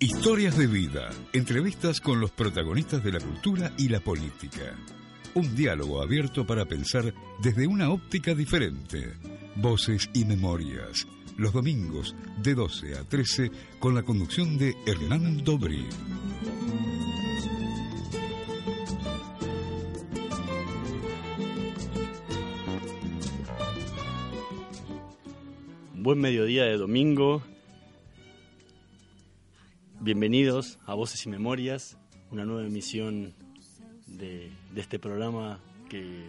Historias 0.00 0.56
de 0.56 0.68
vida, 0.68 1.10
entrevistas 1.32 2.00
con 2.00 2.20
los 2.20 2.30
protagonistas 2.30 3.02
de 3.02 3.10
la 3.10 3.18
cultura 3.18 3.72
y 3.76 3.88
la 3.88 3.98
política. 3.98 4.76
Un 5.34 5.56
diálogo 5.56 6.00
abierto 6.00 6.46
para 6.46 6.66
pensar 6.66 7.12
desde 7.42 7.66
una 7.66 7.90
óptica 7.90 8.32
diferente. 8.32 9.14
Voces 9.56 10.08
y 10.14 10.24
memorias. 10.24 11.04
Los 11.36 11.52
domingos 11.52 12.14
de 12.40 12.54
12 12.54 12.94
a 12.94 13.02
13 13.02 13.50
con 13.80 13.96
la 13.96 14.04
conducción 14.04 14.56
de 14.56 14.76
Hernán 14.86 15.42
Dobri. 15.42 15.84
Buen 25.96 26.20
mediodía 26.20 26.66
de 26.66 26.76
domingo. 26.76 27.42
Bienvenidos 30.08 30.78
a 30.86 30.94
Voces 30.94 31.26
y 31.26 31.28
Memorias, 31.28 31.98
una 32.30 32.46
nueva 32.46 32.66
emisión 32.66 33.34
de, 34.06 34.50
este 34.74 34.98
programa 34.98 35.60
que, 35.90 36.24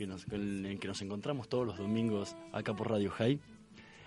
en 0.00 0.78
que 0.80 0.88
nos 0.88 1.00
encontramos 1.00 1.48
todos 1.48 1.64
los 1.64 1.78
domingos 1.78 2.34
acá 2.50 2.74
por 2.74 2.90
Radio 2.90 3.12
High. 3.12 3.38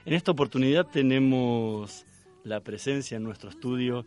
En 0.05 0.13
esta 0.13 0.31
oportunidad 0.31 0.87
tenemos 0.87 2.05
la 2.43 2.59
presencia 2.59 3.15
en 3.15 3.23
nuestro 3.23 3.49
estudio 3.49 4.05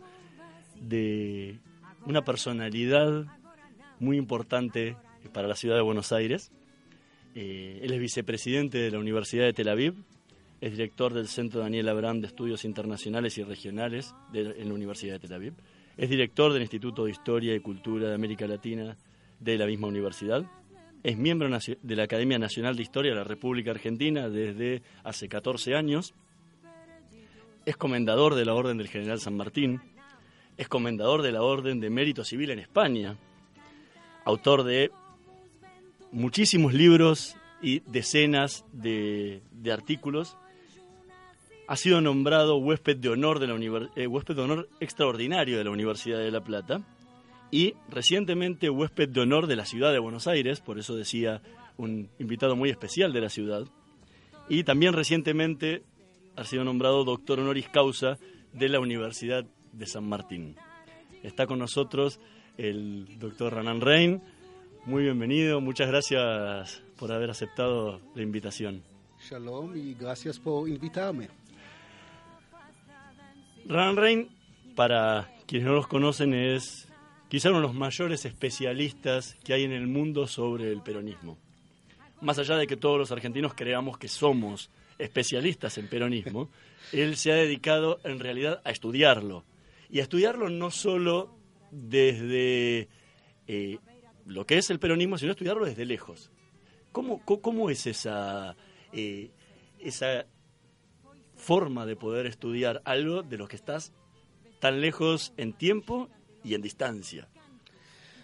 de 0.79 1.57
una 2.05 2.23
personalidad 2.23 3.25
muy 3.99 4.17
importante 4.17 4.97
para 5.33 5.47
la 5.47 5.55
ciudad 5.55 5.77
de 5.77 5.81
Buenos 5.81 6.11
Aires. 6.11 6.51
Eh, 7.33 7.79
él 7.81 7.91
es 7.91 7.99
vicepresidente 7.99 8.77
de 8.77 8.91
la 8.91 8.99
Universidad 8.99 9.45
de 9.45 9.53
Tel 9.53 9.69
Aviv, 9.69 9.95
es 10.61 10.71
director 10.71 11.11
del 11.11 11.27
Centro 11.27 11.61
Daniel 11.61 11.89
Abraham 11.89 12.21
de 12.21 12.27
Estudios 12.27 12.65
Internacionales 12.65 13.35
y 13.39 13.43
Regionales 13.43 14.13
en 14.31 14.67
la 14.67 14.73
Universidad 14.75 15.13
de 15.15 15.19
Tel 15.27 15.33
Aviv. 15.33 15.53
Es 15.97 16.07
director 16.07 16.53
del 16.53 16.61
Instituto 16.61 17.05
de 17.05 17.11
Historia 17.11 17.55
y 17.55 17.59
Cultura 17.59 18.09
de 18.09 18.13
América 18.13 18.45
Latina 18.45 18.95
de 19.39 19.57
la 19.57 19.65
misma 19.65 19.87
universidad. 19.87 20.45
Es 21.01 21.17
miembro 21.17 21.49
de 21.49 21.95
la 21.95 22.03
Academia 22.03 22.37
Nacional 22.37 22.75
de 22.75 22.83
Historia 22.83 23.11
de 23.11 23.17
la 23.17 23.23
República 23.23 23.71
Argentina 23.71 24.29
desde 24.29 24.83
hace 25.03 25.27
14 25.27 25.73
años. 25.73 26.13
Es 27.65 27.75
comendador 27.75 28.35
de 28.35 28.45
la 28.45 28.53
Orden 28.53 28.77
del 28.77 28.87
General 28.87 29.19
San 29.19 29.35
Martín. 29.35 29.81
Es 30.57 30.67
comendador 30.67 31.23
de 31.23 31.31
la 31.31 31.41
Orden 31.41 31.79
de 31.79 31.89
Mérito 31.89 32.23
Civil 32.23 32.51
en 32.51 32.59
España. 32.59 33.17
Autor 34.25 34.63
de 34.63 34.91
muchísimos 36.11 36.71
libros 36.71 37.35
y 37.63 37.79
decenas 37.79 38.63
de, 38.71 39.41
de 39.51 39.71
artículos 39.71 40.37
ha 41.71 41.77
sido 41.77 42.01
nombrado 42.01 42.57
huésped 42.57 42.97
de 42.97 43.07
honor 43.07 43.39
de 43.39 43.47
la 43.47 43.87
eh, 43.95 44.05
huésped 44.05 44.35
de 44.35 44.41
honor 44.41 44.67
extraordinario 44.81 45.57
de 45.57 45.63
la 45.63 45.69
Universidad 45.69 46.19
de 46.19 46.29
La 46.29 46.43
Plata 46.43 46.85
y 47.49 47.75
recientemente 47.87 48.69
huésped 48.69 49.07
de 49.07 49.21
honor 49.21 49.47
de 49.47 49.55
la 49.55 49.63
ciudad 49.63 49.93
de 49.93 49.99
Buenos 49.99 50.27
Aires, 50.27 50.59
por 50.59 50.79
eso 50.79 50.97
decía 50.97 51.41
un 51.77 52.09
invitado 52.19 52.57
muy 52.57 52.71
especial 52.71 53.13
de 53.13 53.21
la 53.21 53.29
ciudad. 53.29 53.63
Y 54.49 54.65
también 54.65 54.91
recientemente 54.91 55.83
ha 56.35 56.43
sido 56.43 56.65
nombrado 56.65 57.05
doctor 57.05 57.39
honoris 57.39 57.69
causa 57.69 58.17
de 58.51 58.67
la 58.67 58.81
Universidad 58.81 59.45
de 59.71 59.85
San 59.85 60.03
Martín. 60.03 60.57
Está 61.23 61.47
con 61.47 61.59
nosotros 61.59 62.19
el 62.57 63.17
doctor 63.17 63.53
Ranan 63.53 63.79
Rein. 63.79 64.21
Muy 64.85 65.03
bienvenido, 65.03 65.61
muchas 65.61 65.87
gracias 65.87 66.83
por 66.97 67.13
haber 67.13 67.29
aceptado 67.29 68.01
la 68.13 68.23
invitación. 68.23 68.83
Shalom 69.21 69.73
y 69.77 69.93
gracias 69.93 70.37
por 70.37 70.67
invitarme. 70.67 71.29
Ran 73.65 73.95
Rein, 73.95 74.29
para 74.75 75.31
quienes 75.45 75.67
no 75.67 75.73
los 75.73 75.87
conocen, 75.87 76.33
es 76.33 76.87
quizá 77.29 77.49
uno 77.49 77.59
de 77.59 77.67
los 77.67 77.75
mayores 77.75 78.25
especialistas 78.25 79.35
que 79.43 79.53
hay 79.53 79.63
en 79.63 79.71
el 79.71 79.87
mundo 79.87 80.27
sobre 80.27 80.71
el 80.71 80.81
peronismo. 80.81 81.37
Más 82.21 82.37
allá 82.39 82.57
de 82.57 82.67
que 82.67 82.77
todos 82.77 82.97
los 82.97 83.11
argentinos 83.11 83.53
creamos 83.53 83.97
que 83.97 84.07
somos 84.07 84.69
especialistas 84.97 85.77
en 85.77 85.87
peronismo, 85.87 86.49
él 86.91 87.15
se 87.17 87.31
ha 87.31 87.35
dedicado 87.35 87.99
en 88.03 88.19
realidad 88.19 88.61
a 88.63 88.71
estudiarlo. 88.71 89.43
Y 89.89 89.99
a 89.99 90.03
estudiarlo 90.03 90.49
no 90.49 90.71
solo 90.71 91.35
desde 91.71 92.87
eh, 93.47 93.79
lo 94.25 94.45
que 94.45 94.57
es 94.57 94.69
el 94.69 94.79
peronismo, 94.79 95.17
sino 95.17 95.31
estudiarlo 95.31 95.65
desde 95.65 95.85
lejos. 95.85 96.31
¿Cómo, 96.91 97.23
cómo 97.23 97.69
es 97.69 97.87
esa, 97.87 98.55
eh, 98.91 99.31
esa 99.79 100.25
forma 101.41 101.85
de 101.85 101.95
poder 101.95 102.27
estudiar 102.27 102.81
algo 102.85 103.23
de 103.23 103.37
lo 103.37 103.47
que 103.47 103.55
estás 103.55 103.91
tan 104.59 104.79
lejos 104.79 105.33
en 105.37 105.53
tiempo 105.53 106.07
y 106.43 106.53
en 106.53 106.61
distancia. 106.61 107.27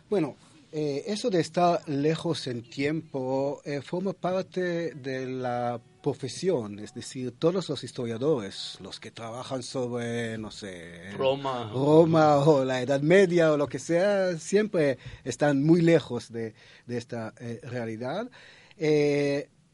Bueno, 0.09 0.35
eh, 0.71 1.03
eso 1.07 1.29
de 1.29 1.39
estar 1.39 1.87
lejos 1.89 2.45
en 2.47 2.61
tiempo 2.61 3.61
eh, 3.65 3.81
forma 3.81 4.13
parte 4.13 4.93
de 4.93 5.25
la 5.25 5.81
profesión, 6.03 6.79
es 6.79 6.93
decir, 6.93 7.33
todos 7.39 7.67
los 7.69 7.83
historiadores, 7.83 8.77
los 8.81 8.99
que 8.99 9.09
trabajan 9.11 9.63
sobre, 9.63 10.37
no 10.37 10.51
sé, 10.51 11.11
Roma, 11.17 11.71
Roma 11.73 12.37
o 12.37 12.63
la 12.63 12.81
Edad 12.81 13.01
Media 13.01 13.51
o 13.51 13.57
lo 13.57 13.67
que 13.67 13.79
sea, 13.79 14.37
siempre 14.37 14.99
están 15.23 15.65
muy 15.65 15.81
lejos 15.81 16.31
de, 16.31 16.53
esta 16.87 17.33
eh, 17.39 17.59
realidad 17.63 18.29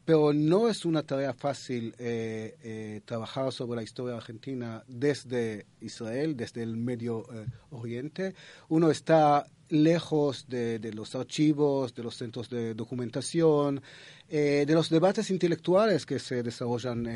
pero 0.04 0.32
no 0.32 0.68
es 0.68 0.84
una 0.84 1.02
tarea 1.02 1.32
fácil 1.32 1.94
eh, 1.98 2.56
eh, 2.62 3.00
trabajar 3.04 3.52
sobre 3.52 3.76
la 3.76 3.82
historia 3.82 4.16
argentina 4.16 4.84
desde 4.86 5.66
Israel, 5.80 6.36
desde 6.36 6.62
el 6.62 6.76
Medio 6.76 7.24
eh, 7.32 7.46
Oriente. 7.70 8.34
Uno 8.68 8.90
está 8.90 9.46
lejos 9.70 10.46
de, 10.46 10.78
los 10.94 11.14
archivos, 11.14 11.94
de 11.94 12.02
los 12.02 12.16
centros 12.16 12.50
de 12.50 12.74
documentación, 12.74 13.80
de 14.28 14.66
los 14.68 14.90
debates 14.90 15.30
intelectuales 15.30 16.04
que 16.06 16.18
se 16.18 16.42
desarrollan 16.42 17.08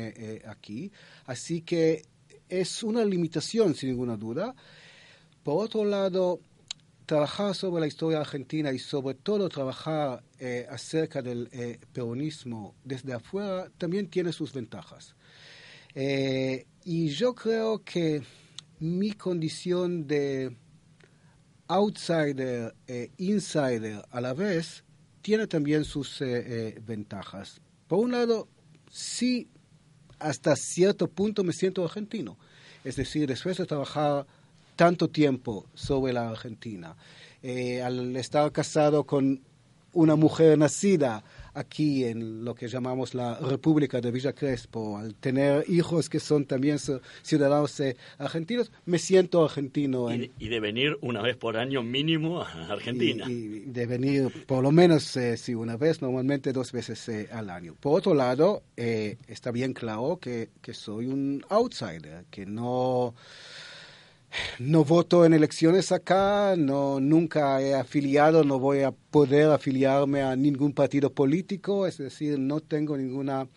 aquí. 0.45 0.91
Así 1.25 1.61
que 1.61 2.03
es 2.49 2.83
una 2.83 3.05
limitación, 3.05 3.75
sin 3.75 3.89
ninguna 3.89 4.17
duda. 4.17 4.55
Por 5.43 5.63
otro 5.63 5.85
lado, 5.85 6.41
trabajar 7.09 7.55
sobre 7.55 7.81
la 7.81 7.87
historia 7.87 8.19
argentina 8.19 8.71
y 8.71 8.77
sobre 8.77 9.15
todo 9.15 9.49
trabajar 9.49 10.23
eh, 10.37 10.67
acerca 10.69 11.23
del 11.23 11.49
eh, 11.51 11.79
peronismo 11.91 12.75
desde 12.83 13.13
afuera 13.13 13.67
también 13.79 14.07
tiene 14.11 14.31
sus 14.31 14.53
ventajas. 14.53 15.15
Eh, 15.95 16.67
y 16.85 17.07
yo 17.07 17.33
creo 17.33 17.83
que 17.83 18.21
mi 18.77 19.13
condición 19.13 20.05
de 20.05 20.55
outsider 21.67 22.75
e 22.85 23.09
insider 23.17 24.05
a 24.11 24.21
la 24.21 24.35
vez 24.35 24.83
tiene 25.23 25.47
también 25.47 25.85
sus 25.85 26.19
ventajas. 26.85 27.59
Por 27.87 28.05
un 28.05 28.11
lado, 28.11 28.47
sí, 28.91 29.49
hasta 30.19 30.55
cierto 30.55 31.07
punto 31.07 31.43
me 31.43 31.53
siento 31.53 31.83
argentino. 31.83 32.37
Es 32.83 32.97
decir, 32.97 33.27
después 33.27 33.57
de 33.57 33.65
trabajar 33.65 34.27
tanto 34.79 35.09
tiempo 35.09 35.65
sobre 35.73 36.13
la 36.13 36.29
Argentina. 36.29 36.95
Eh, 37.43 37.81
al 37.81 38.15
estar 38.15 38.49
casado 38.53 39.03
con 39.03 39.41
una 39.91 40.15
mujer 40.15 40.57
nacida 40.57 41.21
aquí 41.53 42.05
en 42.05 42.45
lo 42.45 42.55
que 42.55 42.69
llamamos 42.69 43.13
la 43.13 43.37
República 43.39 43.99
de 43.99 44.09
Villa 44.09 44.31
Crespo, 44.31 44.97
al 44.97 45.15
tener 45.15 45.65
hijos 45.67 46.07
que 46.07 46.21
son 46.21 46.45
también 46.45 46.77
ciudadanos 47.23 47.77
eh, 47.81 47.97
argentinos, 48.19 48.71
me 48.85 48.99
siento 48.99 49.43
argentino. 49.43 50.13
Y, 50.13 50.47
de, 50.47 50.59
venir 50.61 50.97
una 51.01 51.21
vez 51.21 51.35
por 51.35 51.57
año 51.57 51.83
mínimo 51.83 52.41
a 52.41 52.71
Argentina. 52.71 53.25
Y, 53.29 53.65
de 53.65 53.85
venir 53.85 54.45
por 54.45 54.63
lo 54.63 54.71
menos, 54.71 55.17
eh, 55.17 55.35
sí, 55.35 55.55
una 55.55 55.75
vez, 55.75 56.01
normalmente 56.01 56.53
dos 56.53 56.71
veces 56.71 57.27
al 57.33 57.49
año. 57.49 57.75
Por 57.77 57.97
otro 57.97 58.13
lado, 58.13 58.63
está 58.77 59.51
bien 59.51 59.73
claro 59.73 60.19
que, 60.21 60.51
que 60.61 60.73
soy 60.73 61.07
un 61.07 61.43
outsider, 61.49 62.23
que 62.31 62.45
no 62.45 63.13
no 64.59 64.83
voto 64.83 65.25
en 65.25 65.33
elecciones 65.33 65.91
acá, 65.91 66.55
no, 66.57 66.99
nunca 66.99 67.61
he 67.61 67.73
afiliado, 67.73 68.43
no 68.43 68.59
voy 68.59 68.81
a 68.81 68.91
poder 68.91 69.49
afiliarme 69.49 70.21
a 70.21 70.35
ningún 70.35 70.73
partido 70.73 71.11
político, 71.11 71.87
es 71.87 71.97
decir, 71.97 72.39
no 72.39 72.59
tengo 72.59 72.97
ninguna 72.97 73.47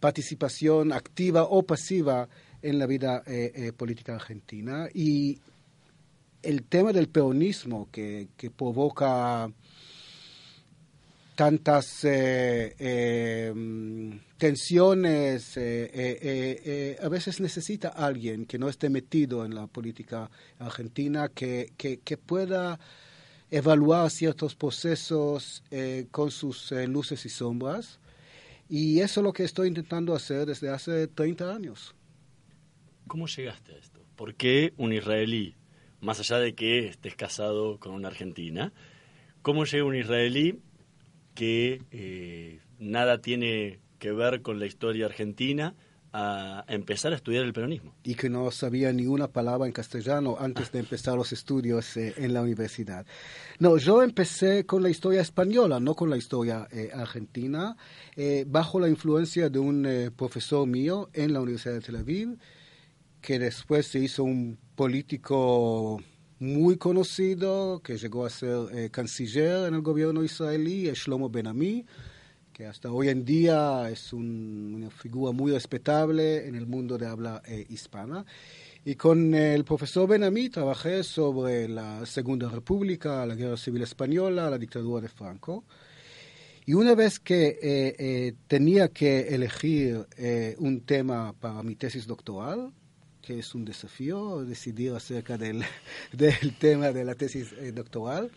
participación 0.00 0.92
activa 0.92 1.44
o 1.44 1.62
pasiva 1.62 2.28
en 2.62 2.78
la 2.78 2.86
vida 2.86 3.22
eh, 3.26 3.52
eh, 3.54 3.72
política 3.72 4.14
argentina. 4.14 4.88
Y 4.92 5.38
el 6.42 6.64
tema 6.64 6.92
del 6.92 7.08
peronismo 7.08 7.88
que, 7.90 8.28
que 8.36 8.50
provoca 8.50 9.50
tantas 11.36 12.04
eh, 12.04 12.74
em, 12.78 14.18
tensiones, 14.38 15.56
eh, 15.56 15.90
eh, 15.94 16.98
a 17.00 17.08
veces 17.08 17.40
necesita 17.40 17.90
alguien 17.90 18.46
que 18.46 18.58
no 18.58 18.68
esté 18.68 18.90
metido 18.90 19.44
en 19.44 19.54
la 19.54 19.68
política 19.68 20.28
argentina, 20.58 21.28
que, 21.28 21.72
que, 21.76 22.00
que 22.00 22.16
pueda 22.16 22.80
evaluar 23.50 24.10
ciertos 24.10 24.56
procesos 24.56 25.62
con 26.10 26.32
sus 26.32 26.72
luces 26.72 27.24
y 27.24 27.28
sombras. 27.28 28.00
Y 28.68 28.98
eso 28.98 29.20
es 29.20 29.24
lo 29.24 29.32
que 29.32 29.44
estoy 29.44 29.68
intentando 29.68 30.16
hacer 30.16 30.46
desde 30.46 30.68
hace 30.70 31.06
30 31.06 31.54
años. 31.54 31.94
¿Cómo 33.06 33.28
llegaste 33.28 33.72
a 33.72 33.78
esto? 33.78 33.96
¿por 34.16 34.34
qué 34.34 34.72
un 34.78 34.92
israelí, 34.92 35.54
más 36.00 36.18
allá 36.18 36.38
de 36.38 36.54
que 36.54 36.88
estés 36.88 37.14
casado 37.14 37.78
con 37.78 37.92
una 37.92 38.08
argentina, 38.08 38.72
cómo 39.42 39.64
llega 39.64 39.84
un 39.84 39.94
israelí 39.94 40.58
que 41.36 41.82
eh, 41.92 42.58
nada 42.80 43.20
tiene 43.20 43.78
que 44.00 44.10
ver 44.10 44.42
con 44.42 44.58
la 44.58 44.66
historia 44.66 45.06
argentina 45.06 45.76
a 46.18 46.64
empezar 46.68 47.12
a 47.12 47.16
estudiar 47.16 47.44
el 47.44 47.52
peronismo. 47.52 47.94
Y 48.02 48.14
que 48.14 48.30
no 48.30 48.50
sabía 48.50 48.90
ni 48.90 49.06
una 49.06 49.28
palabra 49.28 49.66
en 49.66 49.72
castellano 49.72 50.38
antes 50.40 50.72
de 50.72 50.78
empezar 50.78 51.14
los 51.14 51.30
estudios 51.32 51.94
eh, 51.98 52.14
en 52.16 52.32
la 52.32 52.40
universidad. 52.40 53.04
No, 53.58 53.76
yo 53.76 54.02
empecé 54.02 54.64
con 54.64 54.82
la 54.82 54.88
historia 54.88 55.20
española, 55.20 55.78
no 55.78 55.94
con 55.94 56.08
la 56.08 56.16
historia 56.16 56.68
eh, 56.72 56.90
argentina, 56.94 57.76
eh, 58.16 58.46
bajo 58.48 58.80
la 58.80 58.88
influencia 58.88 59.50
de 59.50 59.58
un 59.58 60.12
profesor 60.16 60.66
mío 60.66 61.10
en 61.12 61.34
la 61.34 61.42
Universidad 61.42 61.74
de 61.74 61.80
Tel 61.82 61.96
Aviv, 61.96 62.38
que 63.20 63.38
después 63.38 63.86
se 63.86 63.98
hizo 63.98 64.24
un 64.24 64.58
político 64.74 66.00
muy 66.38 66.76
conocido, 66.76 67.80
que 67.80 67.96
llegó 67.96 68.26
a 68.26 68.30
ser 68.30 68.90
canciller 68.90 69.68
en 69.68 69.74
el 69.74 69.82
gobierno 69.82 70.22
israelí, 70.22 70.90
Shlomo 70.92 71.30
Ben-Ami 71.30 71.84
que 72.56 72.64
hasta 72.64 72.90
hoy 72.90 73.10
en 73.10 73.22
día 73.22 73.90
es 73.90 74.14
una 74.14 74.88
figura 74.88 75.30
muy 75.30 75.52
respetable 75.52 76.48
en 76.48 76.54
el 76.54 76.66
mundo 76.66 76.96
de 76.96 77.06
habla 77.06 77.42
eh, 77.46 77.66
hispana. 77.68 78.24
Y 78.82 78.94
con 78.94 79.34
el 79.34 79.62
profesor 79.62 80.08
Benamí 80.08 80.48
trabajé 80.48 81.02
sobre 81.02 81.68
la 81.68 82.06
Segunda 82.06 82.48
República, 82.48 83.26
la 83.26 83.34
Guerra 83.34 83.58
Civil 83.58 83.82
Española, 83.82 84.48
la 84.48 84.56
dictadura 84.56 85.02
de 85.02 85.08
Franco. 85.10 85.64
Y 86.64 86.72
una 86.72 86.94
vez 86.94 87.20
que 87.20 87.58
eh, 87.62 87.94
eh, 87.98 88.32
tenía 88.46 88.88
que 88.88 89.34
elegir 89.34 90.06
un 90.56 90.80
tema 90.80 91.34
para 91.38 91.62
mi 91.62 91.76
tesis 91.76 92.06
doctoral, 92.06 92.72
que 93.26 93.40
es 93.40 93.54
un 93.56 93.64
desafío 93.64 94.44
decidir 94.44 94.92
acerca 94.92 95.36
del, 95.36 95.64
del 96.12 96.54
tema 96.58 96.92
de 96.92 97.04
la 97.04 97.16
tesis 97.16 97.52
doctoral, 97.74 98.30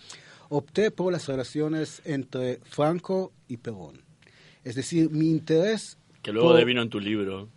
opté 0.50 0.90
por 0.90 1.14
las 1.14 1.28
relaciones 1.28 2.02
entre 2.06 2.60
Franco 2.64 3.32
y 3.48 3.58
Perón. 3.58 4.02
Es 4.64 4.76
decir, 4.76 5.12
mi 5.12 5.30
interés... 5.30 5.98
Que 6.24 6.34
luego 6.34 6.54
devino 6.56 6.82
en 6.82 6.90
tu 6.90 7.00
libro. 7.00 7.50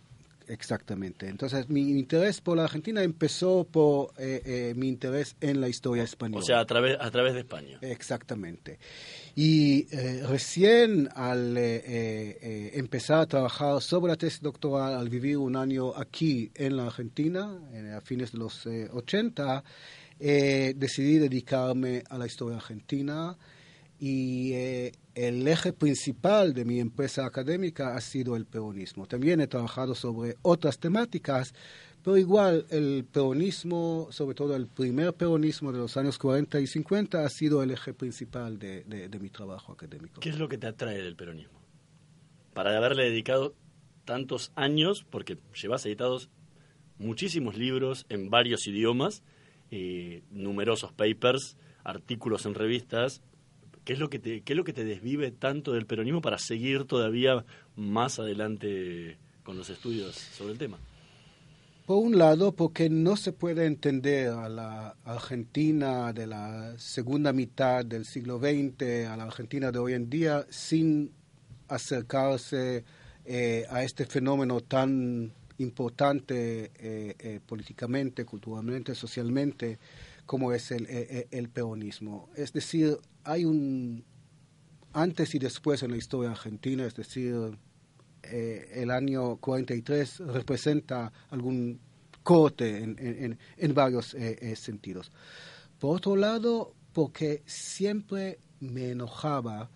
Exactamente. 0.47 1.27
Entonces, 1.27 1.69
mi 1.69 1.81
interés 1.91 2.41
por 2.41 2.57
la 2.57 2.63
Argentina 2.63 3.03
empezó 3.03 3.63
por 3.63 4.13
eh, 4.17 4.41
eh, 4.45 4.73
mi 4.75 4.87
interés 4.87 5.35
en 5.41 5.61
la 5.61 5.69
historia 5.69 6.03
española. 6.03 6.41
O 6.41 6.45
sea, 6.45 6.59
a 6.59 6.65
través, 6.65 6.97
a 6.99 7.11
través 7.11 7.33
de 7.33 7.41
España. 7.41 7.77
Exactamente. 7.81 8.79
Y 9.35 9.87
eh, 9.91 10.23
recién 10.27 11.09
al 11.15 11.57
empezar 11.57 13.19
a 13.19 13.25
trabajar 13.25 13.81
sobre 13.81 14.11
la 14.11 14.17
tesis 14.17 14.41
doctoral, 14.41 14.95
al 14.95 15.09
vivir 15.09 15.37
un 15.37 15.55
año 15.55 15.95
aquí 15.95 16.51
en 16.55 16.77
la 16.77 16.87
Argentina, 16.87 17.59
a 17.95 18.01
fines 18.01 18.31
de 18.31 18.37
los 18.37 18.65
80, 18.65 19.63
decidí 20.19 21.17
dedicarme 21.17 22.03
a 22.09 22.17
la 22.17 22.25
historia 22.25 22.57
argentina 22.57 23.37
y 23.99 24.53
eh, 24.53 24.91
el 25.15 25.47
eje 25.47 25.73
principal 25.73 26.53
de 26.53 26.65
mi 26.65 26.79
empresa 26.79 27.25
académica 27.25 27.95
ha 27.95 28.01
sido 28.01 28.35
el 28.35 28.45
peronismo. 28.45 29.07
También 29.07 29.41
he 29.41 29.47
trabajado 29.47 29.95
sobre 29.95 30.35
otras 30.41 30.79
temáticas, 30.79 31.53
pero 32.03 32.17
igual 32.17 32.65
el 32.69 33.05
peronismo, 33.09 34.07
sobre 34.11 34.35
todo 34.35 34.55
el 34.55 34.67
primer 34.67 35.13
peronismo 35.13 35.71
de 35.71 35.79
los 35.79 35.95
años 35.95 36.17
40 36.17 36.59
y 36.59 36.67
50, 36.67 37.25
ha 37.25 37.29
sido 37.29 37.63
el 37.63 37.71
eje 37.71 37.93
principal 37.93 38.59
de, 38.59 38.83
de 38.83 39.19
mi 39.19 39.29
trabajo 39.29 39.71
académico. 39.71 40.19
¿Qué 40.19 40.29
es 40.29 40.37
lo 40.37 40.49
que 40.49 40.57
te 40.57 40.67
atrae 40.67 41.01
del 41.01 41.15
peronismo? 41.15 41.61
Para 42.53 42.75
haberle 42.77 43.05
dedicado 43.05 43.55
tantos 44.05 44.51
años, 44.55 45.05
porque 45.09 45.37
llevas 45.59 45.85
editados 45.85 46.29
muchísimos 46.97 47.57
libros 47.57 48.05
en 48.09 48.29
varios 48.29 48.67
idiomas, 48.67 49.23
eh, 49.71 50.23
numerosos 50.31 50.93
papers, 50.93 51.57
artículos 51.83 52.45
en 52.45 52.53
revistas, 52.53 53.21
¿Qué 53.85 53.93
es, 53.93 53.99
lo 53.99 54.09
que 54.09 54.19
te, 54.19 54.41
¿Qué 54.41 54.53
es 54.53 54.57
lo 54.57 54.63
que 54.63 54.73
te 54.73 54.85
desvive 54.85 55.31
tanto 55.31 55.73
del 55.73 55.85
peronismo 55.85 56.21
para 56.21 56.37
seguir 56.37 56.85
todavía 56.85 57.43
más 57.75 58.17
adelante 58.17 59.17
con 59.43 59.57
los 59.57 59.69
estudios 59.69 60.15
sobre 60.15 60.53
el 60.53 60.57
tema? 60.57 60.79
Por 61.85 61.97
un 61.97 62.17
lado, 62.17 62.53
porque 62.53 62.89
no 62.89 63.17
se 63.17 63.33
puede 63.33 63.65
entender 63.65 64.29
a 64.29 64.47
la 64.47 64.95
Argentina 65.03 66.13
de 66.13 66.27
la 66.27 66.73
segunda 66.77 67.33
mitad 67.33 67.83
del 67.83 68.05
siglo 68.05 68.39
XX, 68.39 69.07
a 69.09 69.17
la 69.17 69.25
Argentina 69.25 69.69
de 69.69 69.79
hoy 69.79 69.93
en 69.93 70.09
día, 70.09 70.45
sin 70.49 71.11
acercarse 71.67 72.85
eh, 73.25 73.65
a 73.69 73.83
este 73.83 74.05
fenómeno 74.05 74.61
tan 74.61 75.33
importante 75.57 76.71
eh, 76.75 77.15
eh, 77.19 77.39
políticamente, 77.45 78.23
culturalmente, 78.23 78.95
socialmente, 78.95 79.77
como 80.25 80.53
es 80.53 80.71
el, 80.71 80.87
el, 80.87 81.49
peronismo. 81.49 82.29
Es 82.37 82.53
decir, 82.53 82.97
hay 83.23 83.45
un 83.45 84.03
antes 84.93 85.33
y 85.33 85.39
después 85.39 85.81
en 85.83 85.91
la 85.91 85.97
historia 85.97 86.31
argentina, 86.31 86.85
es 86.85 86.95
decir, 86.95 87.57
eh, 88.21 88.69
el 88.75 88.91
año 88.91 89.37
43 89.37 90.19
representa 90.19 91.11
algún 91.29 91.79
corte 92.21 92.77
en, 92.83 93.37
en, 93.57 93.73
varios 93.73 94.13
eh, 94.13 94.37
eh, 94.39 94.55
sentidos. 94.55 95.11
Por 95.79 95.97
otro 95.97 96.15
lado, 96.15 96.73
porque 96.93 97.43
siempre 97.45 98.39
me 98.59 98.91
enojaba 98.91 99.69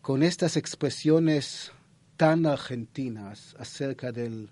con 0.00 0.22
estas 0.22 0.56
expresiones 0.56 1.72
tan 2.16 2.46
argentinas 2.46 3.56
acerca 3.58 4.12
del 4.12 4.50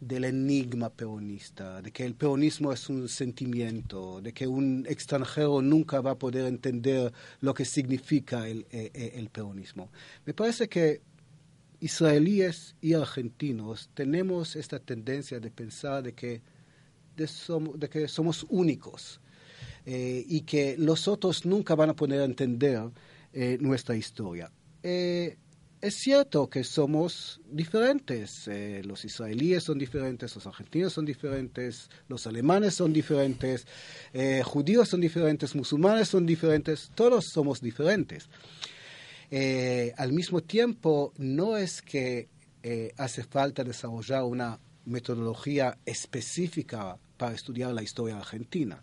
del 0.00 0.24
enigma 0.24 0.88
peronista, 0.88 1.82
de 1.82 1.92
que 1.92 2.04
el 2.06 2.14
peronismo 2.14 2.72
es 2.72 2.88
un 2.88 3.06
sentimiento, 3.08 4.22
de 4.22 4.32
que 4.32 4.46
un 4.46 4.86
extranjero 4.88 5.60
nunca 5.60 6.00
va 6.00 6.12
a 6.12 6.18
poder 6.18 6.46
entender 6.46 7.12
lo 7.40 7.52
que 7.52 7.66
significa 7.66 8.48
el, 8.48 8.66
eh, 8.70 8.90
eh, 8.94 9.28
peronismo. 9.30 9.90
Me 10.24 10.32
parece 10.32 10.68
que 10.68 11.02
israelíes 11.80 12.76
y 12.80 12.94
argentinos 12.94 13.90
tenemos 13.92 14.56
esta 14.56 14.78
tendencia 14.78 15.38
de 15.38 15.50
pensar 15.50 16.02
de 16.02 16.14
que, 16.14 16.40
de, 17.16 17.88
que 17.90 18.08
somos 18.08 18.46
únicos 18.48 19.20
eh, 19.84 20.24
y 20.26 20.42
que 20.42 20.76
los 20.78 21.08
otros 21.08 21.44
nunca 21.44 21.74
van 21.74 21.90
a 21.90 21.96
poder 21.96 22.22
entender 22.22 22.90
nuestra 23.60 23.94
historia. 23.94 24.50
Es 25.80 25.94
cierto 25.94 26.50
que 26.50 26.62
somos 26.62 27.40
diferentes. 27.50 28.46
Eh, 28.48 28.82
los 28.84 29.06
israelíes 29.06 29.64
son 29.64 29.78
diferentes, 29.78 30.34
los 30.34 30.46
argentinos 30.46 30.92
son 30.92 31.06
diferentes, 31.06 31.88
los 32.06 32.26
alemanes 32.26 32.74
son 32.74 32.92
diferentes, 32.92 33.66
eh, 34.12 34.42
judíos 34.44 34.90
son 34.90 35.00
diferentes, 35.00 35.54
musulmanes 35.54 36.08
son 36.08 36.26
diferentes, 36.26 36.90
todos 36.94 37.30
somos 37.32 37.62
diferentes. 37.62 38.28
Eh, 39.30 39.94
al 39.96 40.12
mismo 40.12 40.42
tiempo, 40.42 41.14
no 41.16 41.56
es 41.56 41.80
que 41.80 42.28
hace 42.98 43.24
falta 43.24 43.64
desarrollar 43.64 44.24
una 44.24 44.60
metodología 44.84 45.78
específica 45.86 46.98
para 47.16 47.34
estudiar 47.34 47.72
la 47.72 47.82
historia 47.82 48.18
argentina. 48.18 48.82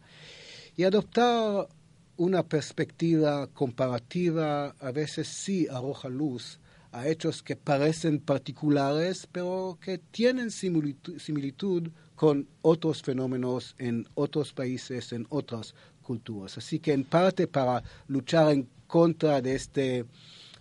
Y 0.75 0.83
adoptar 0.83 1.67
una 2.15 2.41
perspectiva 2.41 3.45
comparativa 3.53 4.69
a 4.79 4.91
veces 4.91 5.27
sí 5.27 5.67
arroja 5.69 6.09
luz 6.09 6.59
a 6.97 7.07
hechos 7.07 7.43
que 7.43 7.55
parecen 7.55 8.19
particulares, 8.19 9.27
pero 9.31 9.77
que 9.79 9.99
tienen 9.99 10.49
similitud, 10.51 11.89
con 12.15 12.47
otros 12.63 13.03
fenómenos 13.03 13.75
en 13.77 14.07
otros 14.15 14.51
países, 14.51 15.13
en 15.13 15.27
otras 15.29 15.75
culturas. 16.01 16.57
Así 16.57 16.79
que 16.79 16.93
en 16.93 17.03
parte 17.03 17.45
para 17.47 17.83
luchar 18.07 18.51
en 18.51 18.67
contra 18.87 19.39
de 19.39 19.53
este 19.53 20.05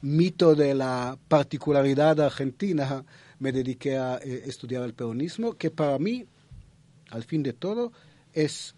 mito 0.02 0.54
de 0.54 0.74
la 0.74 1.18
particularidad 1.28 2.20
argentina, 2.20 3.04
me 3.38 3.52
dediqué 3.52 3.96
a 3.96 4.18
eh, 4.18 4.42
estudiar 4.44 4.82
el 4.82 4.92
peronismo, 4.92 5.54
que 5.54 5.70
para 5.70 5.98
mí, 5.98 6.26
al 7.10 7.24
fin 7.24 7.42
de 7.42 7.54
todo, 7.54 7.92
es 8.34 8.74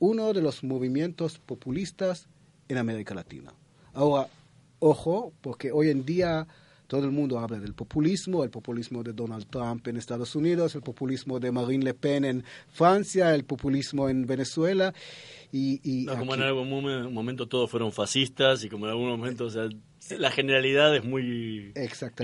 uno 0.00 0.32
de 0.32 0.42
los 0.42 0.64
movimientos 0.64 1.38
populistas 1.38 2.26
en 2.68 2.78
América 2.78 3.14
Latina. 3.14 3.54
Ahora, 3.94 4.28
ojo, 4.80 5.32
porque 5.40 5.70
hoy 5.70 5.90
en 5.90 6.04
día 6.04 6.48
todo 6.88 7.04
el 7.04 7.12
mundo 7.12 7.38
habla 7.38 7.60
del 7.60 7.74
populismo, 7.74 8.42
el 8.42 8.50
populismo 8.50 9.02
de 9.02 9.12
Donald 9.12 9.46
Trump 9.48 9.86
en 9.86 9.98
Estados 9.98 10.34
Unidos, 10.34 10.74
el 10.74 10.80
populismo 10.80 11.38
de 11.38 11.52
Marine 11.52 11.84
Le 11.84 11.94
Pen 11.94 12.24
en 12.24 12.44
Francia, 12.72 13.34
el 13.34 13.44
populismo 13.44 14.08
en 14.08 14.26
Venezuela. 14.26 14.94
Y, 15.52 16.06
como 16.06 16.34
en 16.34 16.42
algún 16.42 17.12
momento 17.12 17.46
todos 17.46 17.70
fueron 17.70 17.92
fascistas 17.92 18.64
y 18.64 18.70
como 18.70 18.86
en 18.86 18.92
algún 18.92 19.08
momento, 19.08 19.44
o 19.44 19.50
sea, 19.50 19.68
la 20.18 20.30
generalidad 20.30 20.96
es 20.96 21.04
muy, 21.04 21.74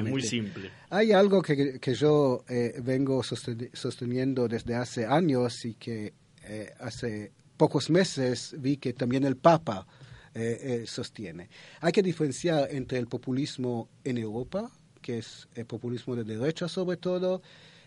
muy 0.03 0.23
simple. 0.23 0.71
Hay 0.89 1.13
algo 1.13 1.43
que, 1.43 1.79
que 1.79 1.95
yo 1.95 2.43
eh, 2.49 2.81
vengo 2.83 3.23
sosteniendo 3.23 4.49
desde 4.49 4.77
hace 4.77 5.05
años 5.05 5.65
y 5.67 5.75
que 5.75 6.15
eh, 6.43 6.71
hace 6.81 7.33
pocos 7.59 7.91
meses 7.91 8.57
vi 8.59 8.79
que 8.79 8.95
también 8.95 9.25
el 9.25 9.37
Papa 9.37 9.87
eh, 10.37 10.83
eh, 10.83 10.87
sostiene. 10.87 11.49
Hay 11.81 11.93
que 11.93 12.03
diferenciar 12.03 12.69
entre 12.73 12.99
el 12.99 13.07
populismo 13.07 13.89
en 14.03 14.19
Europa, 14.19 14.69
que 15.01 15.19
es 15.19 15.47
el 15.55 15.65
populismo 15.65 16.17
de 16.17 16.25
derecha 16.25 16.67
sobre 16.67 16.97
todo, 16.97 17.41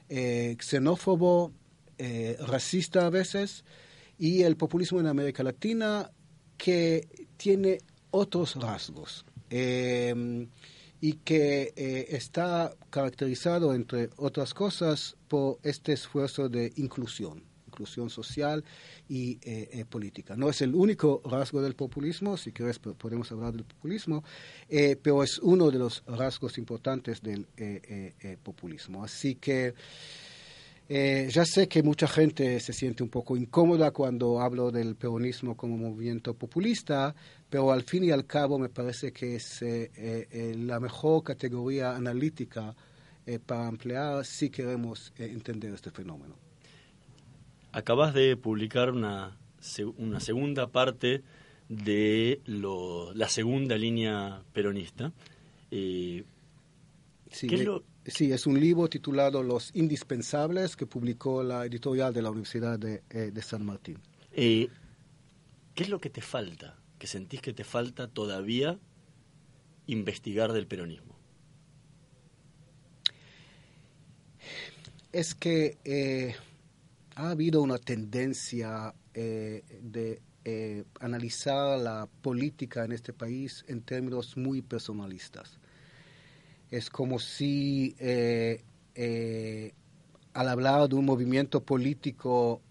eh, 0.07 0.55
xenófobo, 0.61 1.51
racista 2.47 3.07
a 3.07 3.09
veces, 3.09 3.65
y 4.17 4.43
el 4.43 4.55
populismo 4.55 4.99
en 5.01 5.07
América 5.07 5.43
Latina 5.43 6.09
que 6.57 7.27
tiene 7.35 7.79
otros 8.11 8.55
rasgos 8.55 9.25
y 9.49 11.13
que 11.25 11.73
está 12.07 12.71
caracterizado, 12.91 13.73
entre 13.73 14.09
otras 14.15 14.53
cosas, 14.53 15.17
por 15.27 15.59
este 15.63 15.93
esfuerzo 15.93 16.49
de 16.49 16.71
inclusión 16.77 17.56
inclusión 17.77 18.09
social 18.09 18.63
y 19.07 19.37
eh, 19.43 19.69
eh, 19.71 19.85
política. 19.85 20.35
No 20.35 20.49
es 20.49 20.61
el 20.61 20.73
único 20.73 21.21
rasgo 21.23 21.61
del 21.61 21.75
populismo, 21.75 22.37
si 22.37 22.51
quieres 22.51 22.79
podemos 22.79 23.31
hablar 23.31 23.53
del 23.53 23.65
populismo, 23.65 24.23
eh, 24.67 24.95
pero 25.01 25.23
es 25.23 25.37
uno 25.39 25.69
de 25.69 25.77
los 25.77 26.03
rasgos 26.07 26.57
importantes 26.57 27.21
del 27.21 27.45
populismo. 28.41 29.03
Así 29.03 29.35
que 29.35 29.73
ya 30.89 31.43
sé 31.45 31.67
que 31.67 31.83
mucha 31.83 32.07
gente 32.07 32.59
se 32.61 32.73
siente 32.73 33.03
un 33.03 33.09
poco 33.09 33.35
incómoda 33.35 33.91
cuando 33.91 34.39
hablo 34.39 34.71
del 34.71 34.95
peronismo 34.95 35.55
como 35.55 35.77
movimiento 35.77 36.33
populista, 36.33 37.13
pero 37.49 37.71
al 37.71 37.83
fin 37.83 38.05
y 38.05 38.11
al 38.11 38.25
cabo 38.25 38.57
me 38.57 38.69
parece 38.69 39.11
que 39.11 39.35
es 39.35 39.61
la 39.61 40.79
mejor 40.79 41.23
categoría 41.23 41.95
analítica 41.95 42.73
para 43.45 43.67
emplear 43.67 44.25
si 44.25 44.49
queremos 44.49 45.11
entender 45.17 45.73
este 45.73 45.91
fenómeno 45.91 46.46
acabas 47.71 48.13
de 48.13 48.35
publicar 48.37 48.91
una, 48.91 49.37
una 49.97 50.19
segunda 50.19 50.67
parte 50.67 51.23
de 51.69 52.41
lo, 52.45 53.13
la 53.13 53.29
segunda 53.29 53.77
línea 53.77 54.43
peronista. 54.53 55.13
Eh, 55.71 56.23
sí, 57.29 58.31
es 58.31 58.47
un 58.47 58.59
libro 58.59 58.87
titulado 58.87 59.43
Los 59.43 59.75
Indispensables 59.75 60.75
que 60.75 60.85
publicó 60.85 61.43
la 61.43 61.65
editorial 61.65 62.13
de 62.13 62.21
la 62.21 62.29
Universidad 62.29 62.79
de, 62.79 63.03
eh, 63.09 63.31
San 63.41 63.65
Martín. 63.65 63.99
Eh, 64.31 64.69
¿Qué 65.75 65.83
es 65.83 65.89
lo 65.89 65.99
que 65.99 66.09
te 66.09 66.21
falta? 66.21 66.77
¿Que 66.97 67.07
sentís 67.07 67.41
que 67.41 67.53
te 67.53 67.63
falta 67.63 68.07
todavía 68.07 68.79
investigar 69.87 70.53
del 70.53 70.67
peronismo? 70.67 71.15
Es 75.11 75.35
que 75.35 76.35
ha 77.17 77.31
habido 77.31 77.63
una 77.63 77.79
tendencia 77.79 78.93
eh, 79.15 79.63
de 79.81 80.21
eh, 80.45 80.83
analizar 80.99 81.79
la 81.79 82.07
política 82.21 82.85
en 82.85 82.91
este 82.91 83.11
país 83.11 83.65
en 83.67 83.81
términos 83.81 84.37
muy 84.37 84.61
personalistas. 84.61 85.57
Es 86.69 86.91
como 86.91 87.17
si 87.17 87.95
eh, 87.97 88.61
al 90.33 90.47
hablar 90.47 90.87
de 90.89 90.95
un 90.95 91.05
movimiento 91.05 91.63
político, 91.63 92.61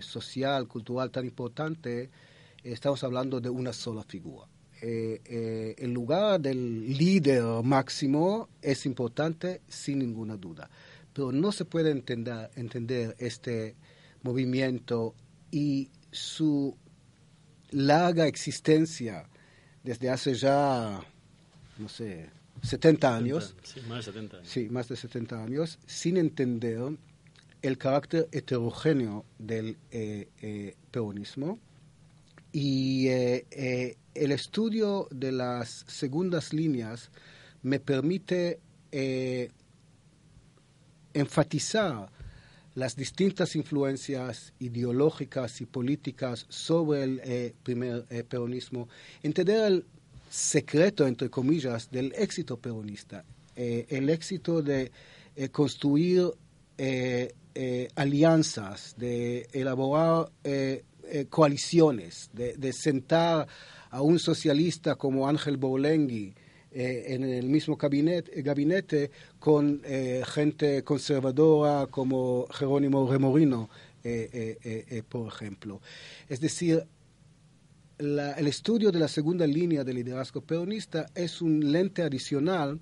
social, 0.00 0.68
cultural 0.68 1.10
tan 1.10 1.24
importante, 1.24 2.10
estamos 2.62 3.02
hablando 3.02 3.40
de 3.40 3.50
una 3.50 3.72
sola 3.72 4.04
figura. 4.04 4.46
el 4.80 5.92
lugar 5.92 6.40
del 6.40 6.96
líder 6.96 7.42
máximo 7.64 8.48
es 8.62 8.86
importante 8.86 9.62
sin 9.66 9.98
ninguna 9.98 10.36
duda 10.36 10.70
pero 11.18 11.32
no 11.32 11.50
se 11.50 11.64
puede 11.64 11.90
entender, 11.90 12.48
entender 12.54 13.16
este 13.18 13.74
movimiento 14.22 15.16
y 15.50 15.90
su 16.12 16.76
larga 17.72 18.28
existencia 18.28 19.28
desde 19.82 20.10
hace 20.10 20.34
ya, 20.34 21.00
no 21.78 21.88
sé, 21.88 22.30
70 22.62 23.16
años. 23.16 23.56
Sí, 23.64 23.80
más 23.88 24.06
de 24.06 24.12
70 24.12 24.36
años. 24.36 24.48
Sí, 24.48 24.68
más 24.68 24.88
de 24.88 24.94
70 24.94 25.42
años, 25.42 25.80
sin 25.88 26.18
entender 26.18 26.96
el 27.62 27.78
carácter 27.78 28.28
heterogéneo 28.30 29.24
del 29.40 29.76
eh, 29.90 30.28
eh, 30.40 30.76
peronismo. 30.92 31.58
Y 32.52 33.08
eh, 33.08 33.96
el 34.14 34.30
estudio 34.30 35.08
de 35.10 35.32
las 35.32 35.84
segundas 35.88 36.52
líneas 36.52 37.10
me 37.62 37.80
permite 37.80 38.60
enfatizar 41.18 42.10
las 42.78 42.94
distintas 42.94 43.56
influencias 43.56 44.52
ideológicas 44.60 45.60
y 45.60 45.66
políticas 45.66 46.46
sobre 46.48 47.02
el 47.02 47.20
eh, 47.24 47.54
primer 47.64 48.06
eh, 48.08 48.22
peronismo, 48.22 48.88
entender 49.22 49.64
el 49.64 49.84
secreto, 50.30 51.06
entre 51.06 51.28
comillas, 51.28 51.90
del 51.90 52.12
éxito 52.16 52.56
peronista, 52.56 53.24
eh, 53.56 53.86
el 53.88 54.08
éxito 54.08 54.62
de 54.62 54.92
construir 55.52 56.32
alianzas, 57.94 58.94
de 58.98 59.48
elaborar 59.52 60.30
coaliciones, 61.30 62.30
de, 62.32 62.72
sentar 62.72 63.46
a 63.90 64.02
un 64.02 64.18
socialista 64.18 64.96
como 64.96 65.28
Ángel 65.28 65.56
Borlengui, 65.56 66.34
eh, 66.78 67.12
en 67.12 67.24
el 67.24 67.48
mismo 67.48 67.76
gabinete, 67.76 68.40
gabinete 68.40 69.10
con 69.40 69.82
eh, 69.84 70.22
gente 70.24 70.84
conservadora 70.84 71.88
como 71.88 72.46
Jerónimo 72.52 73.10
Remorino, 73.10 73.68
eh, 74.04 75.02
por 75.08 75.26
ejemplo. 75.26 75.80
Es 76.28 76.40
decir, 76.40 76.84
el 77.98 78.46
estudio 78.46 78.92
de 78.92 79.00
la 79.00 79.08
segunda 79.08 79.44
línea 79.44 79.82
del 79.82 79.96
liderazgo 79.96 80.40
peronista 80.40 81.06
es 81.16 81.42
un 81.42 81.72
lente 81.72 82.04
adicional 82.04 82.78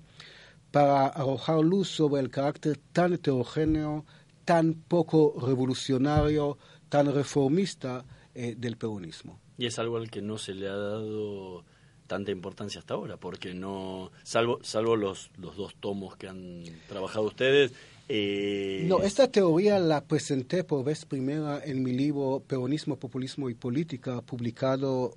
para 0.69 1.07
arrojar 1.07 1.61
luz 1.61 1.89
sobre 1.89 2.21
el 2.21 2.29
carácter 2.29 2.77
tan 2.93 3.13
heterogéneo, 3.13 4.05
tan 4.45 4.75
poco 4.75 5.33
revolucionario, 5.41 6.59
tan 6.89 7.11
reformista 7.11 8.05
del 8.35 8.77
peronismo. 8.77 9.39
Y 9.57 9.65
es 9.65 9.79
algo 9.79 9.97
al 9.97 10.11
que 10.11 10.21
no 10.21 10.37
se 10.37 10.53
le 10.53 10.67
ha 10.67 10.75
dado 10.75 11.65
tanta 12.07 12.31
importancia 12.31 12.79
hasta 12.79 12.95
ahora, 12.95 13.17
porque 13.17 13.53
no, 13.53 14.11
salvo, 14.23 14.59
salvo 14.63 14.95
los, 14.95 15.29
los 15.37 15.55
dos 15.55 15.75
tomos 15.79 16.15
que 16.15 16.27
han 16.27 16.63
trabajado 16.87 17.25
ustedes. 17.25 17.73
Eh... 18.09 18.85
No, 18.87 19.03
esta 19.03 19.29
teoría 19.29 19.79
la 19.79 20.03
presenté 20.03 20.63
por 20.63 20.83
vez 20.83 21.05
primera 21.05 21.61
en 21.63 21.83
mi 21.83 21.91
libro 21.91 22.41
Peronismo, 22.47 22.95
Populismo 22.95 23.49
y 23.49 23.53
Política, 23.53 24.21
publicado 24.21 25.15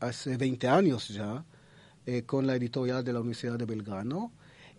hace 0.00 0.36
20 0.36 0.68
años 0.68 1.08
ya, 1.08 1.44
eh, 2.06 2.22
con 2.22 2.46
la 2.46 2.56
editorial 2.56 3.04
de 3.04 3.12
la 3.12 3.20
Universidad 3.20 3.56
de 3.56 3.64
Belgrano. 3.64 4.32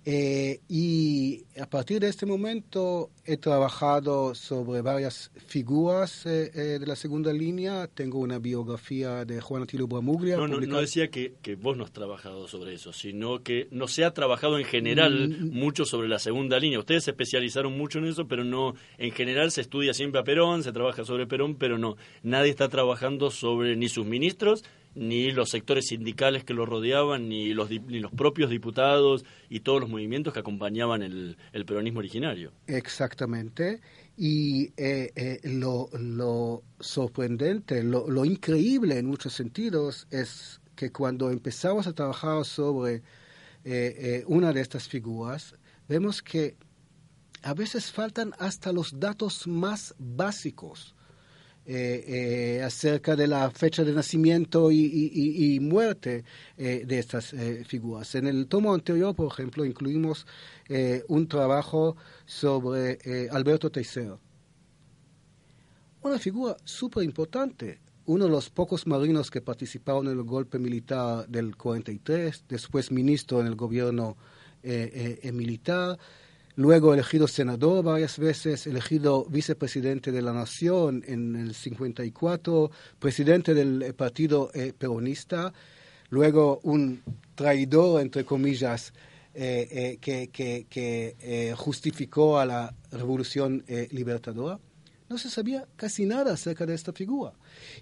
Eh, 0.08 0.60
y 0.70 1.46
a 1.60 1.68
partir 1.68 2.00
de 2.00 2.10
este 2.10 2.28
momento 2.28 3.10
he 3.26 3.38
trabajado 3.38 4.36
sobre 4.36 4.84
varias 4.84 5.32
figuras 5.48 6.28
eh, 6.28 6.52
eh, 6.54 6.60
de 6.80 6.86
la 6.86 6.96
segunda 6.96 7.34
línea. 7.34 7.88
Tengo 7.88 8.20
una 8.20 8.38
biografía 8.38 9.26
de 9.26 9.42
Juan 9.42 9.64
Atilio 9.64 9.88
Bramuglia. 9.88 10.38
No, 10.38 10.48
no, 10.48 10.60
no, 10.60 10.80
decía 10.80 11.10
que, 11.10 11.34
que, 11.42 11.56
vos 11.56 11.76
no 11.76 11.86
has 11.86 11.92
trabajado 11.92 12.48
sobre 12.48 12.76
eso, 12.76 12.94
sino 12.94 13.42
que 13.42 13.68
no 13.72 13.88
se 13.88 14.06
ha 14.06 14.14
trabajado 14.14 14.60
en 14.60 14.66
general 14.66 15.30
mm, 15.30 15.46
mm. 15.46 15.60
mucho 15.60 15.86
sobre 15.86 16.08
la 16.08 16.20
segunda 16.20 16.60
línea. 16.60 16.78
Ustedes 16.78 17.06
se 17.06 17.12
especializaron 17.12 17.76
mucho 17.76 17.98
en 17.98 18.06
eso, 18.06 18.28
pero 18.28 18.44
no, 18.44 18.76
en 19.00 19.12
general 19.12 19.50
se 19.50 19.62
estudia 19.62 19.96
siempre 19.96 20.22
a 20.22 20.24
Perón, 20.24 20.62
se 20.62 20.72
trabaja 20.72 21.04
sobre 21.04 21.26
Perón, 21.26 21.56
pero 21.56 21.80
no, 21.80 21.98
nadie 22.22 22.52
está 22.52 22.70
trabajando 22.70 23.32
sobre 23.32 23.76
ni 23.76 23.90
sus 23.90 24.06
ministros 24.06 24.64
ni 24.96 25.32
los 25.32 25.50
sectores 25.50 25.88
sindicales 25.88 26.44
que 26.44 26.54
lo 26.54 26.66
rodeaban, 26.66 27.28
ni 27.28 27.54
los, 27.54 27.70
ni 27.70 28.00
los 28.00 28.12
propios 28.12 28.50
diputados 28.50 29.25
y 29.50 29.60
todos 29.60 29.82
los 29.82 29.90
movimientos 29.90 30.34
que 30.34 30.40
acompañaban 30.40 31.04
el, 31.04 31.38
peronismo 31.66 32.00
originario. 32.00 32.52
Exactamente. 32.68 33.82
Y 34.18 34.72
eh, 34.78 35.12
eh, 35.16 35.40
lo, 35.44 35.90
lo, 36.00 36.64
sorprendente, 36.80 37.84
lo, 37.84 38.10
lo, 38.10 38.24
increíble 38.24 38.98
en 38.98 39.06
muchos 39.06 39.34
sentidos 39.34 40.08
es 40.10 40.62
que 40.75 40.92
cuando 40.92 41.30
empezamos 41.30 41.86
a 41.88 41.94
trabajar 41.94 42.46
sobre 42.46 43.04
eh, 43.66 44.24
una 44.28 44.54
de 44.54 44.62
estas 44.62 44.88
figuras, 44.88 45.56
vemos 45.90 46.22
que 46.22 46.56
a 47.44 47.54
veces 47.54 47.92
faltan 47.92 48.34
hasta 48.40 48.72
los 48.72 49.00
datos 49.00 49.48
más 49.48 49.94
básicos 50.00 50.95
eh, 51.68 52.58
eh, 52.60 52.64
acerca 52.64 53.16
de 53.16 53.26
la 53.26 53.50
fecha 53.50 53.84
de 53.84 53.92
nacimiento 53.92 54.72
y, 54.72 55.58
muerte 55.60 56.24
eh, 56.58 56.84
de 56.86 57.00
estas 57.00 57.34
figuras. 57.66 58.14
En 58.14 58.28
el 58.28 58.46
tomo 58.46 58.72
anterior, 58.72 59.16
por 59.16 59.32
ejemplo, 59.32 59.66
incluimos 59.66 60.28
un 61.08 61.28
trabajo 61.28 61.96
sobre 62.26 63.00
Alberto 63.32 63.72
Teixeira, 63.72 64.20
una 66.04 66.20
figura 66.20 66.56
súper 66.64 67.04
importante, 67.04 67.80
uno 68.06 68.26
de 68.26 68.32
los 68.32 68.52
pocos 68.52 68.86
marinos 68.86 69.32
que 69.32 69.42
participaron 69.42 70.06
en 70.06 70.20
el 70.20 70.24
golpe 70.24 70.60
militar 70.60 71.28
del 71.28 71.56
43, 71.56 72.46
después 72.48 72.92
ministro 72.92 73.42
en 73.42 73.48
el 73.48 73.56
gobierno 73.56 74.18
militar, 75.34 75.98
luego 76.56 76.94
elegido 76.94 77.28
senador 77.28 77.84
varias 77.84 78.18
veces, 78.18 78.68
elegido 78.68 79.26
vicepresidente 79.26 80.12
de 80.12 80.22
la 80.22 80.34
Nación 80.34 81.04
en 81.06 81.36
el 81.36 81.54
54, 81.54 82.72
presidente 83.00 83.54
del 83.54 83.82
eh, 83.82 83.94
Partido 83.94 84.52
eh, 84.54 84.74
Peronista, 84.78 85.54
luego 86.10 86.60
un 86.64 87.02
traidor, 87.36 88.02
entre 88.02 88.24
comillas, 88.24 88.94
eh, 89.38 89.98
que, 90.00 91.54
justificó 91.58 92.40
a 92.40 92.46
la 92.46 92.74
revolución 92.92 93.66
libertadora, 93.92 94.62
no 95.10 95.18
se 95.18 95.30
sabía 95.30 95.68
casi 95.76 96.06
nada 96.06 96.34
acerca 96.34 96.66
de 96.66 96.74
esta 96.74 96.94
figura. 96.94 97.34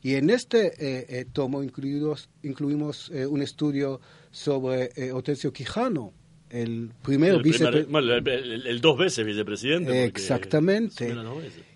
Y 0.01 0.15
en 0.15 0.31
este 0.31 1.27
tomo 1.31 1.61
incluimos 1.61 3.09
un 3.11 3.41
estudio 3.43 4.01
sobre 4.31 5.11
Hortensio 5.11 5.53
Quijano, 5.53 6.11
el 6.53 6.91
primer 7.01 7.41
vicepresidente. 7.41 8.69
El, 8.69 8.79
dos 8.79 8.97
veces 8.97 9.25
vicepresidente. 9.25 10.05
Exactamente. 10.05 11.13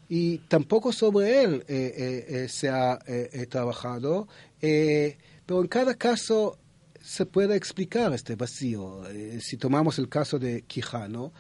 Y 0.09 0.37
tampoco 0.47 0.93
sobre 0.93 1.43
él 1.43 2.47
se 2.49 2.69
ha 2.69 2.99
trabajado, 3.49 4.27
pero 4.59 5.61
en 5.61 5.67
cada 5.67 5.95
caso 5.95 6.57
se 7.07 7.25
puede 7.25 7.55
explicar 7.55 8.11
este 8.13 8.35
vacío. 8.35 9.07
Eh, 9.07 9.39
si 9.41 9.55
tomamos 9.55 9.97
el 9.97 10.09
caso 10.09 10.37
de 10.37 10.63
Quijano, 10.63 11.31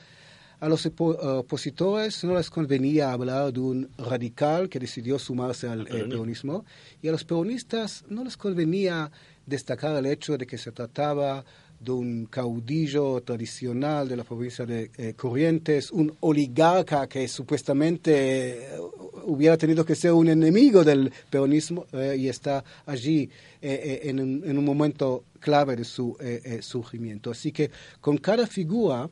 a 0.61 0.69
los 0.69 0.85
opositores 0.85 2.23
no 2.23 2.35
les 2.35 2.49
convenía 2.49 3.11
hablar 3.11 3.51
de 3.51 3.59
un 3.59 3.89
radical 3.97 4.69
que 4.69 4.79
decidió 4.79 5.19
sumarse 5.19 5.67
al 5.67 5.85
peronismo 5.85 6.65
y 7.01 7.09
a 7.09 7.11
los 7.11 7.25
peronistas 7.25 8.05
no 8.07 8.23
les 8.23 8.37
convenía 8.37 9.11
destacar 9.45 9.97
el 9.97 10.05
hecho 10.05 10.37
de 10.37 10.47
que 10.47 10.57
se 10.57 10.71
trataba 10.71 11.43
de 11.79 11.91
un 11.91 12.25
caudillo 12.25 13.21
tradicional 13.21 14.07
de 14.09 14.17
la 14.17 14.23
provincia 14.23 14.65
de 14.65 14.89
eh, 14.97 15.13
Corrientes, 15.15 15.91
un 15.91 16.15
oligarca 16.21 17.07
que 17.07 17.27
supuestamente 17.27 18.65
eh, 18.65 18.79
hubiera 19.25 19.57
tenido 19.57 19.85
que 19.85 19.95
ser 19.95 20.13
un 20.13 20.29
enemigo 20.29 20.83
del 20.83 21.11
peronismo 21.29 21.85
eh, 21.93 22.15
y 22.17 22.29
está 22.29 22.63
allí 22.85 23.29
en 23.59 24.19
un, 24.19 24.65
momento 24.65 25.23
clave 25.39 25.75
de 25.75 25.83
su 25.83 26.15
surgimiento. 26.61 27.31
Así 27.31 27.51
que 27.51 27.71
con 27.99 28.17
cada 28.17 28.45
figura, 28.45 29.09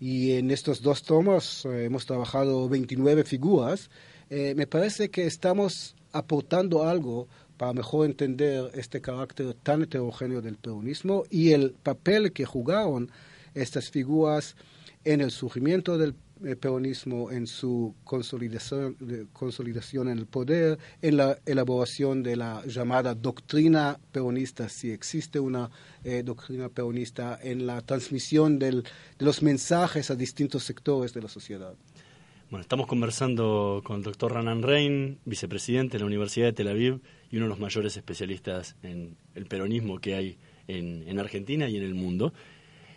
y 0.00 0.32
en 0.32 0.50
estos 0.50 0.82
dos 0.82 1.04
tomos 1.04 1.64
hemos 1.64 2.04
trabajado 2.04 2.68
29 2.68 3.22
figuras, 3.24 3.88
me 4.28 4.66
parece 4.66 5.10
que 5.10 5.26
estamos 5.26 5.94
aportando 6.12 6.82
algo 6.82 7.28
para 7.58 7.74
mejor 7.74 8.06
entender 8.06 8.70
este 8.74 9.00
carácter 9.00 9.52
tan 9.54 9.82
heterogéneo 9.82 10.40
del 10.40 10.56
peronismo 10.56 11.24
y 11.28 11.50
el 11.52 11.72
papel 11.72 12.32
que 12.32 12.46
jugaron 12.46 13.10
estas 13.54 13.90
figuras 13.90 14.56
en 15.04 15.20
el 15.20 15.30
surgimiento 15.30 15.98
del 15.98 16.14
eh, 16.44 16.54
peronismo, 16.54 17.32
en 17.32 17.48
su 17.48 17.94
consolidación, 18.04 18.96
en 20.08 20.18
el 20.18 20.26
poder, 20.26 20.78
en 21.02 21.16
la 21.16 21.38
elaboración 21.44 22.22
de 22.22 22.36
la 22.36 22.64
llamada 22.64 23.14
doctrina 23.14 23.98
peronista, 24.12 24.68
si 24.68 24.92
existe 24.92 25.40
una 25.40 25.68
eh, 26.04 26.22
doctrina 26.24 26.68
peronista, 26.68 27.38
en 27.42 27.66
la 27.66 27.80
transmisión 27.80 28.58
de 28.60 28.84
los 29.18 29.42
mensajes 29.42 30.10
a 30.12 30.14
distintos 30.14 30.62
sectores 30.62 31.12
de 31.12 31.22
la 31.22 31.28
sociedad. 31.28 31.74
Bueno, 32.50 32.62
estamos 32.62 32.86
conversando 32.86 33.82
con 33.84 33.96
el 33.96 34.02
doctor 34.02 34.32
Ranan 34.32 34.62
Rein, 34.62 35.18
vicepresidente 35.26 35.98
de 35.98 35.98
la 35.98 36.06
Universidad 36.06 36.46
de 36.46 36.54
Tel 36.54 36.68
Aviv 36.68 37.00
y 37.30 37.36
uno 37.36 37.44
de 37.44 37.50
los 37.50 37.58
mayores 37.58 37.94
especialistas 37.98 38.74
en 38.82 39.18
el 39.34 39.44
peronismo 39.44 39.98
que 39.98 40.14
hay 40.14 40.38
en, 40.66 41.18
Argentina 41.18 41.68
y 41.68 41.76
en 41.76 41.82
el 41.82 41.94
mundo. 41.94 42.32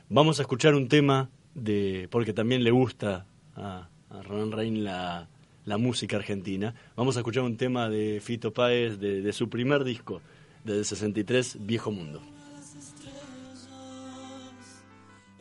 Vamos 0.08 0.39
a 0.39 0.43
escuchar 0.43 0.74
un 0.74 0.88
tema 0.88 1.29
de, 1.53 2.08
porque 2.12 2.31
también 2.31 2.63
le 2.63 2.72
gusta 2.72 3.25
a, 3.58 3.89
a 4.10 4.22
Ronan 4.24 4.53
Rein 4.53 4.86
la, 4.86 5.27
música 5.65 6.15
argentina. 6.15 6.74
Vamos 6.96 7.17
a 7.17 7.20
escuchar 7.20 7.43
un 7.43 7.58
tema 7.58 7.89
de 7.89 8.22
Fito 8.22 8.53
Páez 8.53 9.00
de, 9.00 9.22
de 9.22 9.34
su 9.34 9.50
primer 9.50 9.84
disco, 9.84 10.22
del 10.63 10.86
63, 10.86 11.58
Viejo 11.65 11.91
Mundo. 11.91 12.22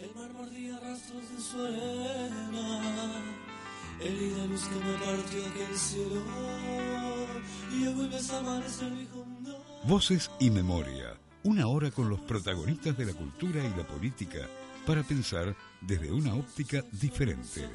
El 0.00 0.10
luz 4.08 4.64
que 4.64 4.74
me 4.76 4.92
partió 4.94 5.46
aquel 5.46 5.76
cielo 5.76 6.22
Voces 9.84 10.30
y 10.38 10.50
memoria. 10.50 11.14
Una 11.44 11.66
hora 11.66 11.90
con 11.90 12.08
los 12.08 12.20
protagonistas 12.20 12.96
de 12.96 13.06
la 13.06 13.14
cultura 13.14 13.64
y 13.64 13.76
la 13.76 13.86
política 13.86 14.48
para 14.86 15.02
pensar 15.02 15.56
desde 15.80 16.10
una 16.12 16.34
óptica 16.34 16.82
diferente. 16.92 17.68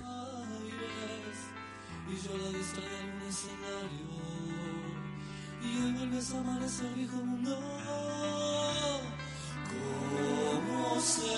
Y 2.08 2.16
yo 2.24 2.38
la 2.38 2.50
en 2.50 2.56
un 2.56 3.22
escenario 3.28 4.26
y 5.64 5.84
hoy 5.84 5.92
vuelves 5.94 6.32
a 6.32 6.40
amanecer 6.40 6.94
viejo 6.94 7.18
mundo. 7.18 7.60
¿Cómo 9.72 11.02
serás? 11.02 11.35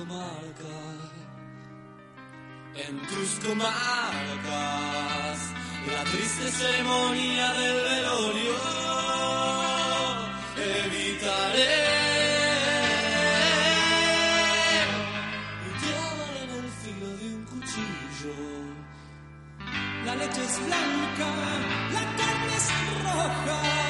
Seré 0.00 0.06
comarca. 0.06 0.76
En 2.74 3.00
tus 3.08 3.30
comarcas 3.46 5.38
la 5.86 6.04
triste 6.04 6.50
ceremonia 6.50 7.52
del 7.54 7.76
velorio 7.82 8.56
evitaré. 10.56 11.76
Te 15.80 15.92
en 16.42 16.50
el 16.50 16.68
filo 16.82 17.08
de 17.18 17.26
un 17.34 17.44
cuchillo. 17.44 18.36
La 20.04 20.14
leche 20.14 20.44
es 20.44 20.56
blanca, 20.66 21.28
la 21.92 22.04
carne 22.16 22.56
es 22.56 22.68
roja. 23.04 23.89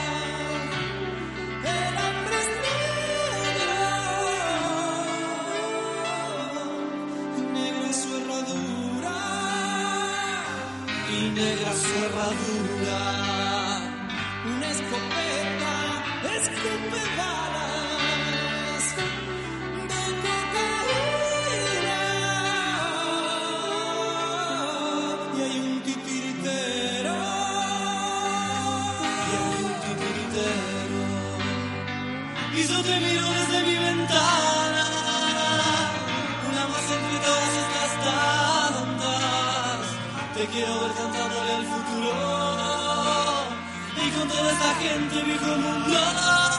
Y 11.73 12.59
negra 12.67 13.30
toda 44.29 44.53
esta 44.53 44.75
gente, 44.77 45.23
viejo 45.25 45.57
mundo. 45.57 46.50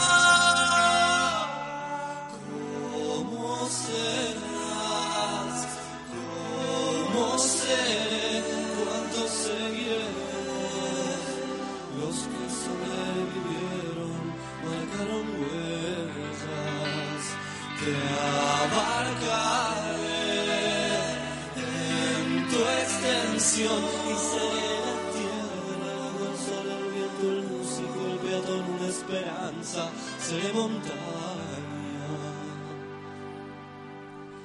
se 30.32 30.54
montaña, 30.54 30.96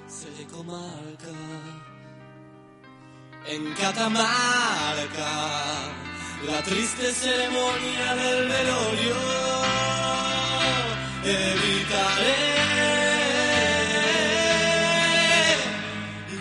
se 0.09 0.46
comarca, 0.46 1.38
en 3.46 3.72
Catamarca, 3.75 5.35
la 6.44 6.61
triste 6.64 7.12
ceremonia 7.12 8.14
del 8.16 8.49
velorio, 8.49 9.16
evitaré. 11.22 12.57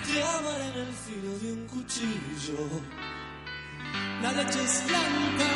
Te 0.08 0.24
amaré 0.24 0.66
en 0.74 0.78
el 0.88 0.94
filo 1.06 1.32
de 1.42 1.54
un 1.54 1.68
cuchillo, 1.68 2.62
la 4.24 4.32
leche 4.32 4.64
es 4.64 4.88
blanca, 4.88 5.50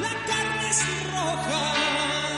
la 0.00 0.12
carne 0.26 0.70
es 0.70 0.80
roja. 1.12 2.35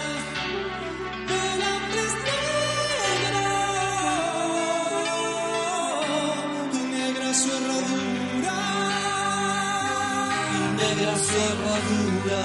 Herradura. 11.26 12.44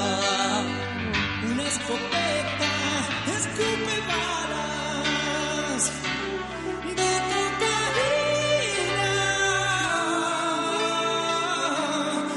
Una 1.51 1.63
escopeta 1.63 2.73
escupe 3.37 3.95
balas. 4.09 5.83
De 6.97 7.11
cocaína. 7.61 9.11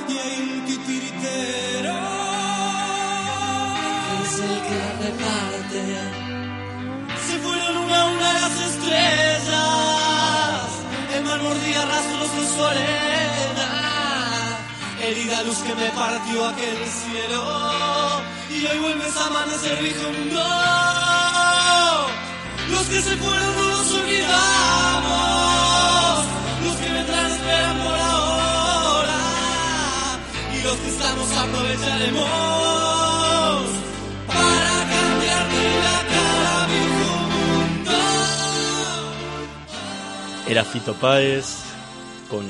Y 0.09 0.11
hay 0.18 0.38
un 0.53 0.61
titiritero. 0.66 1.99
Que 4.05 4.14
es 4.25 4.37
el 4.49 4.57
que 4.66 4.79
reparte. 5.05 5.85
Se 7.27 7.35
fueron 7.38 7.72
una 7.79 7.96
a 8.03 8.05
una 8.07 8.29
las 8.35 8.57
estrellas, 8.70 9.49
el 11.14 11.22
mar 11.25 11.40
mordía 11.42 11.83
rastros 11.85 12.31
de 12.37 12.44
soledad, 12.57 13.06
herida 15.07 15.42
luz 15.45 15.59
que 15.59 15.75
me 15.75 15.88
partió 15.90 16.47
aquel 16.47 16.79
cielo 16.85 18.23
y 18.51 18.66
hoy 18.66 18.79
vuelves 18.79 19.16
a 19.16 19.27
amanecer 19.27 19.81
viejo 19.83 20.11
mundo. 20.11 20.42
Los 22.71 22.83
que 22.88 23.03
se 23.03 23.16
fueron 23.16 23.57
no 23.57 23.69
los 23.69 23.95
olvidamos, 23.95 25.07
los 26.64 26.77
que 26.77 26.92
vendrán 26.92 27.31
esperan 27.31 27.79
por 27.79 27.99
ahora 28.01 29.21
y 30.55 30.62
los 30.62 30.77
que 30.77 30.88
estamos 30.88 31.37
aprovecharemos 31.37 32.31
para 34.27 34.75
cambiarte 34.95 35.62
la 35.87 35.99
cara, 36.14 36.66
viejo 36.66 37.11
mundo. 37.35 37.99
Era 40.49 40.64
Fito 40.64 40.95
Páez 40.95 41.47
con 42.29 42.45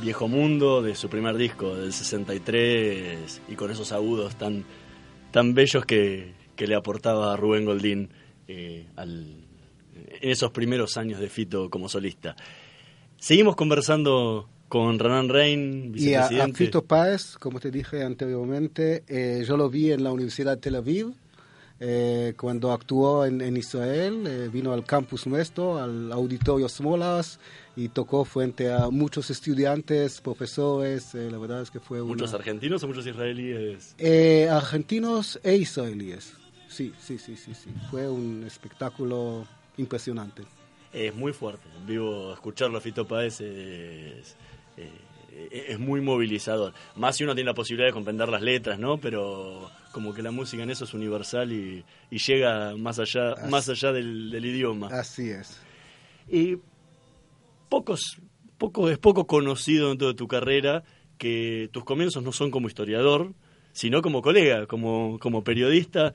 Viejo 0.00 0.28
Mundo 0.28 0.82
de 0.82 0.94
su 0.94 1.08
primer 1.08 1.36
disco 1.36 1.74
del 1.76 1.92
63 1.92 3.42
y 3.48 3.54
con 3.54 3.70
esos 3.70 3.92
agudos 3.92 4.36
tan, 4.36 4.64
tan 5.30 5.54
bellos 5.54 5.84
que, 5.84 6.32
que 6.56 6.66
le 6.66 6.74
aportaba 6.74 7.36
Rubén 7.36 7.64
Goldín 7.66 8.10
eh, 8.48 8.86
al, 8.96 9.44
en 9.94 10.30
esos 10.30 10.50
primeros 10.52 10.96
años 10.96 11.20
de 11.20 11.28
Fito 11.28 11.68
como 11.70 11.88
solista. 11.88 12.34
Seguimos 13.18 13.56
conversando 13.56 14.48
con 14.68 14.98
Renan 14.98 15.28
Rein, 15.28 15.92
Y 15.94 16.14
a, 16.14 16.20
a 16.20 16.28
vicepresidente. 16.28 16.58
Fito 16.58 16.84
Páez, 16.84 17.36
como 17.38 17.60
te 17.60 17.70
dije 17.70 18.02
anteriormente, 18.02 19.04
eh, 19.08 19.44
yo 19.46 19.56
lo 19.56 19.68
vi 19.68 19.92
en 19.92 20.04
la 20.04 20.12
Universidad 20.12 20.52
de 20.52 20.60
Tel 20.62 20.76
Aviv, 20.76 21.12
eh, 21.82 22.34
cuando 22.36 22.72
actuó 22.72 23.24
en, 23.24 23.40
en 23.40 23.56
Israel, 23.56 24.24
eh, 24.26 24.50
vino 24.52 24.72
al 24.72 24.84
campus 24.84 25.26
nuestro, 25.26 25.78
al 25.78 26.12
auditorio 26.12 26.68
Smolas, 26.68 27.40
y 27.80 27.88
tocó 27.88 28.24
frente 28.26 28.70
a 28.70 28.90
muchos 28.90 29.30
estudiantes, 29.30 30.20
profesores, 30.20 31.14
eh, 31.14 31.30
la 31.30 31.38
verdad 31.38 31.62
es 31.62 31.70
que 31.70 31.80
fue 31.80 32.02
una... 32.02 32.12
¿Muchos 32.12 32.34
argentinos 32.34 32.82
o 32.82 32.88
muchos 32.88 33.06
israelíes? 33.06 33.94
Eh, 33.98 34.48
argentinos 34.50 35.40
e 35.42 35.56
israelíes, 35.56 36.34
sí, 36.68 36.92
sí, 37.00 37.16
sí, 37.18 37.36
sí, 37.36 37.54
sí, 37.54 37.70
fue 37.90 38.08
un 38.08 38.44
espectáculo 38.46 39.46
impresionante. 39.78 40.42
Es 40.92 41.14
muy 41.14 41.32
fuerte. 41.32 41.62
En 41.78 41.86
vivo, 41.86 42.34
escucharlo 42.34 42.76
a 42.78 42.80
Fito 42.80 43.06
Páez 43.06 43.40
es, 43.40 44.36
eh, 44.76 44.90
es 45.68 45.78
muy 45.78 46.00
movilizador. 46.00 46.74
Más 46.96 47.16
si 47.16 47.24
uno 47.24 47.34
tiene 47.34 47.48
la 47.50 47.54
posibilidad 47.54 47.86
de 47.88 47.92
comprender 47.94 48.28
las 48.28 48.42
letras, 48.42 48.78
¿no? 48.78 48.98
Pero 48.98 49.70
como 49.92 50.12
que 50.12 50.20
la 50.22 50.32
música 50.32 50.62
en 50.64 50.70
eso 50.70 50.84
es 50.84 50.92
universal 50.92 51.50
y, 51.52 51.84
y 52.10 52.18
llega 52.18 52.76
más 52.76 52.98
allá, 52.98 53.32
Así- 53.32 53.50
más 53.50 53.68
allá 53.68 53.92
del, 53.92 54.30
del 54.30 54.44
idioma. 54.44 54.88
Así 54.88 55.30
es. 55.30 55.56
Y 56.28 56.58
pocos, 57.70 58.18
poco, 58.58 58.90
es 58.90 58.98
poco 58.98 59.26
conocido 59.26 59.88
dentro 59.88 60.08
de 60.08 60.14
tu 60.14 60.28
carrera 60.28 60.84
que 61.16 61.70
tus 61.72 61.84
comienzos 61.84 62.22
no 62.22 62.32
son 62.32 62.50
como 62.50 62.68
historiador, 62.68 63.32
sino 63.72 64.02
como 64.02 64.20
colega, 64.20 64.66
como, 64.66 65.18
como 65.18 65.42
periodista. 65.42 66.12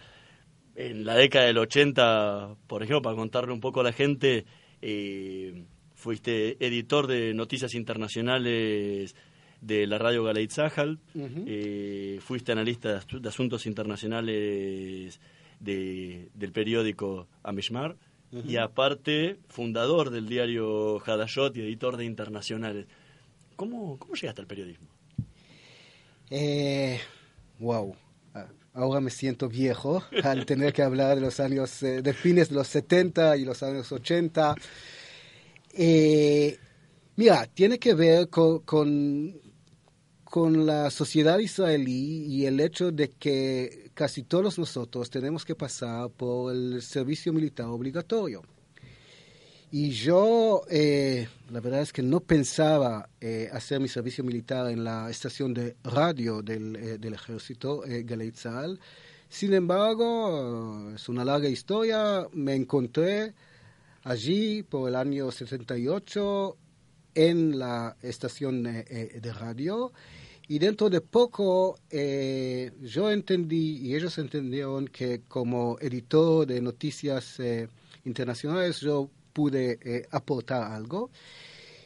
En 0.75 1.05
la 1.05 1.15
década 1.15 1.45
del 1.45 1.57
80, 1.57 2.55
por 2.67 2.83
ejemplo, 2.83 3.01
para 3.01 3.15
contarle 3.15 3.53
un 3.53 3.61
poco 3.61 3.79
a 3.79 3.83
la 3.83 3.93
gente, 3.93 4.45
eh, 4.81 5.63
fuiste 5.93 6.57
editor 6.63 7.07
de 7.07 7.33
noticias 7.33 7.73
internacionales 7.75 9.15
de 9.61 9.87
la 9.87 9.97
radio 9.97 10.23
Galeit 10.23 10.51
Sahal, 10.51 10.99
eh, 11.47 12.19
fuiste 12.21 12.51
analista 12.51 12.99
de 12.99 13.29
asuntos 13.29 13.65
internacionales 13.65 15.19
de- 15.59 16.29
del 16.33 16.51
periódico 16.51 17.27
Amishmar 17.41 17.95
y 18.43 18.57
aparte 18.57 19.37
fundador 19.47 20.09
del 20.09 20.27
diario 20.27 20.99
Hadashot 21.05 21.55
y 21.57 21.61
editor 21.61 21.97
de 21.97 22.05
internacionales. 22.05 22.87
¿Cómo, 23.55 23.97
cómo 23.97 24.15
llegaste 24.15 24.41
al 24.41 24.47
periodismo? 24.47 24.87
Eh, 26.29 26.99
wow. 27.59 27.95
Ah, 28.33 28.47
Ahora 28.73 28.99
me 28.99 29.09
siento 29.09 29.47
viejo 29.47 30.03
al 30.23 30.45
tener 30.45 30.73
que 30.73 30.81
hablar 30.81 31.15
de 31.15 31.21
los 31.21 31.39
años, 31.39 31.81
eh, 31.83 32.01
de 32.01 32.13
fines 32.13 32.49
de 32.49 32.55
los 32.55 32.67
70 32.67 33.37
y 33.37 33.45
los 33.45 33.63
años 33.63 33.91
80. 33.91 34.55
Eh, 35.77 36.57
mira, 37.15 37.45
tiene 37.47 37.79
que 37.79 37.93
ver 37.93 38.29
con, 38.29 38.59
con, 38.59 39.39
con 40.35 40.65
la 40.65 40.91
sociedad 40.91 41.39
israelí 41.39 42.25
y 42.25 42.45
el 42.45 42.59
hecho 42.59 42.91
de 42.91 43.07
que 43.07 43.89
casi 43.93 44.23
todos 44.23 44.59
nosotros 44.59 45.09
tenemos 45.09 45.45
que 45.45 45.55
pasar 45.55 46.09
por 46.09 46.53
el 46.53 46.81
servicio 46.81 47.31
militar 47.31 47.67
obligatorio. 47.67 48.41
Y 49.71 49.91
yo, 49.91 50.63
eh, 50.69 51.29
la 51.49 51.61
verdad 51.61 51.83
es 51.83 51.93
que 51.93 52.01
no 52.01 52.19
pensaba 52.19 53.07
eh, 53.21 53.49
hacer 53.53 53.79
mi 53.79 53.87
servicio 53.87 54.25
militar 54.25 54.69
en 54.69 54.83
la 54.83 55.09
estación 55.09 55.53
de 55.53 55.77
radio 55.85 56.41
del, 56.41 56.75
eh, 56.75 56.97
del 56.97 57.13
ejército, 57.13 57.85
eh, 57.85 58.03
Galei 58.03 58.31
Tzahal. 58.31 58.77
Sin 59.29 59.53
embargo, 59.53 60.91
es 60.93 61.07
una 61.07 61.23
larga 61.23 61.47
historia. 61.47 62.27
Me 62.33 62.55
encontré 62.55 63.33
allí 64.03 64.63
por 64.63 64.89
el 64.89 64.95
año 64.95 65.31
78 65.31 66.57
en 67.15 67.57
la 67.57 67.95
estación 68.01 68.67
eh, 68.67 68.85
eh, 68.89 69.19
de 69.21 69.33
radio. 69.33 69.91
Y 70.47 70.59
dentro 70.59 70.89
de 70.89 71.01
poco 71.01 71.79
eh, 71.89 72.71
yo 72.81 73.09
entendí 73.09 73.77
y 73.77 73.95
ellos 73.95 74.17
entendieron 74.19 74.87
que 74.87 75.21
como 75.27 75.77
editor 75.81 76.45
de 76.45 76.61
noticias 76.61 77.39
eh, 77.39 77.67
internacionales 78.05 78.79
yo 78.79 79.09
pude 79.33 79.79
eh, 79.81 80.07
aportar 80.11 80.71
algo. 80.71 81.09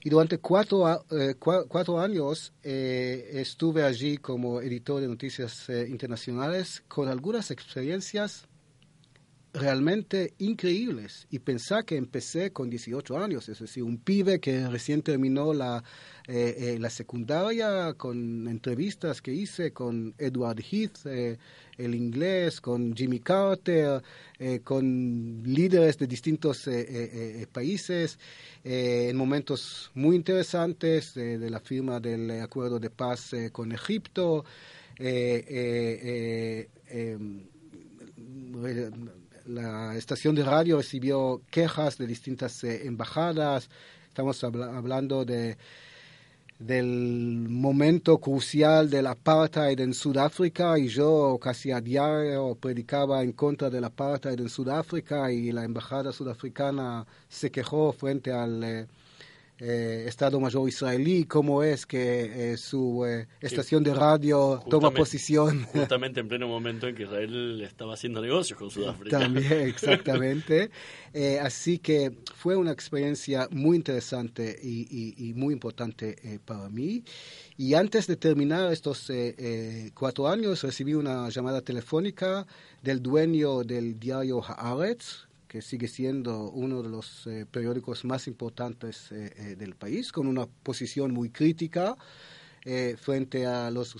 Y 0.03 0.09
durante 0.09 0.39
cuatro, 0.39 0.87
eh, 1.11 1.35
cua- 1.39 1.65
cuatro 1.67 1.99
años 1.99 2.53
estuve 2.63 3.83
allí 3.83 4.17
como 4.17 4.61
editor 4.61 5.01
de 5.01 5.07
noticias 5.07 5.69
internacionales 5.69 6.83
con 6.87 7.07
algunas 7.09 7.51
experiencias 7.51 8.48
realmente 9.53 10.33
increíbles. 10.37 11.27
Y 11.29 11.39
pensar 11.39 11.85
que 11.85 11.95
empecé 11.97 12.51
con 12.51 12.69
18 12.69 13.17
años, 13.17 13.49
es 13.49 13.59
decir, 13.59 13.83
un 13.83 13.97
pibe 13.97 14.39
que 14.39 14.67
recién 14.67 15.01
terminó 15.01 15.53
la, 15.53 15.83
eh, 16.27 16.55
eh, 16.75 16.79
la 16.79 16.89
secundaria 16.89 17.93
con 17.93 18.47
entrevistas 18.47 19.21
que 19.21 19.33
hice 19.33 19.71
con 19.71 20.13
Edward 20.17 20.61
Heath, 20.61 21.05
eh, 21.05 21.37
el 21.77 21.95
inglés, 21.95 22.59
con 22.61 22.95
Jimmy 22.95 23.19
Carter, 23.19 24.03
con 24.65 25.41
líderes 25.45 25.97
de 25.97 26.07
distintos 26.07 26.69
países, 27.53 28.19
en 28.65 29.15
momentos 29.15 29.89
muy 29.93 30.17
interesantes 30.17 31.13
de 31.13 31.49
la 31.49 31.61
firma 31.61 32.01
del 32.01 32.41
acuerdo 32.41 32.79
de 32.79 32.89
paz 32.89 33.31
con 33.53 33.71
Egipto. 33.71 34.43
eh, 34.97 36.67
la 39.49 39.95
estación 39.97 40.35
de 40.35 40.43
radio 40.43 40.77
recibió 40.77 41.41
quejas 41.49 41.97
de 41.97 42.07
distintas 42.07 42.63
eh, 42.63 42.85
embajadas. 42.85 43.69
Estamos 44.07 44.43
habla- 44.43 44.77
hablando 44.77 45.25
de 45.25 45.57
del 46.59 47.47
momento 47.47 48.17
crucial 48.17 48.89
del 48.89 49.07
apartheid 49.07 49.79
en 49.79 49.93
Sudáfrica 49.93 50.77
y 50.77 50.89
yo 50.89 51.39
casi 51.41 51.71
a 51.71 51.79
diario 51.79 52.53
predicaba 52.55 53.23
en 53.23 53.31
contra 53.31 53.69
del 53.69 53.85
apartheid 53.85 54.37
en 54.37 54.49
Sudáfrica 54.49 55.31
y 55.31 55.53
la 55.53 55.63
embajada 55.63 56.11
sudafricana 56.11 57.07
se 57.29 57.49
quejó 57.49 57.93
frente 57.93 58.33
al 58.33 58.87
eh, 59.59 59.89
eh, 59.89 60.05
Estado 60.07 60.39
Mayor 60.39 60.67
israelí, 60.67 61.25
cómo 61.25 61.63
es 61.63 61.85
que 61.85 62.51
eh, 62.53 62.57
su 62.57 63.05
eh, 63.05 63.27
estación 63.41 63.83
de 63.83 63.93
radio 63.93 64.61
toma 64.69 64.91
posición. 64.91 65.63
Justamente 65.73 66.19
en 66.19 66.27
pleno 66.27 66.47
momento 66.47 66.87
en 66.87 66.95
que 66.95 67.03
Israel 67.03 67.61
estaba 67.61 67.93
haciendo 67.93 68.21
negocios 68.21 68.57
con 68.57 68.69
Sudáfrica. 68.69 69.19
También, 69.19 69.51
exactamente. 69.67 70.69
así 71.41 71.79
que 71.79 72.11
fue 72.35 72.55
una 72.55 72.71
experiencia 72.71 73.47
muy 73.51 73.77
interesante 73.77 74.57
y, 74.61 75.33
muy 75.35 75.53
importante 75.53 76.39
para 76.45 76.69
mí. 76.69 77.03
Y 77.57 77.73
antes 77.73 78.07
de 78.07 78.15
terminar 78.15 78.71
estos 78.71 79.11
cuatro 79.93 80.27
años, 80.27 80.63
recibí 80.63 80.93
una 80.93 81.29
llamada 81.29 81.61
telefónica 81.61 82.45
del 82.83 83.01
dueño 83.01 83.63
del 83.63 83.99
diario 83.99 84.41
Haaretz, 84.43 85.28
que 85.49 85.63
sigue 85.63 85.87
siendo 85.87 86.51
uno 86.51 86.83
de 86.83 86.89
los 86.89 87.25
eh, 87.25 87.45
periódicos 87.49 88.05
más 88.05 88.27
importantes 88.27 89.11
eh, 89.11 89.33
eh, 89.35 89.55
del 89.55 89.75
país, 89.75 90.11
con 90.11 90.27
una 90.27 90.45
posición 90.45 91.11
muy 91.11 91.31
crítica 91.31 91.97
frente 93.01 93.47
a, 93.47 93.71
los, 93.71 93.95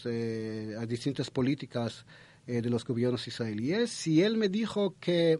distintas 0.88 1.32
políticas 1.32 2.06
de 2.46 2.70
los 2.70 2.86
gobiernos 2.86 3.26
israelíes. 3.26 4.06
Y 4.06 4.22
él 4.22 4.38
me 4.38 4.50
dijo 4.50 4.96
que 5.00 5.40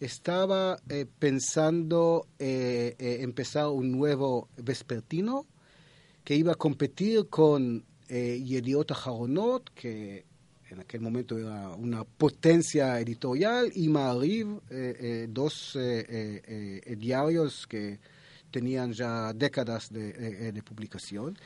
estaba 0.00 0.76
pensando 1.18 2.26
empezar 2.38 3.68
un 3.68 3.92
nuevo 3.92 4.48
vespertino 4.58 5.46
que 6.24 6.34
iba 6.34 6.52
a 6.52 6.56
competir 6.56 7.28
con 7.30 7.86
Yediot 8.08 8.90
Haronot, 8.90 9.70
que 9.72 10.26
en 10.70 10.80
aquel 10.80 11.00
momento 11.00 11.36
era 11.36 11.70
una 11.70 12.04
potencia 12.04 13.00
editorial, 13.00 13.72
y 13.74 13.88
Maariv, 13.88 14.60
eh, 14.70 14.96
eh, 15.00 15.26
dos 15.28 15.76
eh, 15.76 16.96
diarios 16.96 17.66
que 17.66 17.98
tenían 18.50 18.92
ya 18.92 19.32
décadas 19.32 19.92
de, 19.92 20.62
publicación. 20.64 21.36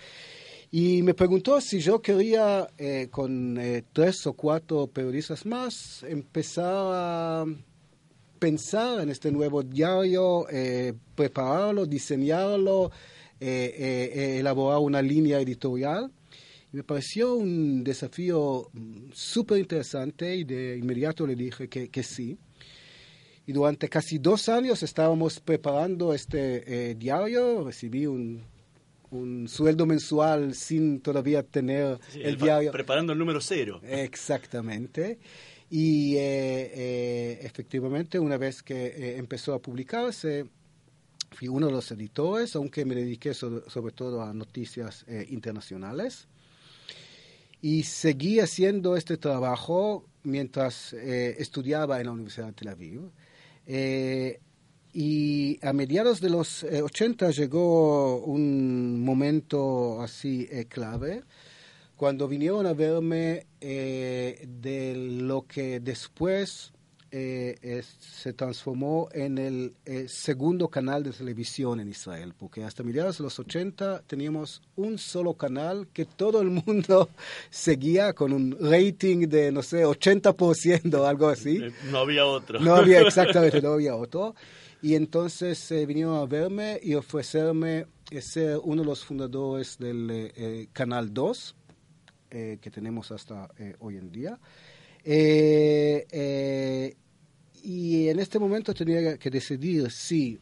Y 0.71 1.03
me 1.03 1.15
preguntó 1.15 1.61
si 1.61 1.81
yo 1.81 2.01
quería, 2.01 2.67
con 3.11 3.59
tres 3.93 4.27
o 4.27 4.33
cuatro 4.33 4.87
periodistas 4.89 5.47
más, 5.47 6.03
empezar 6.03 6.75
a 6.93 7.45
pensar 8.39 9.01
en 9.03 9.11
este 9.11 9.31
nuevo 9.31 9.63
diario, 9.63 10.47
prepararlo, 11.15 11.87
diseñarlo, 11.87 12.91
elaborar 13.39 14.81
una 14.81 15.01
línea 15.01 15.39
editorial 15.39 16.11
me 16.75 16.83
pareció 16.83 17.37
un 17.37 17.85
desafío 17.85 18.69
mm, 18.73 19.13
súper 19.13 19.59
interesante 19.59 20.35
y 20.35 20.43
de 20.43 20.77
inmediato 20.77 21.25
le 21.25 21.37
dije 21.37 21.69
que, 21.69 21.89
que, 21.89 22.03
sí. 22.03 22.37
Y 23.47 23.53
durante 23.53 23.89
casi 23.89 24.19
dos 24.19 24.49
años 24.49 24.83
estábamos 24.83 25.39
preparando 25.39 26.13
este 26.13 26.91
eh, 26.91 26.95
diario, 26.97 27.63
recibí 27.63 28.07
un, 28.07 28.43
un, 29.13 29.47
sueldo 29.47 29.87
mensual 29.87 30.55
sin 30.55 31.01
todavía 31.01 31.45
tener 31.45 32.01
el, 32.17 32.37
diario. 32.37 32.73
Preparando 32.73 33.13
el 33.13 33.21
número 33.21 33.41
cero. 33.41 33.81
Exactamente. 33.85 35.21
Y 35.71 36.17
eh, 36.17 36.73
eh, 36.75 37.39
efectivamente, 37.43 38.19
una 38.19 38.37
vez 38.37 38.65
que 38.65 39.17
empezó 39.17 39.55
a 39.55 39.63
publicarse, 39.63 40.47
fui 41.31 41.47
uno 41.47 41.67
de 41.67 41.73
los 41.73 41.89
editores, 41.93 42.57
aunque 42.57 42.85
me 42.85 42.97
dediqué 42.97 43.33
sobre 43.33 43.93
todo 43.95 44.23
a 44.23 44.35
noticias 44.35 45.07
internacionales 45.29 46.27
y 47.65 47.85
seguí 47.85 48.41
haciendo 48.41 48.95
este 48.95 49.17
trabajo 49.17 50.05
mientras 50.23 50.93
eh, 50.93 51.37
estudiaba 51.39 51.99
en 51.99 52.05
la 52.05 52.13
Universidad 52.13 52.49
de 52.49 52.53
Tel 52.53 52.69
Aviv. 52.69 53.11
Eh, 53.67 54.39
y 54.93 55.59
a 55.67 55.73
mediados 55.73 56.21
de 56.21 56.29
los 56.29 56.63
80 56.63 57.27
eh, 57.27 57.33
llegó 57.33 58.23
un 58.23 59.03
momento 59.03 60.03
así 60.03 60.47
clave, 60.69 61.25
cuando 61.97 62.29
vinieron 62.29 62.67
a 62.67 62.75
verme 62.75 63.47
de 63.61 64.95
lo 65.23 65.47
que 65.47 65.81
después 65.81 66.74
eh, 67.17 67.81
se 68.01 68.33
transformó 68.33 69.09
en 69.13 69.39
el 69.39 69.75
eh, 69.85 70.07
segundo 70.09 70.67
canal 70.67 71.05
de 71.05 71.13
televisión 71.13 71.79
en 71.79 71.89
Israel, 71.89 72.35
porque 72.37 72.65
hasta 72.65 72.83
mediados 72.83 73.19
de 73.19 73.25
los 73.25 73.39
80 73.39 74.03
teníamos 74.05 74.61
un 74.75 74.99
solo 74.99 75.35
canal 75.35 75.87
que 75.93 76.07
todo 76.07 76.43
el 76.43 76.51
mundo 76.51 77.11
seguía 77.51 78.15
con 78.15 78.33
un 78.33 78.57
rating 78.61 79.29
de, 79.29 79.53
no 79.53 79.63
sé, 79.63 79.87
80%, 79.87 81.09
algo 81.09 81.29
así. 81.29 81.59
Eh, 81.59 81.73
no 81.89 81.99
había 81.99 82.27
otro. 82.27 82.59
No 82.59 82.75
había, 82.75 83.01
exactamente, 83.07 83.63
no 83.63 83.75
había 83.75 83.95
otro. 83.95 84.35
Y 84.83 84.97
entonces 84.97 85.73
vinieron 85.87 86.17
a 86.17 86.27
verme 86.27 86.81
y 86.83 86.95
ofrecerme 86.95 87.87
ser 88.21 88.59
uno 88.65 88.83
de 88.83 88.89
los 88.89 89.05
fundadores 89.05 89.79
del 89.79 90.69
Canal 90.73 91.15
2, 91.15 91.57
que 92.29 92.71
tenemos 92.73 93.13
hasta 93.13 93.49
hoy 93.79 93.99
en 93.99 94.11
día. 94.11 94.41
Eh, 95.05 96.07
eh, 96.11 96.97
y 97.65 98.09
en 98.11 98.19
este 98.19 98.39
momento 98.39 98.75
tenía 98.75 99.17
que 99.17 99.31
decidir 99.31 99.91
si 99.91 100.39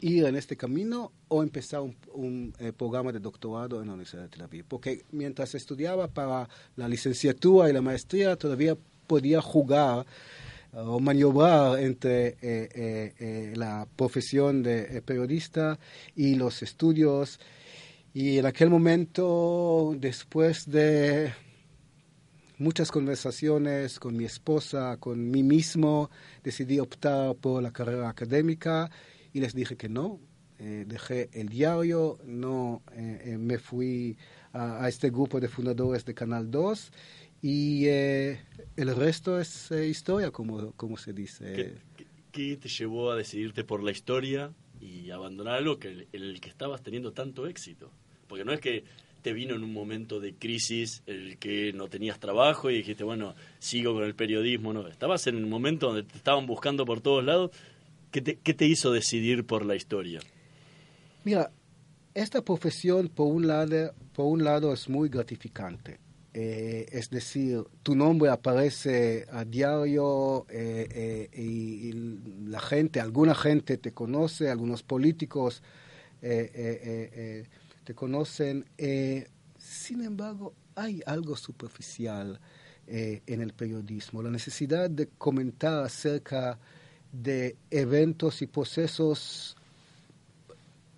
ir 0.00 0.24
en 0.24 0.34
este 0.34 0.56
camino 0.56 1.12
o 1.28 1.42
empezar 1.42 1.82
un, 2.12 2.52
eh, 2.58 2.72
programa 2.76 3.12
de 3.12 3.20
doctorado 3.20 3.80
en 3.80 3.86
la 3.86 3.94
Universidad 3.94 4.22
de 4.22 4.28
Tel 4.28 4.42
Aviv. 4.42 4.64
Porque 4.66 5.04
mientras 5.12 5.54
estudiaba 5.54 6.08
para 6.08 6.48
la 6.74 6.88
licenciatura 6.88 7.70
y 7.70 7.72
la 7.72 7.80
maestría, 7.80 8.34
todavía 8.34 8.76
podía 9.06 9.40
jugar 9.40 10.04
eh, 10.72 10.78
o 10.78 10.98
maniobrar 10.98 11.78
entre 11.78 12.36
eh, 12.42 13.52
la 13.54 13.86
profesión 13.94 14.64
de 14.64 15.00
periodista 15.02 15.78
y 16.16 16.34
los 16.34 16.60
estudios. 16.62 17.38
Y 18.12 18.38
en 18.38 18.46
aquel 18.46 18.68
momento, 18.68 19.94
después 19.96 20.68
de 20.68 21.32
muchas 22.58 22.90
conversaciones 22.90 23.98
con 23.98 24.16
mi 24.16 24.24
esposa, 24.24 24.96
con 24.98 25.30
mí 25.30 25.42
mismo, 25.42 26.10
decidí 26.42 26.78
optar 26.78 27.34
por 27.36 27.62
la 27.62 27.72
carrera 27.72 28.08
académica 28.08 28.90
y 29.32 29.40
les 29.40 29.54
dije 29.54 29.76
que 29.76 29.88
no. 29.88 30.20
Eh, 30.60 30.84
dejé 30.86 31.30
el 31.32 31.48
diario, 31.48 32.18
no 32.24 32.82
eh, 32.92 33.22
eh, 33.24 33.38
me 33.38 33.58
fui 33.58 34.16
a, 34.52 34.88
este 34.88 35.10
grupo 35.10 35.40
de 35.40 35.48
fundadores 35.48 36.04
de 36.04 36.14
Canal 36.14 36.48
2 36.50 36.92
y 37.42 37.86
el 37.86 38.38
resto 38.96 39.40
es 39.40 39.70
historia, 39.72 40.30
como, 40.30 40.72
como 40.72 40.96
se 40.96 41.12
dice. 41.12 41.74
¿Qué, 42.30 42.56
te 42.56 42.68
llevó 42.68 43.10
a 43.10 43.16
decidirte 43.16 43.64
por 43.64 43.82
la 43.82 43.90
historia 43.90 44.52
y 44.80 45.10
abandonar 45.10 45.56
algo 45.56 45.78
que 45.78 46.06
el 46.12 46.40
que 46.40 46.48
estabas 46.48 46.82
teniendo 46.82 47.12
tanto 47.12 47.46
éxito? 47.46 47.90
Porque 48.28 48.44
no 48.44 48.52
es 48.52 48.60
que 48.60 48.84
te 49.24 49.32
vino 49.32 49.54
en 49.54 49.64
un 49.64 49.72
momento 49.72 50.20
de 50.20 50.34
crisis 50.34 51.02
el 51.06 51.38
que 51.38 51.72
no 51.72 51.88
tenías 51.88 52.20
trabajo 52.20 52.70
y 52.70 52.76
dijiste, 52.76 53.04
bueno, 53.04 53.34
sigo 53.58 53.94
con 53.94 54.04
el 54.04 54.14
periodismo? 54.14 54.74
No, 54.74 54.86
estabas 54.86 55.26
en 55.26 55.36
un 55.36 55.48
momento 55.48 55.86
donde 55.86 56.02
te 56.02 56.18
estaban 56.18 56.46
buscando 56.46 56.84
por 56.84 57.00
todos 57.00 57.24
lados. 57.24 57.50
¿Qué 58.10 58.20
te, 58.20 58.36
qué 58.36 58.52
te 58.52 58.66
hizo 58.66 58.92
decidir 58.92 59.46
por 59.46 59.64
la 59.64 59.76
historia? 59.76 60.20
Mira, 61.24 61.50
esta 62.12 62.42
profesión, 62.42 63.08
por 63.08 63.28
un 63.28 63.46
lado, 63.46 63.94
por 64.12 64.26
un 64.26 64.44
lado 64.44 64.74
es 64.74 64.90
muy 64.90 65.08
gratificante. 65.08 66.00
Eh, 66.34 66.86
es 66.92 67.08
decir, 67.08 67.64
tu 67.82 67.94
nombre 67.94 68.28
aparece 68.28 69.24
a 69.32 69.46
diario 69.46 70.44
eh, 70.50 70.86
eh, 71.32 71.40
y, 71.40 71.92
la 72.46 72.60
gente, 72.60 73.00
alguna 73.00 73.34
gente 73.34 73.78
te 73.78 73.92
conoce, 73.92 74.50
algunos 74.50 74.82
políticos 74.82 75.62
te 77.84 77.94
conocen. 77.94 78.64
Eh, 78.78 79.28
sin 79.58 80.02
embargo, 80.02 80.54
hay 80.74 81.02
algo 81.06 81.36
superficial 81.36 82.40
eh, 82.86 83.22
en 83.26 83.40
el 83.40 83.52
periodismo, 83.52 84.22
la 84.22 84.30
necesidad 84.30 84.90
de 84.90 85.08
comentar 85.18 85.84
acerca 85.84 86.58
de 87.12 87.56
eventos 87.70 88.42
y 88.42 88.46
procesos 88.46 89.56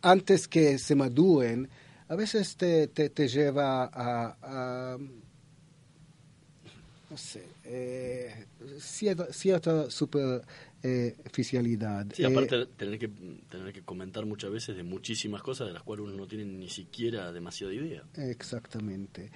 antes 0.03 0.49
que 0.49 0.79
se 0.79 0.95
maduren, 0.95 1.69
a 2.09 2.15
veces 2.15 2.57
te, 2.57 2.87
te, 2.87 3.29
lleva 3.29 3.91
a, 3.93 4.97
no 7.17 7.23
sé, 7.23 7.47
eh, 7.65 8.45
cierta, 8.79 9.33
cierta 9.33 9.91
super 9.91 10.43
eh, 10.83 11.17
oficialidad. 11.25 12.07
Sí, 12.13 12.25
aparte 12.25 12.61
eh, 12.61 12.67
tener 12.77 12.99
que 12.99 13.09
tener 13.49 13.73
que 13.73 13.81
comentar 13.81 14.27
muchas 14.27 14.51
veces 14.51 14.77
de 14.77 14.83
muchísimas 14.83 15.43
cosas 15.43 15.69
de 15.69 15.73
las 15.73 15.83
cuales 15.83 16.05
uno 16.05 16.15
no 16.15 16.27
tiene 16.27 16.45
ni 16.45 16.69
siquiera 16.69 17.33
demasiada 17.33 17.73
idea. 17.73 18.03
Exactamente. 18.17 19.31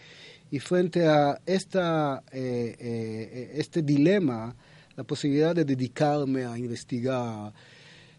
Y 0.51 0.59
frente 0.59 1.07
a 1.07 1.41
esta, 1.47 2.23
eh, 2.31 3.51
este 3.55 3.81
dilema, 3.81 4.55
la 4.95 5.05
posibilidad 5.05 5.55
de 5.55 5.65
dedicarme 5.65 6.45
a 6.45 6.59
investigar, 6.59 7.55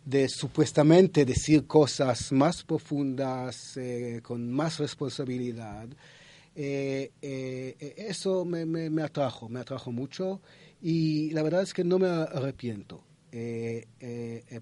de 0.03 0.27
supuestamente 0.27 1.23
decir 1.23 1.67
cosas 1.67 2.31
más 2.31 2.63
profundas, 2.63 3.77
con 4.23 4.51
más 4.51 4.79
responsabilidad, 4.79 5.87
eso 6.55 8.45
me, 8.45 8.65
me, 8.65 8.89
me 8.89 9.03
atrajo, 9.03 9.49
me 9.49 9.59
atrajo 9.59 9.91
mucho 9.91 10.41
y 10.81 11.31
la 11.31 11.43
verdad 11.43 11.61
es 11.61 11.73
que 11.73 11.83
no 11.83 11.99
me 11.99 12.07
arrepiento. 12.07 13.03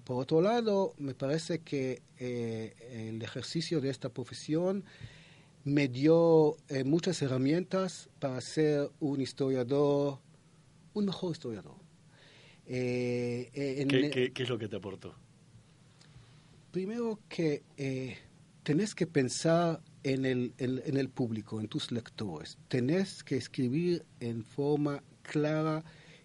por 0.04 0.22
otro 0.22 0.40
lado, 0.40 0.94
me 0.98 1.14
parece 1.14 1.60
que 1.60 2.02
el 2.18 3.22
ejercicio 3.22 3.80
de 3.80 3.90
esta 3.90 4.10
profesión 4.10 4.84
me 5.64 5.88
dio 5.88 6.56
muchas 6.84 7.20
herramientas 7.22 8.08
para 8.18 8.40
ser 8.40 8.90
un 9.00 9.20
historiador, 9.20 10.18
un 10.94 11.06
mejor 11.06 11.32
historiador. 11.32 11.76
¿Qué, 12.66 14.30
¿Qué, 14.32 14.42
es 14.42 14.48
lo 14.48 14.58
que 14.58 14.68
te 14.68 14.76
aportó? 14.76 15.14
Primero 16.70 17.18
que 17.28 17.62
tenés 18.62 18.94
que 18.94 19.06
pensar 19.06 19.80
en 20.02 20.24
el, 20.24 20.52
en, 20.58 20.96
el 20.96 21.08
público, 21.08 21.60
en 21.60 21.68
tus 21.68 21.92
lectores. 21.92 22.58
Tenés 22.68 23.22
que 23.22 23.36
escribir 23.36 24.04
en 24.20 24.44
forma 24.44 25.02
clara 25.22 25.84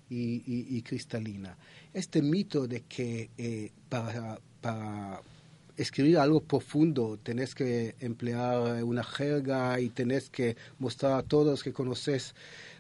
y, 0.10 0.82
cristalina. 0.84 1.58
Este 1.94 2.22
mito 2.22 2.68
de 2.68 2.82
que 2.82 3.30
eh, 3.38 3.72
para, 3.90 4.40
escribir 5.78 6.18
algo 6.18 6.42
profundo 6.42 7.20
tenés 7.22 7.54
que 7.54 7.96
emplear 8.00 8.84
una 8.84 9.04
jerga 9.04 9.80
y 9.80 9.90
tenés 9.90 10.30
que 10.30 10.56
mostrar 10.80 11.20
a 11.20 11.24
todos 11.24 11.64
que 11.64 11.74
conoces 11.74 12.34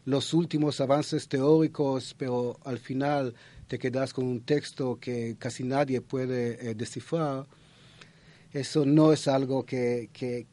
los 0.05 0.33
últimos 0.33 0.79
avances 0.79 1.27
teóricos, 1.27 2.15
pero 2.17 2.57
al 2.63 2.77
final 2.77 3.33
te 3.67 3.79
quedas 3.79 4.13
con 4.13 4.25
un 4.25 4.41
texto 4.41 4.99
que 4.99 5.35
casi 5.37 5.63
nadie 5.63 5.99
puede 5.99 6.69
eh, 6.69 6.75
descifrar 6.75 7.47
eso 8.55 8.85
no 8.85 9.11
es 9.11 9.27
algo 9.27 9.65
que, 9.65 10.09
que, 10.13 10.47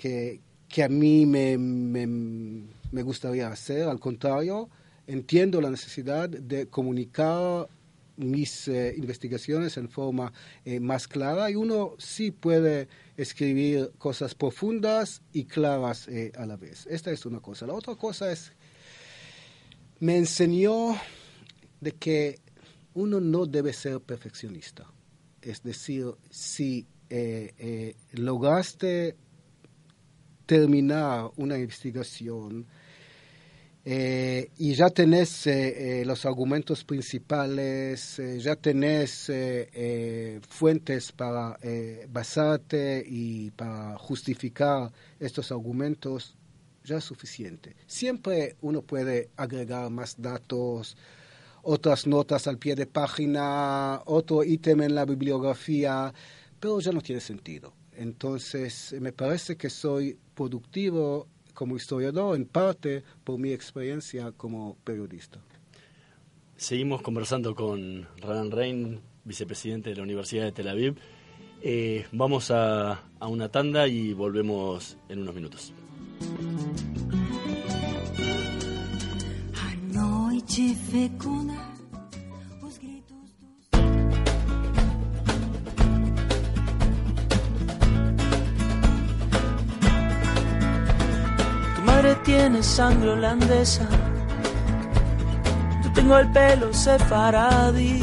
que, 0.68 0.82
a 0.82 0.88
mí 0.88 1.24
me, 1.24 1.56
me, 1.56 3.02
gustaría 3.02 3.46
hacer, 3.46 3.88
al 3.88 4.00
contrario, 4.00 4.68
entiendo 5.06 5.60
la 5.60 5.70
necesidad 5.70 6.28
de 6.28 6.66
comunicar 6.66 7.68
mis 8.16 8.66
eh, 8.66 8.94
investigaciones 8.96 9.76
en 9.76 9.88
forma 9.88 10.32
eh, 10.64 10.80
más 10.80 11.06
clara 11.06 11.48
y 11.48 11.54
uno 11.54 11.94
sí 11.98 12.32
puede 12.32 12.88
escribir 13.16 13.92
cosas 13.98 14.34
profundas 14.34 15.22
y 15.32 15.44
claras 15.44 16.08
eh, 16.08 16.32
a 16.36 16.44
la 16.44 16.56
vez. 16.56 16.86
Esta 16.88 17.12
es 17.12 17.24
una 17.24 17.38
cosa. 17.38 17.68
La 17.68 17.74
otra 17.74 17.94
cosa 17.94 18.32
es, 18.32 18.52
me 20.00 20.18
enseñó 20.18 20.96
de 21.80 21.92
que 21.92 22.40
uno 22.94 23.20
no 23.20 23.46
debe 23.46 23.72
ser 23.72 24.00
perfeccionista. 24.00 24.92
Es 25.40 25.62
decir, 25.62 26.06
si 26.30 26.86
eh, 27.14 27.52
eh, 27.58 27.94
lograste 28.12 29.14
terminar 30.46 31.30
una 31.36 31.58
investigación 31.58 32.66
eh, 33.84 34.48
y 34.56 34.72
ya 34.72 34.88
tenés 34.88 35.46
los 36.06 36.24
argumentos 36.24 36.84
principales, 36.84 38.18
ya 38.38 38.56
tenés 38.56 39.30
fuentes 40.48 41.12
para 41.12 41.58
basarte 42.08 43.04
y 43.06 43.50
para 43.50 43.98
justificar 43.98 44.90
estos 45.20 45.52
argumentos, 45.52 46.34
ya 46.82 46.96
es 46.96 47.04
suficiente. 47.04 47.76
Siempre 47.86 48.56
uno 48.62 48.80
puede 48.80 49.28
agregar 49.36 49.90
más 49.90 50.14
datos, 50.16 50.96
otras 51.62 52.06
notas 52.06 52.46
al 52.46 52.56
pie 52.56 52.74
de 52.74 52.86
página, 52.86 54.00
otro 54.06 54.44
ítem 54.44 54.80
en 54.80 54.94
la 54.94 55.04
bibliografía, 55.04 56.14
pero 56.62 56.78
ya 56.78 56.92
no 56.92 57.00
tiene 57.00 57.20
sentido. 57.20 57.74
Entonces, 57.96 58.94
me 59.00 59.12
parece 59.12 59.56
que 59.56 59.68
soy 59.68 60.16
productivo 60.32 61.26
como 61.54 61.74
historiador 61.74 62.36
en 62.36 62.46
parte 62.46 63.02
por 63.24 63.36
mi 63.36 63.50
experiencia 63.50 64.30
como 64.30 64.76
periodista. 64.84 65.40
Seguimos 66.56 67.02
conversando 67.02 67.56
con 67.56 68.06
Ranan 68.18 68.52
Rein, 68.52 69.00
vicepresidente 69.24 69.90
de 69.90 69.96
la 69.96 70.04
Universidad 70.04 70.44
de 70.44 70.52
Tel 70.52 70.68
Aviv. 70.68 70.94
Eh, 71.62 72.06
vamos 72.12 72.52
a, 72.52 73.06
a 73.18 73.26
una 73.26 73.48
tanda 73.48 73.88
y 73.88 74.12
volvemos 74.12 74.96
en 75.08 75.18
unos 75.18 75.34
minutos. 75.34 75.72
Tiene 92.24 92.62
sangre 92.62 93.10
holandesa. 93.10 93.86
Yo 95.84 95.92
tengo 95.92 96.18
el 96.18 96.28
pelo 96.32 96.72
sefaradí. 96.72 98.00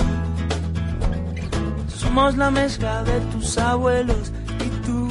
Somos 1.88 2.38
la 2.38 2.50
mezcla 2.50 3.04
de 3.04 3.20
tus 3.32 3.58
abuelos 3.58 4.32
y 4.66 4.70
tú, 4.86 5.08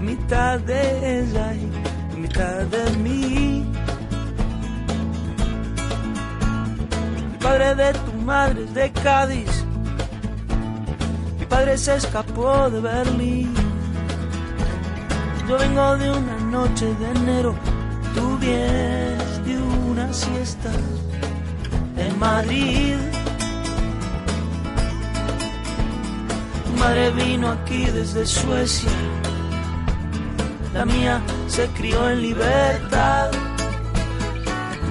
mitad 0.00 0.58
de 0.60 1.20
ella 1.20 1.54
y 1.54 2.16
mitad 2.16 2.62
de 2.74 2.96
mí. 2.98 3.64
El 7.32 7.38
padre 7.38 7.74
de 7.76 7.92
tu 7.92 8.12
madre 8.24 8.64
es 8.64 8.74
de 8.74 8.92
Cádiz. 8.92 9.64
Mi 11.38 11.46
padre 11.46 11.78
se 11.78 11.94
escapó 11.96 12.68
de 12.68 12.80
Berlín. 12.80 13.54
Yo 15.48 15.56
vengo 15.56 15.96
de 15.96 16.10
una 16.10 16.36
noche 16.50 16.86
de 16.94 17.10
enero 17.10 17.54
Tú 18.14 18.38
vienes 18.38 19.44
de 19.44 19.58
una 19.90 20.12
siesta 20.12 20.70
en 21.96 22.18
Madrid. 22.18 22.96
Madre 26.78 27.10
vino 27.10 27.48
aquí 27.50 27.86
desde 27.86 28.24
Suecia. 28.24 28.90
La 30.72 30.84
mía 30.84 31.20
se 31.48 31.66
crió 31.68 32.08
en 32.08 32.22
libertad. 32.22 33.30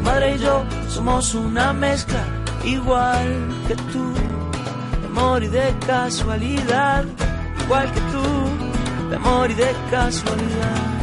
Madre 0.03 0.35
y 0.35 0.39
yo 0.39 0.63
somos 0.89 1.33
una 1.33 1.71
mezcla 1.71 2.23
igual 2.65 3.47
que 3.67 3.75
tú. 3.75 4.13
De 5.01 5.07
amor 5.07 5.43
y 5.43 5.47
de 5.47 5.73
casualidad, 5.85 7.05
igual 7.63 7.91
que 7.93 8.01
tú. 8.11 9.09
De 9.09 9.15
amor 9.15 9.49
y 9.49 9.53
de 9.53 9.73
casualidad. 9.89 10.96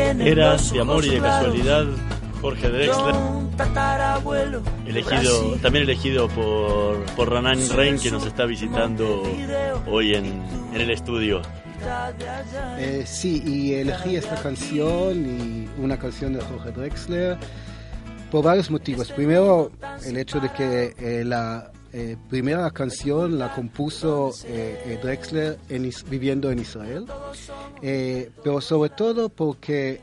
Era 0.00 0.56
de 0.56 0.80
amor 0.80 1.04
y 1.04 1.10
de 1.10 1.20
casualidad 1.20 1.86
Jorge 2.40 2.68
Drexler, 2.68 3.14
elegido, 4.86 5.56
también 5.60 5.84
elegido 5.84 6.28
por, 6.28 7.04
por 7.16 7.30
Ranan 7.32 7.58
Rein, 7.70 7.98
que 7.98 8.10
nos 8.10 8.24
está 8.24 8.44
visitando 8.46 9.24
hoy 9.86 10.14
en, 10.14 10.26
en 10.72 10.80
el 10.80 10.90
estudio. 10.90 11.42
Eh, 12.78 13.04
sí, 13.06 13.42
y 13.44 13.74
elegí 13.74 14.16
esta 14.16 14.40
canción 14.40 15.26
y 15.26 15.68
una 15.80 15.98
canción 15.98 16.32
de 16.32 16.40
Jorge 16.40 16.70
Drexler 16.70 17.38
por 18.30 18.44
varios 18.44 18.70
motivos. 18.70 19.10
Primero, 19.10 19.70
el 20.04 20.16
hecho 20.16 20.38
de 20.38 20.52
que 20.52 20.94
eh, 20.98 21.24
la 21.24 21.70
eh, 21.90 22.16
primera 22.28 22.70
canción 22.70 23.38
la 23.38 23.54
compuso 23.54 24.32
eh, 24.44 24.82
eh, 24.84 24.98
Drexler 25.02 25.58
viviendo 26.10 26.50
en 26.50 26.58
Israel, 26.58 27.06
pero 27.80 28.60
sobre 28.60 28.90
todo 28.90 29.30
porque 29.30 30.02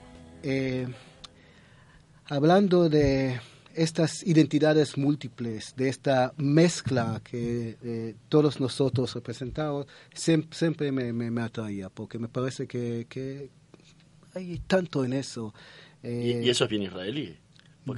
hablando 2.28 2.89
de 2.89 3.39
estas 3.76 4.26
identidades 4.26 4.98
múltiples, 4.98 5.76
de 5.76 5.89
esta 5.89 6.34
mezcla 6.38 7.21
que 7.24 8.15
todos 8.30 8.60
nosotros 8.60 9.13
representamos, 9.13 9.86
siempre, 10.13 10.91
me, 10.91 11.13
me, 11.13 11.41
atraía, 11.41 11.89
porque 11.89 12.17
me 12.17 12.30
parece 12.30 12.65
que, 12.65 13.50
hay 14.34 14.60
tanto 14.65 15.06
en 15.06 15.13
eso. 15.13 15.54
¿Y, 16.02 16.50
eso 16.50 16.63
es 16.63 16.69
bien 16.69 16.82
israelí? 16.82 17.38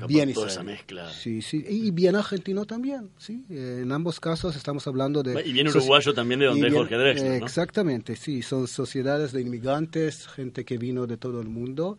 Bien 0.08 0.34
toda 0.34 0.48
esa 0.48 0.64
mezcla. 0.64 1.10
Sí, 1.12 1.42
sí, 1.42 1.64
y 1.68 1.92
bien 1.92 2.16
argentino 2.16 2.66
también, 2.66 3.10
sí. 3.18 3.46
En 3.50 3.92
ambos 3.92 4.20
casos 4.20 4.56
estamos 4.56 4.86
hablando 4.88 5.24
de... 5.24 5.42
Y 5.48 5.54
bien 5.54 5.68
uruguayo 5.68 6.14
también 6.14 6.40
de 6.42 6.48
donde 6.48 6.70
Jorge 6.70 6.96
Drexler, 6.96 7.40
¿no? 7.40 7.46
Exactamente, 7.46 8.16
sí. 8.16 8.42
Son 8.42 8.68
sociedades 8.68 9.32
de 9.32 9.42
inmigrantes, 9.42 10.28
gente 10.28 10.66
que 10.66 10.78
vino 10.78 11.08
de 11.08 11.18
todo 11.18 11.42
el 11.42 11.48
mundo. 11.48 11.98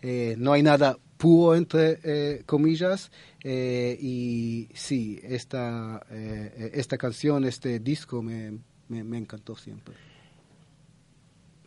Eh, 0.00 0.36
no 0.38 0.52
hay 0.52 0.62
nada 0.62 0.98
puro, 1.16 1.54
entre 1.54 2.00
eh, 2.02 2.42
comillas. 2.46 3.10
Eh, 3.44 3.98
y 4.00 4.68
sí, 4.74 5.20
esta, 5.22 6.06
esta 6.10 6.96
canción, 6.96 7.44
este 7.44 7.78
disco 7.80 8.22
me, 8.22 8.58
me, 8.88 9.04
me 9.04 9.18
encantó 9.18 9.54
siempre. 9.54 9.94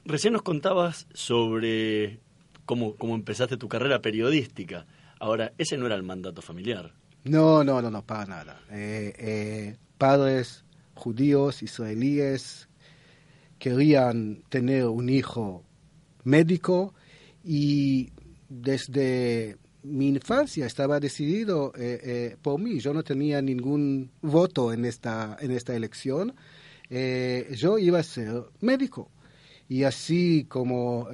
Recién 0.06 0.34
nos 0.34 0.42
contabas 0.42 1.08
sobre 1.14 2.20
cómo, 2.66 2.96
cómo 2.96 3.16
empezaste 3.16 3.58
tu 3.58 3.68
carrera 3.68 4.02
periodística. 4.02 4.88
Ahora, 5.22 5.54
ese 5.60 5.78
no 5.78 5.86
era 5.86 5.94
el 5.94 6.02
mandato 6.02 6.42
familiar. 6.42 6.92
No, 7.26 7.64
no, 7.64 7.80
no, 7.80 7.92
no, 7.92 8.04
para 8.04 8.26
nada. 8.26 8.62
Eh, 8.72 9.14
eh, 9.20 9.78
padres 9.96 10.66
judíos, 10.96 11.62
israelíes, 11.62 12.68
querían 13.60 14.42
tener 14.50 14.86
un 14.88 15.10
hijo 15.10 15.64
médico 16.24 16.96
y 17.44 18.10
desde 18.50 19.58
mi 19.84 20.08
infancia 20.08 20.66
estaba 20.66 21.00
decidido 21.00 21.72
eh, 21.78 22.00
eh, 22.04 22.38
por 22.42 22.60
mí. 22.60 22.80
Yo 22.80 22.92
no 22.92 23.04
tenía 23.04 23.44
ningún 23.44 24.10
voto 24.24 24.74
en 24.74 24.86
esta, 24.86 25.38
en 25.40 25.52
esta 25.52 25.76
elección. 25.76 26.34
Yo 26.90 27.78
iba 27.78 28.00
a 28.00 28.04
ser 28.04 28.44
médico. 28.60 29.12
Y 29.72 29.86
así 29.86 30.48
como 30.50 31.08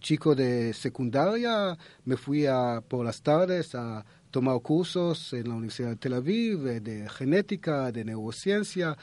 chico 0.00 0.34
de 0.34 0.74
secundaria, 0.74 1.78
me 2.04 2.16
fui 2.16 2.46
a, 2.46 2.82
por 2.88 3.04
las 3.04 3.22
tardes 3.22 3.76
a 3.76 4.04
tomar 4.32 4.60
cursos 4.60 5.32
en 5.34 5.48
la 5.48 5.54
Universidad 5.54 5.90
de 5.90 5.96
Tel 6.02 6.14
Aviv 6.14 6.64
de 6.82 7.08
genética, 7.08 7.92
de 7.92 8.04
neurociencia. 8.04 8.96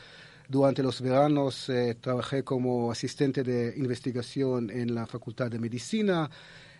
Durante 0.49 0.83
los 0.83 0.99
veranos 0.99 1.71
trabajé 2.01 2.43
como 2.43 2.91
asistente 2.91 3.41
de 3.41 3.73
investigación 3.77 4.69
en 4.69 4.93
la 4.93 5.07
Facultad 5.07 5.49
de 5.49 5.59
Medicina. 5.59 6.29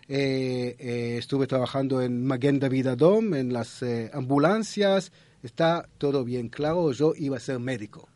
Eh, 0.08 0.76
eh, 0.78 1.16
estuve 1.18 1.46
trabajando 1.46 2.02
en 2.02 2.22
Maguen 2.24 2.60
David 2.60 2.88
Adom, 2.88 3.32
en 3.32 3.54
las 3.54 3.82
eh, 3.82 4.10
ambulancias. 4.12 5.10
Está 5.42 5.88
todo 5.96 6.22
bien 6.22 6.50
claro, 6.50 6.92
yo 6.92 7.14
iba 7.16 7.38
a 7.38 7.40
ser 7.40 7.58
médico. 7.60 8.10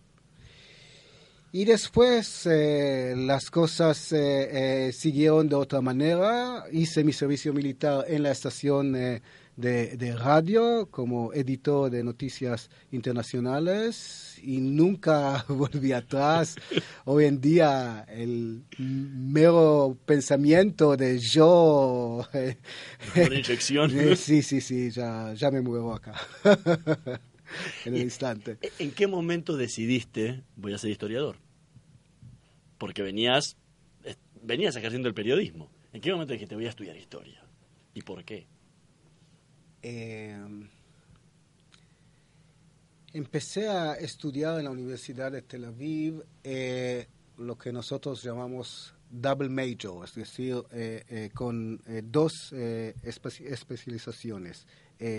Y 1.53 1.65
después 1.65 2.47
las 2.47 3.51
cosas 3.51 4.15
siguieron 4.93 5.49
de 5.49 5.57
otra 5.57 5.81
manera. 5.81 6.65
Hice 6.71 7.03
mi 7.03 7.13
servicio 7.13 7.53
militar 7.53 8.05
en 8.09 8.23
la 8.23 8.31
estación 8.31 8.93
de, 8.93 10.17
radio 10.17 10.89
como 10.91 11.33
editor 11.33 11.91
de 11.91 12.05
noticias 12.05 12.71
internacionales 12.93 14.39
y 14.43 14.59
nunca 14.59 15.45
volví 15.49 15.93
atrás. 15.93 16.57
Hoy 17.05 17.25
en 17.25 17.41
día 17.41 18.07
el 18.09 18.63
mero 18.79 19.97
pensamiento 20.07 20.97
de 20.97 21.19
yo... 21.19 22.27
Una 23.17 23.35
inyección. 23.35 23.91
sí, 24.17 24.43
sí, 24.43 24.61
sí, 24.61 24.91
ya, 24.91 25.35
ya 25.35 25.51
me 25.51 25.61
muevo 25.61 25.95
acá. 25.95 26.15
en 27.85 27.95
el 27.95 28.03
instante. 28.03 28.59
¿En 28.79 28.93
qué 28.93 29.07
momento 29.07 29.57
decidiste 29.57 30.43
voy 30.57 30.75
a 30.75 30.79
ser 30.79 30.91
historiador? 30.91 31.37
Porque 32.79 33.03
venías, 33.03 33.57
venías 34.43 34.77
ejerciendo 34.77 35.09
el 35.09 35.15
periodismo. 35.15 35.71
¿En 35.93 36.01
qué 36.01 36.13
momento 36.13 36.33
dijiste 36.33 36.55
voy 36.55 36.67
a 36.67 36.71
estudiar 36.71 36.97
historia? 36.97 37.45
¿Y 37.95 38.03
por 38.03 38.25
qué? 38.25 38.47
Eh, 39.83 40.37
empecé 43.13 43.69
a 43.69 43.95
estudiar 43.95 44.59
en 44.59 44.65
la 44.65 44.71
Universidad 44.71 45.33
de 45.33 45.43
Tel 45.43 45.65
Aviv 45.65 46.23
eh, 46.45 47.09
lo 47.39 47.59
que 47.59 47.73
nosotros 47.73 48.23
llamamos 48.23 48.95
double 49.11 49.49
major, 49.49 50.05
es 50.05 50.15
decir, 50.15 50.63
eh, 50.71 51.31
con 51.35 51.83
dos 52.05 52.53
especializaciones, 52.53 54.69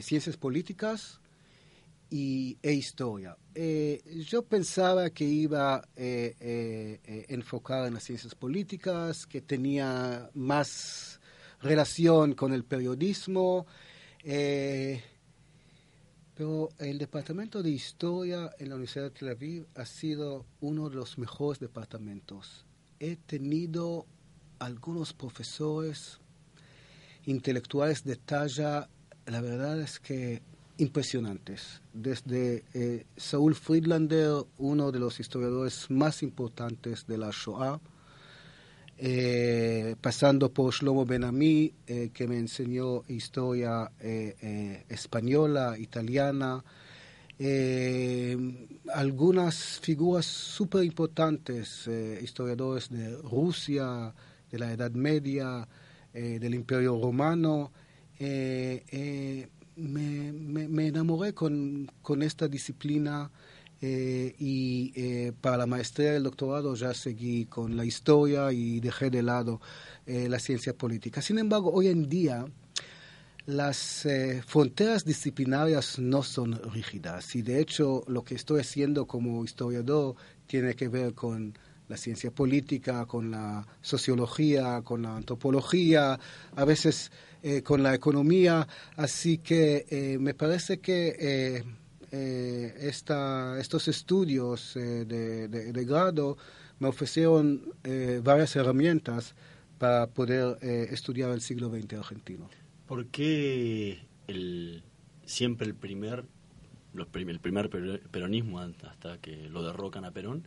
ciencias 0.02 0.38
políticas 0.38 1.21
y, 2.12 2.60
e 2.62 2.74
historia. 2.74 3.36
yo 4.28 4.44
pensaba 4.44 5.10
que 5.10 5.24
iba 5.24 5.78
a 5.78 5.84
enfocar 5.96 7.88
en 7.88 7.96
las 7.96 8.04
ciencias 8.04 8.36
políticas, 8.36 9.26
que 9.26 9.42
tenía 9.42 10.30
más 10.36 11.20
relación 11.62 12.34
con 12.34 12.54
el 12.54 12.64
periodismo, 12.64 13.66
eh, 14.24 15.02
pero 16.36 16.70
el 16.80 16.98
departamento 16.98 17.62
de 17.62 17.70
historia 17.70 18.52
en 18.58 18.70
la 18.70 18.76
Universidad 18.76 19.06
de 19.06 19.12
Tel 19.12 19.30
Aviv 19.30 19.68
ha 19.76 19.86
sido 19.86 20.46
uno 20.60 20.90
de 20.90 20.96
los 20.96 21.18
mejores 21.18 21.60
departamentos. 21.60 22.66
He 23.00 23.16
tenido 23.16 24.06
algunos 24.60 25.14
profesores 25.14 26.20
intelectuales 27.26 28.04
de 28.04 28.16
talla, 28.16 28.90
la 29.26 29.42
verdad 29.42 29.80
es 29.82 30.00
que 30.00 30.42
impresionantes. 30.78 31.82
Desde 31.94 32.64
eh, 32.74 33.06
Saul 33.18 33.56
Friedlander, 33.56 34.44
uno 34.58 34.92
de 34.92 35.00
los 35.00 35.20
historiadores 35.20 35.90
más 35.90 36.24
importantes 36.24 37.06
de 37.08 37.18
la 37.18 37.32
Shoah, 37.32 37.80
eh, 39.04 39.96
pasando 40.00 40.54
por 40.54 40.72
Shlomo 40.72 41.08
Benami, 41.08 41.74
eh, 41.88 42.12
que 42.14 42.28
me 42.28 42.38
enseñó 42.38 43.04
historia 43.08 43.92
eh, 44.00 44.86
española, 44.90 45.76
italiana, 45.80 46.64
algunas 48.94 49.80
figuras 49.80 50.28
súper 50.28 50.84
importantes, 50.84 51.90
historiadores 52.22 52.92
de 52.92 53.18
Rusia, 53.18 54.14
de 54.52 54.60
la 54.60 54.72
Edad 54.72 54.92
Media, 54.92 55.68
del 56.14 56.54
Imperio 56.54 57.02
Romano. 57.02 57.72
Me, 59.76 60.32
me, 60.34 60.88
enamoré 60.88 61.34
con, 61.34 61.90
con 62.02 62.22
esta 62.22 62.48
disciplina 62.48 63.32
eh, 63.84 64.36
y 64.38 64.94
eh, 64.96 65.32
para 65.42 65.58
la 65.58 65.66
maestría 65.66 66.14
y 66.14 66.16
el 66.18 66.24
doctorado 66.24 66.76
ya 66.76 66.94
seguí 66.94 67.46
con 67.48 67.76
la 67.76 67.84
historia 67.84 68.52
y 68.52 68.80
dejé 68.80 69.10
de 69.10 69.24
lado 69.24 69.60
eh, 70.06 70.30
la 70.30 70.38
ciencia 70.38 70.78
política. 70.78 71.20
Sin 71.20 71.40
embargo, 71.40 71.72
hoy 71.74 71.88
en 71.88 72.08
día 72.08 72.46
las 73.48 74.08
fronteras 74.46 75.04
disciplinarias 75.04 75.98
no 75.98 76.22
son 76.22 76.62
rígidas 76.72 77.36
y 77.36 77.42
de 77.42 77.60
hecho 77.60 78.04
lo 78.08 78.24
que 78.24 78.36
estoy 78.36 78.62
haciendo 78.62 79.08
como 79.08 79.44
historiador 79.44 80.16
tiene 80.46 80.76
que 80.76 80.88
ver 80.88 81.16
con 81.16 81.58
la 81.92 81.98
ciencia 81.98 82.32
política, 82.32 83.06
con 83.06 83.30
la 83.30 83.68
sociología, 83.82 84.82
con 84.82 85.04
la 85.04 85.16
antropología, 85.16 86.20
a 86.56 86.66
veces 86.66 87.12
con 87.64 87.84
la 87.84 87.94
economía. 87.94 88.68
Así 88.96 89.40
que 89.40 90.18
me 90.20 90.34
parece 90.34 90.80
que 90.80 91.64
eh, 92.14 92.76
esta, 92.82 93.58
estos 93.58 93.88
estudios 93.88 94.76
eh, 94.76 95.06
de, 95.06 95.86
grado 95.86 96.38
me 96.80 96.90
ofrecieron 96.90 97.74
eh, 97.86 98.20
varias 98.22 98.54
herramientas 98.58 99.34
para 99.78 100.08
poder 100.08 100.58
estudiar 100.62 101.32
el 101.32 101.42
siglo 101.42 101.70
XX 101.70 101.94
argentino. 101.94 102.50
¿Por 102.86 103.08
qué 103.08 104.00
el, 104.28 104.84
siempre 105.26 105.68
el 105.68 105.74
primer, 105.74 106.26
el 106.94 107.40
primer 107.40 107.70
peronismo 108.12 108.60
hasta 108.60 109.18
que 109.20 109.50
lo 109.50 109.64
derrocan 109.64 110.06
a 110.06 110.12
Perón 110.12 110.46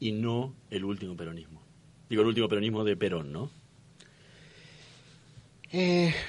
y 0.00 0.12
no 0.12 0.54
el 0.70 0.84
último 0.84 1.16
peronismo? 1.16 1.62
Digo, 2.08 2.22
el 2.22 2.28
último 2.28 2.48
peronismo 2.48 2.82
de 2.82 2.96
Perón, 2.96 3.32
¿no? 3.32 3.50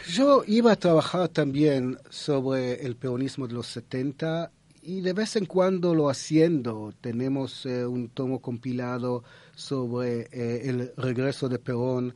yo 0.07 0.43
iba 0.45 0.74
a 0.74 0.76
trabajar 0.76 1.28
también 1.30 1.97
sobre 2.11 2.86
el 2.86 2.95
peronismo 2.95 3.47
de 3.47 3.55
los 3.55 3.65
70 3.65 4.51
y 4.84 5.01
de 5.01 5.13
vez 5.13 5.36
en 5.36 5.45
cuando 5.45 5.93
lo 5.93 6.09
haciendo. 6.09 6.93
Tenemos 7.01 7.65
eh, 7.65 7.86
un 7.86 8.09
tomo 8.09 8.41
compilado 8.41 9.24
sobre 9.55 10.28
eh, 10.32 10.69
el 10.69 10.91
regreso 10.97 11.49
de 11.49 11.59
Perón 11.59 12.15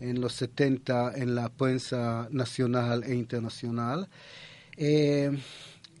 en 0.00 0.20
los 0.20 0.34
70 0.34 1.14
en 1.16 1.34
la 1.34 1.48
prensa 1.48 2.28
nacional 2.30 3.04
e 3.04 3.14
internacional. 3.14 4.08
Eh, 4.76 5.30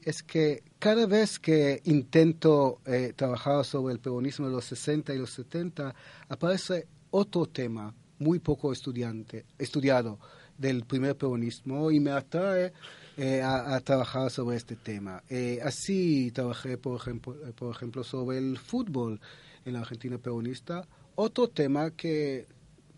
es 0.02 0.22
que 0.22 0.62
cada 0.84 1.06
vez 1.06 1.38
que 1.38 1.80
intento 1.84 2.82
trabajar 3.16 3.64
sobre 3.64 3.94
el 3.94 4.00
peronismo 4.00 4.48
de 4.48 4.52
los 4.52 4.66
60 4.66 5.14
y 5.14 5.18
los 5.18 5.30
70, 5.30 5.94
aparece 6.28 6.86
otro 7.10 7.46
tema 7.46 7.94
muy 8.18 8.38
poco 8.38 8.70
estudiante, 8.70 9.46
estudiado 9.58 10.18
del 10.58 10.84
primer 10.84 11.16
peronismo 11.16 11.90
y 11.90 12.00
me 12.00 12.10
atrae 12.10 12.74
eh, 13.16 13.40
a, 13.42 13.80
trabajar 13.80 14.30
sobre 14.30 14.58
este 14.58 14.76
tema. 14.76 15.22
Eh, 15.30 15.58
así 15.64 16.30
trabajé, 16.32 16.76
por 16.76 17.00
ejemplo, 17.00 17.34
eh, 17.46 17.54
por 17.54 17.74
ejemplo, 17.74 18.04
sobre 18.04 18.36
el 18.36 18.58
fútbol 18.58 19.18
en 19.64 19.72
la 19.72 19.80
Argentina 19.80 20.18
peronista, 20.18 20.86
otro 21.14 21.48
tema 21.48 21.92
que 21.92 22.46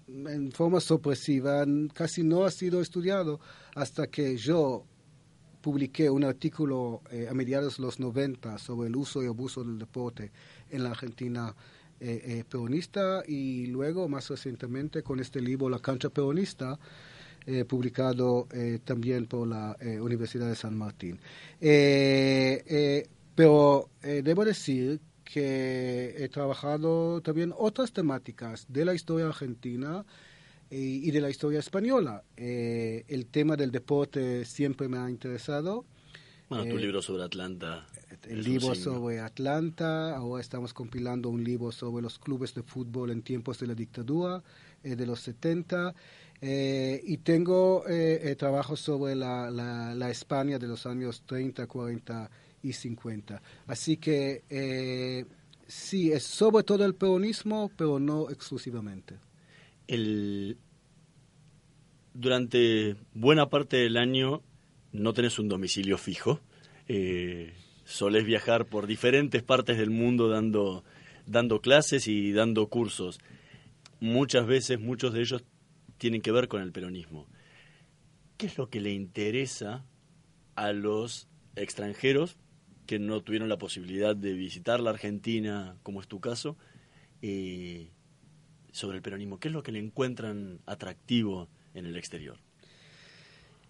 en 0.08 0.50
forma 0.50 0.80
sorpresiva 0.80 1.64
casi 1.94 2.24
no 2.24 2.44
ha 2.46 2.50
sido 2.50 2.80
estudiado 2.80 3.38
hasta 3.76 4.08
que 4.08 4.36
yo 4.36 4.86
publiqué 5.66 6.08
un 6.08 6.22
artículo 6.22 7.02
a 7.28 7.34
mediados 7.34 7.78
de 7.78 7.82
los 7.82 7.98
90 7.98 8.56
sobre 8.58 8.88
el 8.88 8.94
uso 8.94 9.20
y 9.20 9.26
abuso 9.26 9.64
del 9.64 9.80
deporte 9.80 10.30
en 10.70 10.84
la 10.84 10.90
Argentina 10.90 11.52
peronista 11.98 13.24
y 13.26 13.66
luego, 13.66 14.08
más 14.08 14.28
recientemente, 14.30 15.02
con 15.02 15.18
este 15.18 15.40
libro 15.40 15.68
La 15.68 15.80
cancha 15.80 16.08
peronista, 16.08 16.78
eh, 17.48 17.64
publicado 17.64 18.48
eh, 18.52 18.80
también 18.84 19.26
por 19.26 19.46
la 19.46 19.76
eh, 19.80 20.00
Universidad 20.00 20.48
de 20.48 20.56
San 20.56 20.76
Martín. 20.76 21.20
pero 23.36 23.88
debo 24.00 24.44
decir 24.44 25.00
que 25.22 26.14
he 26.18 26.28
trabajado 26.28 27.20
también 27.20 27.52
otras 27.56 27.92
temáticas 27.92 28.66
de 28.68 28.84
la 28.84 28.94
historia 28.94 29.26
argentina 29.26 30.04
y, 30.70 31.10
de 31.10 31.20
la 31.20 31.30
historia 31.30 31.60
española. 31.60 32.22
el 32.36 33.26
tema 33.26 33.56
del 33.56 33.70
deporte 33.70 34.44
siempre 34.44 34.88
me 34.88 34.98
ha 34.98 35.08
interesado. 35.08 35.84
Bueno, 36.48 36.64
tu 36.72 36.78
libro 36.78 37.02
sobre 37.02 37.24
Atlanta. 37.24 37.86
El 38.28 38.42
libro 38.42 38.74
sobre 38.74 39.20
Atlanta, 39.20 40.16
ahora 40.16 40.40
estamos 40.40 40.72
compilando 40.72 41.28
un 41.28 41.42
libro 41.42 41.72
sobre 41.72 42.02
los 42.02 42.18
clubes 42.18 42.54
de 42.54 42.62
fútbol 42.62 43.10
en 43.10 43.22
tiempos 43.22 43.58
de 43.58 43.66
la 43.66 43.74
dictadura 43.74 44.42
de 44.82 45.06
los 45.06 45.20
70. 45.20 45.94
y 46.40 47.16
tengo 47.18 47.84
trabajos 48.36 48.80
sobre 48.80 49.16
la, 49.16 49.50
la, 49.50 49.94
la, 49.94 50.10
España 50.10 50.58
de 50.58 50.68
los 50.68 50.86
años 50.86 51.22
30, 51.26 51.66
40 51.66 52.30
y 52.62 52.72
50. 52.72 53.42
Así 53.66 53.96
que 53.96 55.26
sí, 55.66 56.12
es 56.12 56.22
sobre 56.22 56.64
todo 56.64 56.84
el 56.84 56.94
peronismo, 56.94 57.70
pero 57.76 57.98
no 57.98 58.30
exclusivamente. 58.30 59.16
Durante 62.14 62.96
buena 63.14 63.48
parte 63.48 63.76
del 63.76 63.96
año 63.96 64.42
no 64.92 65.12
tenés 65.12 65.38
un 65.38 65.48
domicilio 65.48 65.98
fijo. 65.98 66.40
Eh, 66.88 67.52
solés 67.84 68.24
viajar 68.24 68.66
por 68.66 68.86
diferentes 68.86 69.42
partes 69.42 69.78
del 69.78 69.90
mundo 69.90 70.28
dando, 70.28 70.84
dando 71.26 71.60
clases 71.60 72.08
y 72.08 72.32
dando 72.32 72.68
cursos. 72.68 73.18
Muchas 74.00 74.46
veces, 74.46 74.80
muchos 74.80 75.12
de 75.14 75.20
ellos 75.20 75.44
tienen 75.98 76.20
que 76.20 76.32
ver 76.32 76.48
con 76.48 76.62
el 76.62 76.72
peronismo. 76.72 77.26
¿Qué 78.36 78.46
es 78.46 78.58
lo 78.58 78.68
que 78.68 78.80
le 78.80 78.92
interesa 78.92 79.84
a 80.56 80.72
los 80.72 81.28
extranjeros 81.54 82.36
que 82.86 82.98
no 82.98 83.22
tuvieron 83.22 83.48
la 83.48 83.58
posibilidad 83.58 84.14
de 84.14 84.32
visitar 84.32 84.80
la 84.80 84.90
Argentina, 84.90 85.76
como 85.82 86.00
es 86.00 86.08
tu 86.08 86.20
caso, 86.20 86.56
eh, 87.22 87.90
sobre 88.76 88.98
el 88.98 89.02
peronismo? 89.02 89.40
¿Qué 89.40 89.48
es 89.48 89.54
lo 89.54 89.62
que 89.62 89.72
le 89.72 89.78
encuentran 89.78 90.60
atractivo 90.66 91.48
en 91.74 91.86
el 91.86 91.96
exterior? 91.96 92.38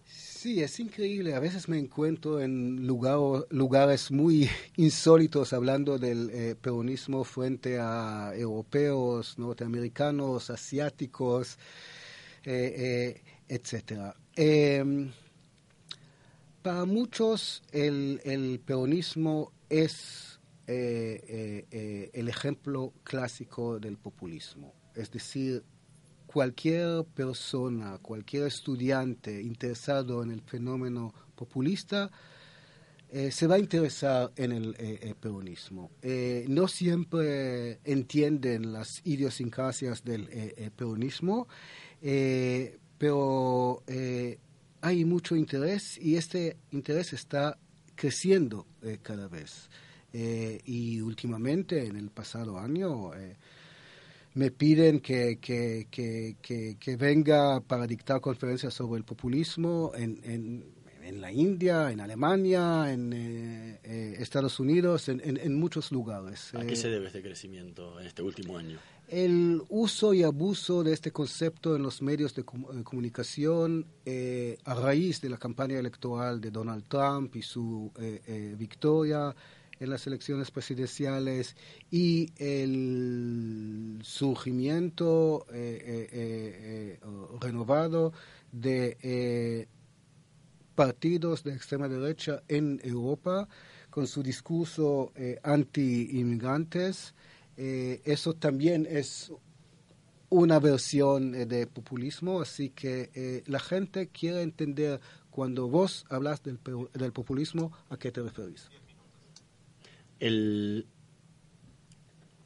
Sí, 0.04 0.62
es 0.62 0.78
increíble. 0.78 1.34
A 1.34 1.40
veces 1.40 1.68
me 1.68 1.78
encuentro 1.78 2.40
en 2.40 2.86
lugares 2.86 4.10
muy 4.10 4.48
insólitos 4.76 5.52
hablando 5.52 5.98
del 5.98 6.30
eh, 6.30 6.54
peronismo 6.60 7.24
frente 7.24 7.78
a 7.80 8.32
europeos, 8.34 9.38
norteamericanos, 9.38 10.50
asiáticos, 10.50 11.58
eh, 12.44 12.74
eh, 12.76 13.22
etcétera. 13.48 14.14
Em, 14.36 15.10
para 16.62 16.84
muchos 16.84 17.62
el, 17.72 18.20
el 18.24 18.60
peronismo 18.60 19.52
es 19.68 20.38
el 20.68 22.28
ejemplo 22.28 22.92
clásico 23.04 23.78
del 23.78 23.98
populismo. 23.98 24.75
Es 24.96 25.10
decir, 25.10 25.62
cualquier 26.26 27.04
persona, 27.14 27.98
cualquier 28.02 28.46
estudiante 28.46 29.40
interesado 29.40 30.22
en 30.22 30.30
el 30.32 30.42
fenómeno 30.42 31.14
populista, 31.34 32.10
eh, 33.08 33.30
se 33.30 33.46
va 33.46 33.54
a 33.54 33.58
interesar 33.58 34.32
en 34.36 34.50
el 34.50 34.74
eh, 34.78 35.14
peronismo. 35.18 35.92
Eh, 36.02 36.44
no 36.48 36.66
siempre 36.66 37.78
entienden 37.84 38.72
las 38.72 39.00
idiosincrasias 39.04 40.04
del 40.04 40.28
peronismo, 40.76 41.46
pero 42.98 43.82
hay 44.80 45.04
mucho 45.04 45.36
interés 45.36 45.98
y 45.98 46.16
este 46.16 46.56
interés 46.72 47.12
está 47.12 47.58
creciendo 47.94 48.66
cada 49.02 49.28
vez. 49.28 49.70
y 50.12 51.00
últimamente, 51.00 51.86
en 51.86 51.96
el 51.96 52.10
pasado 52.10 52.58
año, 52.58 53.12
me 54.36 54.50
piden 54.50 55.00
que, 55.00 55.38
que, 55.40 55.88
que, 55.90 56.76
que, 56.78 56.96
venga 56.96 57.60
para 57.60 57.86
dictar 57.86 58.20
conferencias 58.20 58.74
sobre 58.74 58.98
el 58.98 59.04
populismo 59.04 59.92
en, 59.96 60.20
en, 60.24 60.74
en 61.02 61.22
la 61.22 61.32
India, 61.32 61.90
en 61.90 62.00
Alemania, 62.02 62.92
en 62.92 63.14
eh, 63.14 63.80
eh, 63.82 64.16
Estados 64.18 64.60
Unidos, 64.60 65.08
en, 65.08 65.22
en, 65.24 65.58
muchos 65.58 65.90
lugares. 65.90 66.54
¿A 66.54 66.66
qué 66.66 66.76
se 66.76 66.90
debe 66.90 67.06
este 67.06 67.22
crecimiento 67.22 67.98
en 67.98 68.06
este 68.06 68.20
último 68.20 68.58
año? 68.58 68.78
El 69.08 69.62
uso 69.70 70.12
y 70.12 70.22
abuso 70.22 70.84
de 70.84 70.92
este 70.92 71.12
concepto 71.12 71.74
en 71.74 71.82
los 71.82 72.02
medios 72.02 72.34
de 72.34 72.44
comunicación 72.44 73.86
eh, 74.04 74.58
a 74.64 74.74
raíz 74.74 75.22
de 75.22 75.30
la 75.30 75.38
campaña 75.38 75.78
electoral 75.78 76.42
de 76.42 76.50
Donald 76.50 76.84
Trump 76.88 77.34
y 77.36 77.40
su 77.40 77.90
victoria 78.58 79.34
en 79.80 79.90
las 79.90 80.06
elecciones 80.06 80.50
presidenciales 80.50 81.56
y 81.90 82.32
el 82.36 83.98
surgimiento 84.02 85.46
eh, 85.52 85.78
eh, 85.86 86.08
eh, 86.12 87.00
renovado 87.40 88.12
de 88.52 89.68
partidos 90.74 91.42
de 91.42 91.54
extrema 91.54 91.88
derecha 91.88 92.42
en 92.48 92.80
Europa 92.84 93.48
con 93.90 94.06
su 94.06 94.22
discurso 94.22 95.12
anti-inmigrantes. 95.42 97.14
eso 97.56 98.34
también 98.34 98.86
es 98.88 99.32
una 100.28 100.58
versión 100.58 101.32
de 101.32 101.66
populismo, 101.66 102.42
así 102.42 102.70
que 102.70 103.42
la 103.46 103.58
gente 103.58 104.08
quiere 104.08 104.42
entender 104.42 105.00
cuando 105.30 105.68
vos 105.68 106.04
hablas 106.10 106.42
del, 106.42 106.58
del 106.92 107.12
populismo, 107.12 107.72
¿a 107.88 107.96
qué 107.96 108.10
te 108.10 108.22
referís? 108.22 108.68
El, 110.20 110.86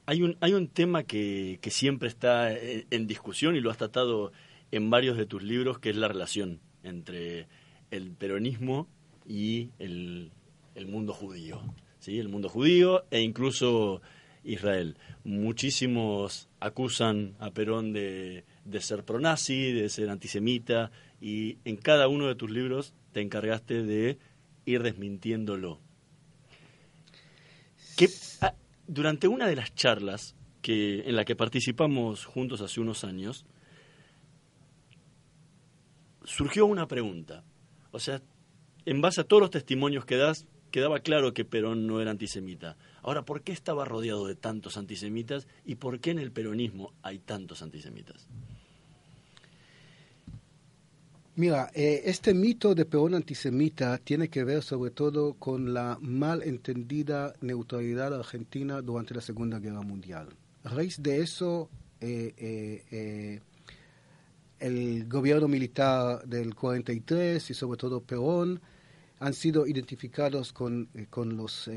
hay, 0.06 0.22
un, 0.22 0.36
hay 0.40 0.52
un 0.54 0.68
tema 0.68 1.04
que, 1.04 1.58
que 1.62 1.70
siempre 1.70 2.08
está 2.08 2.52
en 2.52 3.06
discusión 3.06 3.56
y 3.56 3.60
lo 3.60 3.70
has 3.70 3.78
tratado 3.78 4.32
en 4.70 4.90
varios 4.90 5.16
de 5.16 5.26
tus 5.26 5.42
libros, 5.42 5.78
que 5.78 5.90
es 5.90 5.96
la 5.96 6.08
relación 6.08 6.60
entre 6.82 7.48
el 7.90 8.12
peronismo 8.12 8.88
y 9.26 9.70
el, 9.78 10.30
el 10.74 10.86
mundo 10.86 11.12
judío. 11.12 11.60
¿sí? 11.98 12.18
El 12.18 12.28
mundo 12.28 12.48
judío 12.48 13.04
e 13.10 13.20
incluso 13.20 14.00
Israel. 14.44 14.96
Muchísimos 15.24 16.48
acusan 16.60 17.34
a 17.38 17.50
Perón 17.50 17.92
de, 17.92 18.44
de 18.64 18.80
ser 18.80 19.04
pronazi, 19.04 19.72
de 19.72 19.88
ser 19.88 20.08
antisemita, 20.08 20.90
y 21.20 21.58
en 21.64 21.76
cada 21.76 22.08
uno 22.08 22.26
de 22.26 22.34
tus 22.34 22.50
libros 22.50 22.94
te 23.12 23.20
encargaste 23.20 23.82
de 23.82 24.18
ir 24.64 24.82
desmintiéndolo. 24.82 25.80
Ah, 28.40 28.54
durante 28.86 29.28
una 29.28 29.46
de 29.46 29.56
las 29.56 29.74
charlas 29.74 30.34
que, 30.62 31.00
en 31.08 31.16
la 31.16 31.24
que 31.24 31.36
participamos 31.36 32.24
juntos 32.24 32.60
hace 32.60 32.80
unos 32.80 33.04
años, 33.04 33.46
surgió 36.24 36.66
una 36.66 36.86
pregunta. 36.86 37.44
O 37.90 37.98
sea, 37.98 38.22
en 38.84 39.00
base 39.00 39.20
a 39.20 39.24
todos 39.24 39.40
los 39.40 39.50
testimonios 39.50 40.04
que 40.04 40.16
das, 40.16 40.46
quedaba 40.70 41.00
claro 41.00 41.34
que 41.34 41.44
Perón 41.44 41.86
no 41.86 42.00
era 42.00 42.10
antisemita. 42.10 42.76
Ahora, 43.02 43.24
¿por 43.24 43.42
qué 43.42 43.52
estaba 43.52 43.84
rodeado 43.84 44.26
de 44.26 44.36
tantos 44.36 44.76
antisemitas 44.76 45.46
y 45.64 45.76
por 45.76 46.00
qué 46.00 46.10
en 46.10 46.18
el 46.18 46.32
peronismo 46.32 46.92
hay 47.02 47.18
tantos 47.18 47.62
antisemitas? 47.62 48.28
Mira, 51.36 51.70
eh, 51.74 52.02
este 52.06 52.34
mito 52.34 52.74
de 52.74 52.84
peón 52.84 53.14
antisemita 53.14 53.98
tiene 53.98 54.28
que 54.28 54.42
ver 54.42 54.62
sobre 54.62 54.90
todo 54.90 55.34
con 55.34 55.72
la 55.72 55.96
mal 56.00 56.42
entendida 56.42 57.32
neutralidad 57.40 58.12
argentina 58.14 58.82
durante 58.82 59.14
la 59.14 59.20
Segunda 59.20 59.60
Guerra 59.60 59.82
Mundial. 59.82 60.28
A 60.64 60.70
raíz 60.70 61.00
de 61.00 61.20
eso, 61.20 61.70
eh, 62.00 62.82
eh, 62.90 63.40
el 64.58 65.08
gobierno 65.08 65.46
militar 65.46 66.26
del 66.26 66.54
43 66.54 67.48
y 67.48 67.54
sobre 67.54 67.78
todo 67.78 68.02
Perón 68.02 68.60
han 69.20 69.32
sido 69.32 69.66
identificados 69.66 70.52
con, 70.52 70.88
con 71.10 71.36
los 71.36 71.70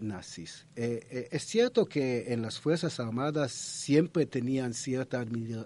nazis. 0.00 0.66
es 0.76 1.42
cierto 1.44 1.86
que 1.86 2.32
en 2.32 2.42
las 2.42 2.60
Fuerzas 2.60 3.00
Armadas 3.00 3.52
siempre 3.52 4.26
tenían 4.26 4.74
cierta 4.74 5.20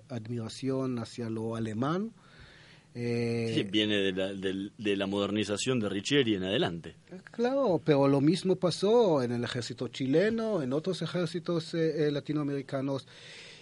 admiración 0.09 0.99
hacia 1.01 1.29
lo 1.29 1.57
alemán, 1.57 2.13
eh, 2.97 3.69
viene 3.73 3.97
de 3.97 4.13
la, 4.13 4.33
de, 4.33 4.97
la, 4.97 5.07
modernización 5.09 5.81
de 5.81 5.89
Richieri 5.89 6.37
en 6.37 6.45
adelante. 6.45 6.95
Claro, 7.33 7.83
pero 7.85 8.07
lo 8.07 8.21
mismo 8.21 8.55
pasó 8.55 9.21
en 9.21 9.33
el 9.33 9.43
ejército 9.43 9.89
chileno, 9.89 10.63
en 10.63 10.73
otros 10.73 11.03
ejércitos 11.03 11.75
eh, 11.75 12.07
eh, 12.07 12.13
latinoamericanos. 12.13 13.09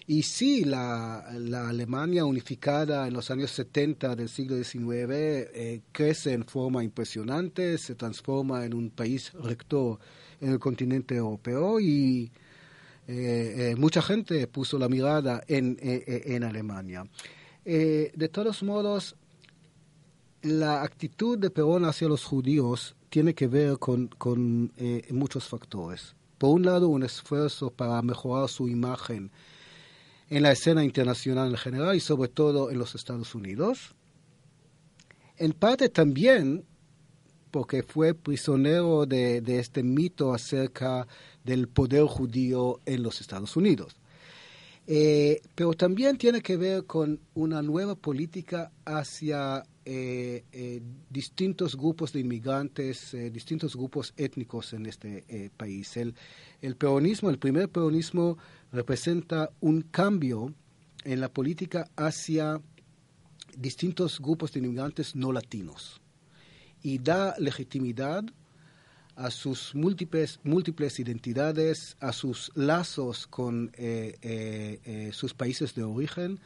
Y 0.06 0.24
sí, 0.24 0.64
la, 0.64 1.32
la, 1.38 1.70
Alemania 1.70 2.26
unificada 2.26 3.08
en 3.08 3.14
los 3.14 3.30
años 3.30 3.52
70 3.52 4.16
del 4.16 4.28
siglo 4.28 4.62
XIX 4.62 5.80
crece 5.92 6.32
en 6.32 6.44
forma 6.44 6.84
impresionante, 6.84 7.78
se 7.78 7.94
transforma 7.94 8.66
en 8.66 8.74
un 8.74 8.90
país 8.90 9.32
rector 9.32 9.98
en 10.40 10.50
el 10.50 10.58
continente 10.58 11.14
europeo 11.14 11.80
y 11.80 12.30
mucha 13.76 14.02
gente 14.02 14.46
puso 14.48 14.76
la 14.76 14.88
mirada 14.88 15.44
en, 15.46 15.78
en 15.80 16.42
Alemania. 16.42 17.04
de 17.64 18.28
todos 18.32 18.64
modos, 18.64 19.16
la 20.42 20.82
actitud 20.82 21.38
de 21.38 21.50
Perón 21.50 21.84
hacia 21.84 22.08
los 22.08 22.24
judíos 22.24 22.96
tiene 23.10 23.34
que 23.34 23.46
ver 23.46 23.78
con, 23.78 24.72
eh, 24.76 25.06
muchos 25.10 25.48
factores. 25.48 26.14
Por 26.38 26.50
un 26.50 26.64
lado, 26.64 26.88
un 26.88 27.04
esfuerzo 27.04 27.70
para 27.70 28.02
mejorar 28.02 28.48
su 28.48 28.68
imagen 28.68 29.30
en 30.28 30.42
la 30.42 30.52
escena 30.52 30.84
internacional 30.84 31.50
en 31.50 31.56
general 31.56 31.94
y 31.94 32.00
sobre 32.00 32.28
todo 32.28 32.70
en 32.70 32.78
los 32.78 32.94
Estados 32.94 33.34
Unidos. 33.34 33.94
En 35.36 35.52
parte 35.52 35.88
también 35.88 36.64
porque 37.50 37.82
fue 37.82 38.14
prisionero 38.14 39.04
de, 39.04 39.42
de 39.42 39.58
este 39.58 39.82
mito 39.82 40.32
acerca 40.32 41.06
del 41.44 41.68
poder 41.68 42.04
judío 42.04 42.80
en 42.86 43.02
los 43.02 43.20
Estados 43.20 43.56
Unidos. 43.56 43.94
Eh, 44.86 45.40
pero 45.54 45.74
también 45.74 46.16
tiene 46.18 46.40
que 46.40 46.56
ver 46.56 46.84
con 46.86 47.20
una 47.34 47.62
nueva 47.62 47.94
política 47.94 48.72
hacia 48.84 49.64
eh, 49.84 50.44
eh, 50.52 50.80
distintos 51.10 51.76
grupos 51.76 52.12
de 52.12 52.20
inmigrantes, 52.20 53.16
distintos 53.32 53.76
grupos 53.76 54.14
étnicos 54.16 54.72
en 54.72 54.86
este 54.86 55.50
país. 55.56 55.96
El, 55.96 56.14
el, 56.60 56.76
peronismo, 56.76 57.30
el 57.30 57.38
primer 57.38 57.68
peronismo, 57.68 58.38
representa 58.72 59.50
un 59.60 59.82
cambio 59.82 60.54
en 61.04 61.20
la 61.20 61.28
política 61.28 61.88
hacia 61.96 62.60
distintos 63.56 64.20
grupos 64.20 64.52
de 64.52 64.60
inmigrantes 64.60 65.14
no 65.14 65.32
latinos 65.32 66.00
y 66.82 66.98
da 66.98 67.34
legitimidad 67.38 68.24
a 69.14 69.30
sus 69.30 69.74
múltiples, 69.74 70.40
múltiples 70.42 70.98
identidades, 70.98 71.96
a 72.00 72.12
sus 72.12 72.50
lazos 72.54 73.26
con 73.26 73.70
eh, 73.74 74.16
eh, 74.22 74.80
eh, 74.84 75.10
sus 75.12 75.34
países 75.34 75.74
de 75.74 75.82
origen. 75.82 76.40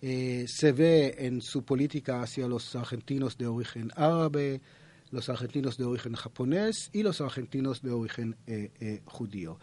Se 0.00 0.72
ve 0.72 1.14
en 1.18 1.42
su 1.42 1.62
política 1.62 2.22
hacia 2.22 2.48
los 2.48 2.74
argentinos 2.74 3.36
de 3.36 3.46
origen 3.46 3.90
árabe, 3.96 4.60
los 5.10 5.28
argentinos 5.28 5.76
de 5.76 5.84
origen 5.84 6.14
japonés 6.14 6.88
y 6.92 7.02
los 7.02 7.20
argentinos 7.20 7.82
de 7.82 7.90
origen 7.90 8.36
judío. 9.04 9.58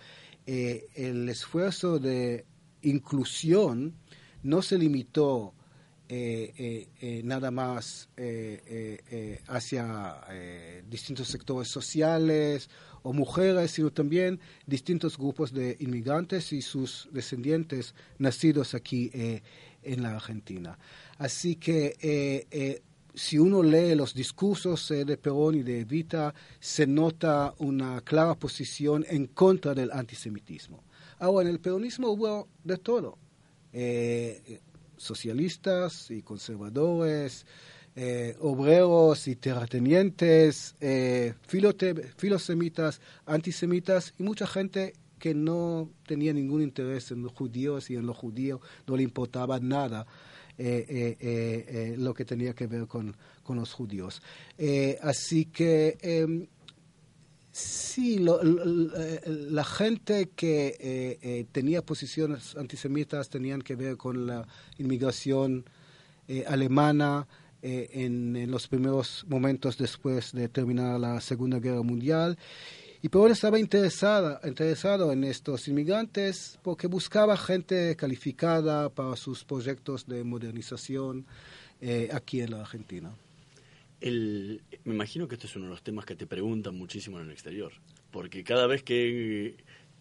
el 0.46 1.28
esfuerzo 1.30 2.00
de 2.00 2.46
inclusión 2.82 3.96
no 4.44 4.62
se 4.62 4.78
limitó 4.78 5.54
eh, 6.10 6.54
eh, 6.58 6.88
eh, 7.02 7.22
nada 7.26 7.52
más 7.52 8.08
hacia 9.48 10.22
distintos 10.90 11.28
sectores 11.28 11.68
sociales 11.68 12.70
o 13.04 13.12
mujeres, 13.12 13.72
sino 13.72 13.92
también 13.92 14.40
distintos 14.66 15.18
grupos 15.18 15.52
de 15.52 15.76
inmigrantes 15.80 16.54
y 16.54 16.62
sus 16.62 17.10
descendientes 17.12 17.94
nacidos 18.20 18.74
aquí 18.74 19.12
en 19.94 20.04
la 20.04 20.16
Argentina. 20.16 20.78
Así 21.18 21.56
que 21.56 22.80
si 23.14 23.40
uno 23.40 23.64
lee 23.64 23.96
los 23.96 24.14
discursos 24.14 24.90
de 24.90 25.18
Perón 25.18 25.56
y 25.56 25.64
de 25.64 25.80
Evita, 25.82 26.34
se 26.60 26.86
nota 26.86 27.54
una 27.58 28.02
clara 28.02 28.36
posición 28.36 29.06
en 29.10 29.28
contra 29.28 29.74
del 29.74 29.92
antisemitismo. 29.92 30.84
Ahora, 31.20 31.48
en 31.48 31.56
el 31.56 31.60
peronismo 31.60 32.10
hubo 32.10 32.48
de 32.64 32.78
todo 32.78 33.18
socialistas 34.98 36.12
y 36.12 36.22
conservadores, 36.22 37.46
eh, 37.96 38.36
obreros 38.42 39.28
y 39.28 39.36
terratenientes, 39.36 40.76
eh, 40.82 41.34
filosemitas, 42.18 43.02
antisemitas 43.26 44.14
y 44.20 44.24
mucha 44.24 44.46
gente 44.46 44.94
que 45.20 45.34
no 45.34 45.90
tenía 46.06 46.34
ningún 46.34 46.62
interés 46.62 47.12
en 47.12 47.24
los 47.24 47.32
judíos 47.34 47.90
y 47.90 47.96
en 47.96 48.06
los 48.06 48.18
judíos 48.18 48.62
no 48.88 48.96
le 48.96 49.04
importaba 49.04 49.60
nada 49.60 50.06
eh, 50.58 51.96
lo 52.00 52.14
que 52.14 52.26
tenía 52.26 52.54
que 52.54 52.68
ver 52.68 52.88
con, 52.88 53.16
con 53.44 53.58
los 53.58 53.74
judíos. 53.74 54.22
así 55.02 55.46
que 55.46 55.98
em, 56.02 56.48
Sí, 57.60 58.20
la 58.20 59.64
gente 59.64 60.30
que 60.36 60.78
eh, 60.80 61.18
eh, 61.24 61.46
tenía 61.52 61.82
posiciones 61.82 62.56
antisemitas 62.56 63.32
tenían 63.32 63.64
que 63.64 63.76
ver 63.76 63.98
con 63.98 64.28
la 64.28 64.48
inmigración 64.78 65.66
eh, 66.28 66.46
alemana 66.48 67.28
en, 67.64 68.52
los 68.52 68.68
primeros 68.68 69.26
momentos 69.28 69.76
después 69.80 70.34
de 70.34 70.50
terminar 70.50 71.00
la 71.00 71.20
Segunda 71.20 71.58
Guerra 71.58 71.82
Mundial. 71.82 72.38
Y 73.08 73.10
Perón 73.10 73.32
estaba 73.32 73.58
interesada, 73.58 74.42
interesado 74.44 75.14
en 75.14 75.24
estos 75.24 75.70
inmigrantes 75.70 76.60
porque 76.62 76.88
buscaba 76.88 77.38
gente 77.38 77.96
calificada 77.96 78.90
para 78.90 79.16
sus 79.16 79.46
proyectos 79.46 80.08
de 80.08 80.26
modernización 80.26 81.26
aquí 82.12 82.42
en 82.42 82.52
la 82.52 82.60
Argentina. 82.60 83.16
El, 84.02 84.62
me 84.84 84.94
imagino 84.94 85.30
que 85.30 85.36
este 85.36 85.48
es 85.48 85.56
uno 85.56 85.68
de 85.68 85.72
los 85.72 85.84
temas 85.84 86.04
que 86.04 86.18
te 86.18 86.28
preguntan 86.28 86.76
muchísimo 86.76 87.18
en 87.18 87.28
el 87.28 87.32
exterior, 87.32 87.72
porque 88.12 88.44
cada 88.44 88.68
vez 88.68 88.84
que, 88.84 89.56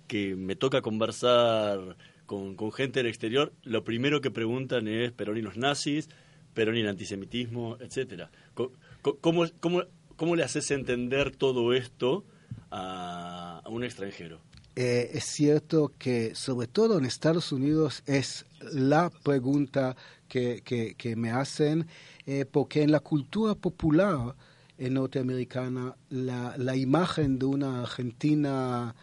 que 0.08 0.34
me 0.34 0.56
toca 0.56 0.82
conversar 0.82 1.96
con, 2.26 2.56
con, 2.56 2.72
gente 2.72 2.98
del 2.98 3.06
exterior, 3.06 3.52
lo 3.62 3.84
primero 3.84 4.20
que 4.20 4.32
preguntan 4.32 4.88
es 4.88 5.12
Perón 5.12 5.36
y 5.36 5.42
los 5.42 5.56
nazis, 5.56 6.08
Perón 6.54 6.76
y 6.76 6.80
el 6.80 6.88
antisemitismo, 6.88 7.78
etcétera. 7.78 8.32
¿Cómo, 8.54 9.44
cómo, 9.60 9.84
cómo 10.16 10.34
le 10.34 10.42
haces 10.42 10.72
entender 10.72 11.30
todo 11.36 11.72
esto 11.72 12.24
a, 12.70 13.62
un 13.66 13.84
extranjero? 13.84 14.40
Eh, 14.74 15.10
es 15.14 15.24
cierto 15.24 15.92
que 15.98 16.34
sobre 16.34 16.66
todo 16.66 16.98
en 16.98 17.06
Estados 17.06 17.50
Unidos 17.52 18.02
es 18.06 18.44
la 18.60 19.10
pregunta 19.10 19.96
que, 20.28 20.62
que, 20.62 21.16
me 21.16 21.30
hacen 21.30 21.86
eh, 22.26 22.44
porque 22.44 22.82
en 22.82 22.92
la 22.92 23.00
cultura 23.00 23.54
popular 23.54 24.34
eh, 24.76 24.90
norteamericana 24.90 25.96
la, 26.10 26.76
imagen 26.76 27.38
de 27.38 27.46
una 27.46 27.82
Argentina 27.82 28.94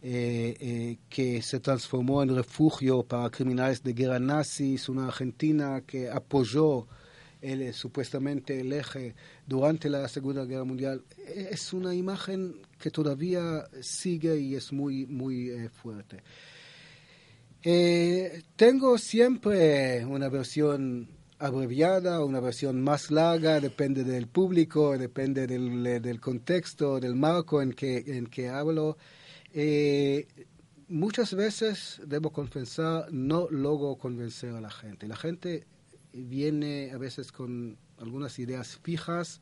que 0.00 1.40
se 1.42 1.60
transformó 1.60 2.22
en 2.22 2.36
refugio 2.36 3.04
para 3.04 3.30
criminales 3.30 3.82
de 3.82 3.94
guerra 3.94 4.18
nazis, 4.18 4.90
una 4.90 5.06
Argentina 5.06 5.80
que 5.86 6.10
apoyó 6.10 6.86
el, 7.44 7.72
supuestamente 7.74 8.60
el 8.60 8.72
eje 8.72 9.14
durante 9.46 9.88
la 9.88 10.08
Segunda 10.08 10.44
Guerra 10.44 10.64
Mundial, 10.64 11.02
es 11.26 11.72
una 11.72 11.94
imagen 11.94 12.56
que 12.78 12.90
todavía 12.90 13.64
sigue 13.80 14.38
y 14.38 14.54
es 14.54 14.72
muy, 14.72 15.06
muy 15.06 15.68
fuerte. 15.68 16.22
tengo 18.56 18.98
siempre 18.98 20.04
una 20.04 20.28
versión 20.28 21.08
abreviada, 21.38 22.24
una 22.24 22.40
versión 22.40 22.82
más 22.82 23.10
larga, 23.10 23.60
depende 23.60 24.04
del 24.04 24.28
público, 24.28 24.96
depende 24.96 25.46
del, 25.46 25.86
eh, 25.86 26.00
del 26.00 26.20
contexto, 26.20 27.00
del 27.00 27.14
marco 27.14 27.60
en 27.60 27.72
que, 27.72 27.98
en 28.06 28.26
que 28.26 28.48
hablo. 28.48 28.96
Eh, 29.52 30.26
muchas 30.88 31.34
veces, 31.34 32.00
debo 32.06 32.30
confesar, 32.32 33.12
no 33.12 33.48
logro 33.50 33.96
convencer 33.96 34.54
a 34.54 34.60
la 34.60 34.70
gente. 34.70 35.06
La 35.06 35.16
gente 35.16 35.66
viene 36.22 36.90
a 36.92 36.98
veces 36.98 37.32
con 37.32 37.76
algunas 37.98 38.38
ideas 38.38 38.78
fijas 38.82 39.40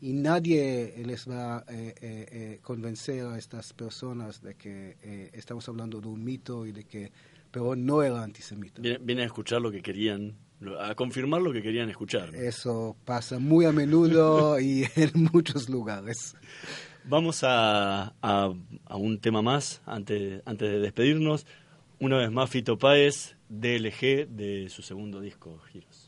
y 0.00 0.12
nadie 0.12 0.94
les 1.04 1.28
va 1.28 1.58
a 1.58 1.64
eh, 1.68 2.58
convencer 2.62 3.26
a 3.26 3.38
estas 3.38 3.72
personas 3.72 4.42
de 4.42 4.54
que 4.54 5.30
estamos 5.32 5.68
hablando 5.68 6.00
de 6.00 6.08
un 6.08 6.24
mito 6.24 6.66
y 6.66 6.72
de 6.72 6.84
que 6.84 7.12
Perón 7.50 7.84
no 7.84 8.02
era 8.02 8.22
antisemita. 8.22 8.80
Viene, 8.80 9.22
a 9.22 9.26
escuchar 9.26 9.60
lo 9.60 9.70
que 9.70 9.82
querían 9.82 10.36
a 10.78 10.94
confirmar 10.94 11.40
lo 11.40 11.52
que 11.52 11.62
querían 11.62 11.88
escuchar. 11.88 12.34
Eso 12.34 12.96
pasa 13.04 13.38
muy 13.38 13.64
a 13.64 13.72
menudo 13.72 14.60
y 14.60 14.84
en 14.96 15.28
muchos 15.32 15.68
lugares. 15.68 16.36
Vamos 17.04 17.42
a, 17.44 18.14
a, 18.20 18.52
a, 18.84 18.96
un 18.96 19.18
tema 19.18 19.40
más 19.40 19.80
antes, 19.86 20.42
antes 20.44 20.70
de 20.70 20.78
despedirnos. 20.80 21.46
Una 21.98 22.18
vez 22.18 22.30
más, 22.30 22.50
Fito 22.50 22.78
Páez, 22.78 23.36
DLG, 23.50 24.28
de 24.28 24.68
su 24.70 24.80
segundo 24.80 25.20
disco, 25.20 25.58
Giros. 25.72 25.99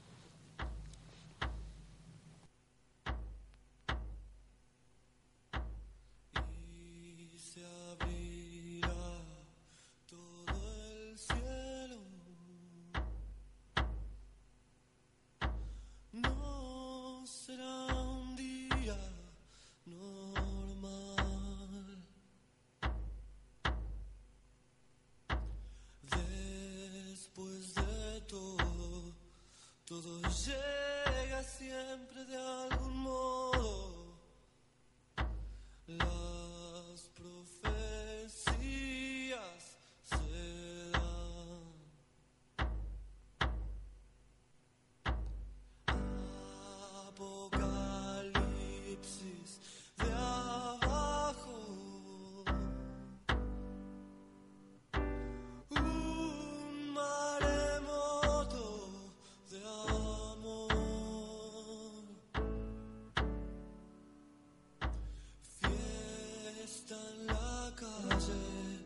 está 66.73 66.97
en 67.15 67.27
la 67.27 67.71
calle, 67.77 68.81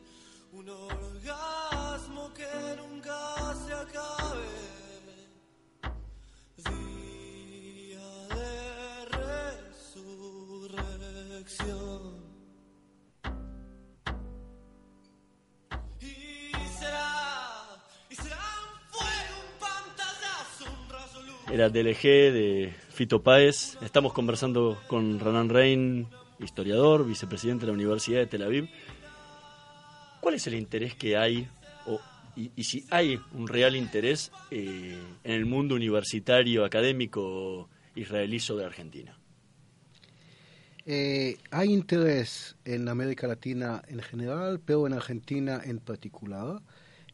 un 0.52 0.68
orgasmo 0.68 2.34
que 2.34 2.52
nunca 2.76 3.54
se 3.64 3.72
acabe. 3.72 4.48
Día 6.66 8.08
de 8.34 8.54
resurrección. 10.64 12.02
Era 21.52 21.68
DLG 21.68 22.02
de 22.02 22.74
Fito 22.90 23.22
Páez. 23.22 23.78
Estamos 23.80 24.12
conversando 24.12 24.76
con 24.88 25.20
Renan 25.20 25.48
Rein, 25.48 26.08
historiador, 26.38 27.06
vicepresidente 27.06 27.66
de 27.66 27.72
la 27.72 27.74
Universidad 27.74 28.20
de 28.20 28.26
Tel 28.26 28.42
Aviv. 28.42 28.68
¿Cuál 30.20 30.34
es 30.34 30.46
el 30.46 30.54
interés 30.54 30.94
que 30.94 31.16
hay, 31.16 31.48
o, 31.86 32.00
y, 32.34 32.64
si 32.64 32.84
hay 32.90 33.20
un 33.32 33.48
real 33.48 33.76
interés 33.76 34.32
eh, 34.50 35.00
en 35.24 35.32
el 35.32 35.46
mundo 35.46 35.74
universitario, 35.74 36.64
académico 36.64 37.68
israelí 37.94 38.40
sobre 38.40 38.64
Argentina? 38.64 39.16
Eh, 40.88 41.36
hay 41.50 41.72
interés 41.72 42.54
en 42.64 42.88
América 42.88 43.26
Latina 43.26 43.82
en 43.88 44.00
general, 44.00 44.60
pero 44.64 44.86
en 44.86 44.92
Argentina 44.92 45.60
en 45.64 45.80
particular. 45.80 46.62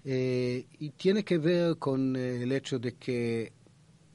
Eh, 0.04 0.66
y 0.78 0.90
tiene 0.90 1.24
que 1.24 1.38
ver 1.38 1.78
con 1.78 2.16
el 2.16 2.52
hecho 2.52 2.78
de 2.78 2.94
que 2.94 3.52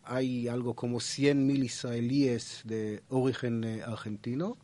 hay 0.03 0.47
algo 0.47 0.75
como 0.75 0.99
100.000 0.99 1.63
israelíes 1.63 2.61
de 2.65 3.01
origen 3.09 3.63
eh, 3.63 3.81
argentino, 3.83 4.57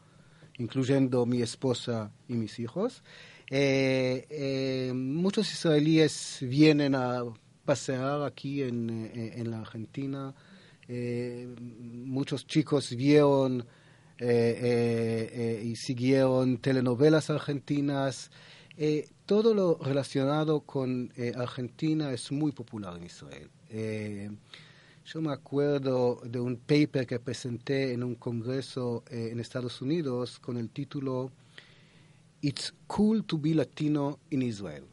incluyendo 0.58 1.26
mi 1.26 1.42
esposa 1.42 2.12
y 2.28 2.34
mis 2.34 2.60
hijos. 2.60 3.04
Eh, 3.50 4.26
eh, 4.30 4.94
muchos 4.94 5.52
israelíes 5.52 6.40
vienen 6.42 6.96
a 6.96 7.24
pasear 7.66 8.24
aquí 8.24 8.64
en, 8.64 9.12
en 9.14 9.52
la 9.52 9.60
Argentina. 9.60 10.34
muchos 10.88 12.46
chicos 12.46 12.96
vieron 12.96 13.66
y 14.20 15.76
siguieron 15.76 16.58
telenovelas 16.58 17.30
argentinas. 17.30 18.32
todo 19.26 19.54
lo 19.54 19.78
relacionado 19.82 20.62
con 20.62 21.14
Argentina 21.36 22.12
es 22.12 22.32
muy 22.32 22.52
popular 22.52 22.98
en 22.98 23.04
Israel. 23.06 23.50
Yo 25.06 25.22
me 25.22 25.34
acuerdo 25.34 26.22
de 26.24 26.40
un 26.40 26.56
paper 26.56 27.06
que 27.06 27.20
presenté 27.20 27.92
en 27.92 28.04
un 28.04 28.16
congreso 28.16 29.04
eh, 29.10 29.30
en 29.32 29.42
Estados 29.42 29.82
Unidos 29.82 30.40
con 30.40 30.56
el 30.56 30.70
título 30.70 31.30
It's 32.42 32.74
cool 32.88 33.26
to 33.26 33.38
be 33.38 33.54
Latino 33.54 34.20
in 34.30 34.42
Israel. 34.42 34.86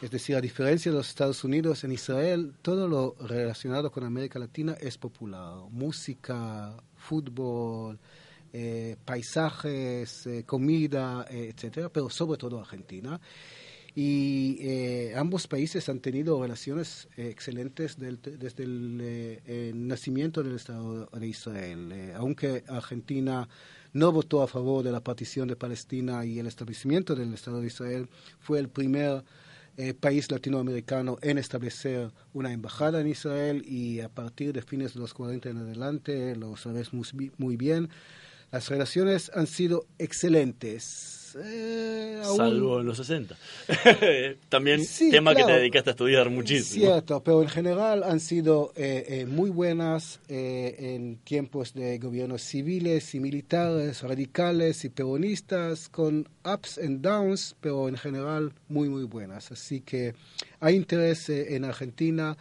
Es 0.00 0.12
decir, 0.12 0.36
a 0.36 0.40
diferencia 0.40 0.92
de 0.92 0.98
los 0.98 1.08
Estados 1.08 1.42
Unidos, 1.42 1.82
en 1.82 1.90
Israel 1.90 2.54
todo 2.62 2.86
lo 2.86 3.16
relacionado 3.26 3.90
con 3.90 4.04
América 4.04 4.38
Latina 4.38 4.76
es 4.80 4.96
popular. 4.96 5.68
Música, 5.70 6.76
fútbol, 6.94 7.98
eh, 8.52 8.96
paisajes, 9.04 10.24
eh, 10.26 10.44
comida, 10.44 11.26
etcétera, 11.28 11.88
pero 11.88 12.08
sobre 12.10 12.38
todo 12.38 12.60
Argentina 12.60 13.20
y 13.94 14.58
eh, 14.60 15.14
ambos 15.16 15.46
países 15.46 15.88
han 15.88 16.00
tenido 16.00 16.40
relaciones 16.40 17.08
eh, 17.16 17.28
excelentes 17.28 17.98
desde 17.98 18.62
el 18.62 19.00
eh, 19.02 19.72
nacimiento 19.74 20.42
del 20.42 20.56
Estado 20.56 21.06
de 21.06 21.26
Israel. 21.26 22.12
aunque 22.16 22.64
Argentina 22.68 23.48
no 23.92 24.12
votó 24.12 24.42
a 24.42 24.48
favor 24.48 24.84
de 24.84 24.92
la 24.92 25.00
partición 25.00 25.48
de 25.48 25.56
Palestina 25.56 26.24
y 26.24 26.38
el 26.38 26.46
establecimiento 26.46 27.14
del 27.14 27.34
Estado 27.34 27.60
de 27.60 27.66
Israel, 27.66 28.08
fue 28.38 28.58
el 28.58 28.68
primer 28.68 29.24
país 30.00 30.30
latinoamericano 30.30 31.18
en 31.22 31.38
establecer 31.38 32.10
una 32.34 32.52
embajada 32.52 33.00
en 33.00 33.06
Israel 33.06 33.62
y 33.64 34.00
a 34.00 34.08
partir 34.08 34.52
de 34.52 34.60
fines 34.60 34.94
de 34.94 35.00
los 35.00 35.14
40 35.14 35.48
en 35.50 35.58
adelante, 35.58 36.34
lo 36.34 36.56
sabes 36.56 36.90
muy 36.92 37.56
bien, 37.56 37.88
las 38.50 38.68
relaciones 38.68 39.30
han 39.34 39.46
sido 39.46 39.86
excelentes 39.98 41.17
eh, 41.36 42.20
Salvo 42.22 42.80
en 42.80 42.86
los 42.86 42.96
60. 42.96 43.36
También 44.48 44.82
tema 45.10 45.34
que 45.34 45.44
te 45.44 45.52
dedicaste 45.52 45.90
a 45.90 45.92
estudiar 45.92 46.30
muchísimo. 46.30 46.86
Cierto, 46.86 47.22
pero 47.22 47.42
en 47.42 47.48
general 47.48 48.02
han 48.02 48.20
sido 48.20 48.72
eh, 48.76 49.04
eh, 49.08 49.26
muy 49.26 49.50
buenas 49.50 50.20
en 50.28 51.16
tiempos 51.24 51.74
de 51.74 51.98
gobiernos 51.98 52.42
civiles 52.42 53.14
y 53.14 53.20
militares, 53.20 54.02
radicales 54.02 54.84
y 54.84 54.88
peronistas, 54.88 55.88
con 55.88 56.28
ups 56.44 56.78
and 56.78 57.00
downs, 57.00 57.56
pero 57.60 57.88
en 57.88 57.96
general 57.96 58.52
muy, 58.68 58.88
muy 58.88 59.04
buenas. 59.04 59.50
Así 59.52 59.80
que 59.80 60.14
hay 60.60 60.76
interés 60.76 61.28
en 61.28 61.64
Argentina. 61.64 62.36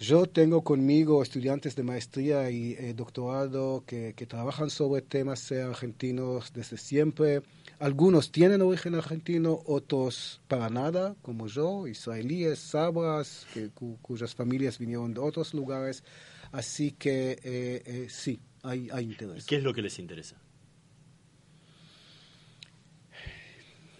Yo 0.00 0.26
tengo 0.26 0.62
conmigo 0.62 1.22
estudiantes 1.22 1.74
de 1.74 1.82
maestría 1.82 2.50
y 2.50 2.74
doctorado 2.92 3.82
que, 3.84 4.14
que, 4.16 4.26
trabajan 4.26 4.70
sobre 4.70 5.02
temas 5.02 5.50
argentinos 5.50 6.52
desde 6.52 6.76
siempre. 6.76 7.42
Algunos 7.80 8.32
tienen 8.32 8.60
origen 8.60 8.96
argentino, 8.96 9.62
otros 9.64 10.40
para 10.48 10.68
nada, 10.68 11.14
como 11.22 11.46
yo, 11.46 11.86
israelíes, 11.86 12.58
sabras, 12.58 13.46
que, 13.54 13.70
cuyas 14.02 14.34
familias 14.34 14.80
vinieron 14.80 15.14
de 15.14 15.20
otros 15.20 15.54
lugares. 15.54 16.02
Así 16.50 16.90
que 16.90 17.32
eh, 17.32 17.82
eh, 17.84 18.06
sí, 18.10 18.40
hay, 18.64 18.88
hay 18.90 19.04
interés. 19.04 19.46
¿Qué 19.46 19.56
es 19.56 19.62
lo 19.62 19.72
que 19.72 19.82
les 19.82 19.96
interesa? 20.00 20.36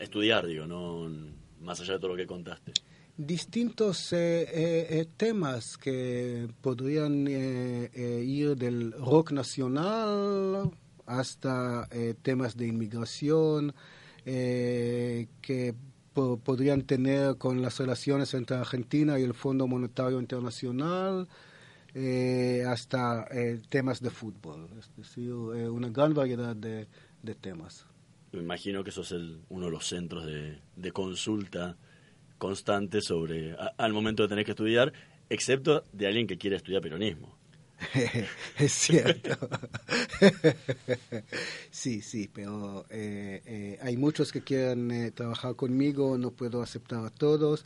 Estudiar, 0.00 0.46
digo, 0.46 0.66
no 0.66 1.08
más 1.60 1.80
allá 1.80 1.94
de 1.94 1.98
todo 2.00 2.10
lo 2.10 2.16
que 2.16 2.26
contaste 2.26 2.72
distintos 3.16 4.12
eh, 4.12 5.08
temas 5.16 5.76
que 5.76 6.48
podrían 6.60 7.26
ir 7.26 8.54
del 8.56 8.92
rock 8.92 9.32
nacional 9.32 10.70
hasta 11.08 11.88
eh, 11.90 12.14
temas 12.20 12.56
de 12.56 12.66
inmigración 12.66 13.74
eh, 14.24 15.26
que 15.40 15.74
podrían 16.12 16.82
tener 16.82 17.36
con 17.36 17.62
las 17.62 17.78
relaciones 17.78 18.34
entre 18.34 18.56
Argentina 18.56 19.18
y 19.18 19.22
el 19.22 19.34
Fondo 19.34 19.68
Monetario 19.68 20.18
Internacional, 20.18 21.28
eh, 21.94 22.64
hasta 22.66 23.28
temas 23.68 24.02
de 24.02 24.10
fútbol, 24.10 24.68
es 24.80 24.90
decir, 24.96 25.32
una 25.32 25.88
gran 25.90 26.14
variedad 26.14 26.56
de, 26.56 26.88
temas. 27.40 27.86
Me 28.32 28.40
imagino 28.40 28.82
que 28.82 28.90
eso 28.90 29.02
es 29.02 29.14
uno 29.48 29.66
de 29.66 29.70
los 29.70 29.86
centros 29.86 30.26
de, 30.26 30.92
consulta 30.92 31.76
constante 32.36 33.00
sobre 33.00 33.54
al 33.76 33.92
momento 33.92 34.24
de 34.24 34.28
tener 34.28 34.44
que 34.44 34.52
estudiar, 34.52 34.92
excepto 35.30 35.84
de 35.92 36.08
alguien 36.08 36.26
que 36.26 36.36
quiere 36.36 36.56
estudiar 36.56 36.82
peronismo. 36.82 37.37
es 38.58 38.72
cierto. 38.72 39.48
sí, 41.70 42.02
sí, 42.02 42.28
pero 42.32 42.86
eh, 42.90 43.42
eh, 43.46 43.78
hay 43.82 43.96
muchos 43.96 44.32
que 44.32 44.42
quieren 44.42 44.90
eh, 44.90 45.10
trabajar 45.12 45.54
conmigo, 45.54 46.18
no 46.18 46.32
puedo 46.32 46.62
aceptar 46.62 47.04
a 47.04 47.10
todos, 47.10 47.64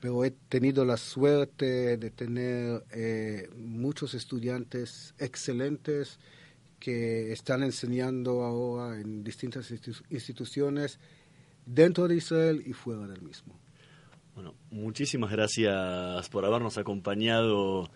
pero 0.00 0.24
he 0.24 0.30
tenido 0.30 0.84
la 0.84 0.96
suerte 0.96 1.96
de 1.96 2.10
tener 2.10 2.82
muchos 3.56 4.14
estudiantes 4.14 5.14
excelentes 5.18 6.18
que 6.80 7.30
están 7.30 7.62
enseñando 7.62 8.42
ahora 8.42 9.00
en 9.00 9.22
distintas 9.22 9.70
instituciones 10.10 10.98
dentro 11.64 12.08
de 12.08 12.16
Israel 12.16 12.64
y 12.66 12.72
fuera 12.72 13.06
del 13.06 13.22
mismo. 13.22 13.54
Bueno, 14.34 14.56
muchísimas 14.72 15.30
gracias 15.30 16.28
por 16.30 16.44
habernos 16.44 16.78
acompañado 16.78 17.88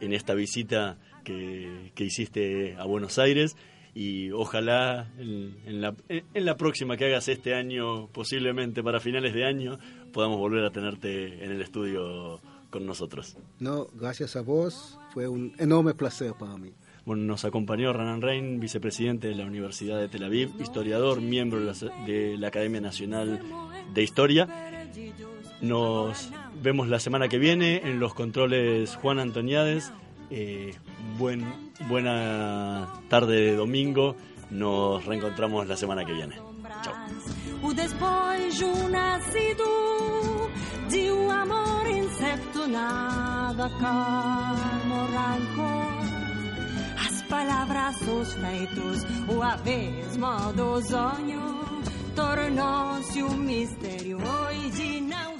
en 0.00 0.12
esta 0.12 0.34
visita 0.34 0.98
que, 1.24 1.92
hiciste 1.96 2.76
a 2.76 2.84
Buenos 2.84 3.18
Aires 3.18 3.56
y 3.94 4.30
ojalá 4.30 5.10
en, 5.18 5.80
la, 5.80 5.94
en, 6.08 6.44
la, 6.44 6.56
próxima 6.56 6.96
que 6.96 7.06
hagas 7.06 7.28
este 7.28 7.54
año, 7.54 8.08
posiblemente 8.08 8.82
para 8.82 9.00
finales 9.00 9.34
de 9.34 9.44
año, 9.44 9.78
podamos 10.12 10.38
volver 10.38 10.64
a 10.64 10.70
tenerte 10.70 11.44
en 11.44 11.50
el 11.52 11.60
estudio 11.60 12.40
con 12.70 12.86
nosotros. 12.86 13.36
No, 13.58 13.88
gracias 13.94 14.36
a 14.36 14.42
vos, 14.42 14.98
fue 15.12 15.28
un 15.28 15.54
enorme 15.58 15.94
placer 15.94 16.34
para 16.38 16.56
mí. 16.56 16.72
Bueno, 17.04 17.24
nos 17.24 17.44
acompañó 17.44 17.92
Ranan 17.92 18.20
Rein, 18.20 18.60
vicepresidente 18.60 19.28
de 19.28 19.34
la 19.34 19.44
Universidad 19.44 19.98
de 19.98 20.08
Tel 20.08 20.22
Aviv, 20.22 20.50
historiador, 20.60 21.20
miembro 21.20 21.60
de 21.60 22.36
la 22.38 22.48
Academia 22.48 22.80
Nacional 22.80 23.40
de 23.92 24.02
Historia. 24.02 24.46
Nos 25.60 26.30
vemos 26.62 26.88
la 26.88 27.00
semana 27.00 27.28
que 27.28 27.38
viene 27.38 27.82
en 27.84 28.00
los 28.00 28.14
controles 28.14 28.96
Juan 28.96 29.18
Antoniades. 29.18 29.92
Eh, 30.30 30.74
buen, 31.18 31.44
buena 31.88 32.88
tarde 33.08 33.40
de 33.40 33.56
domingo. 33.56 34.16
Nos 34.50 35.04
reencontramos 35.04 35.66
la 35.68 35.76
semana 35.76 36.04
que 36.04 36.12
viene. 36.12 36.36
Chao. 36.82 36.94
Tornou-se 52.14 53.22
um 53.22 53.36
mistério. 53.36 54.18
Hoje 54.18 55.00
não 55.00 55.38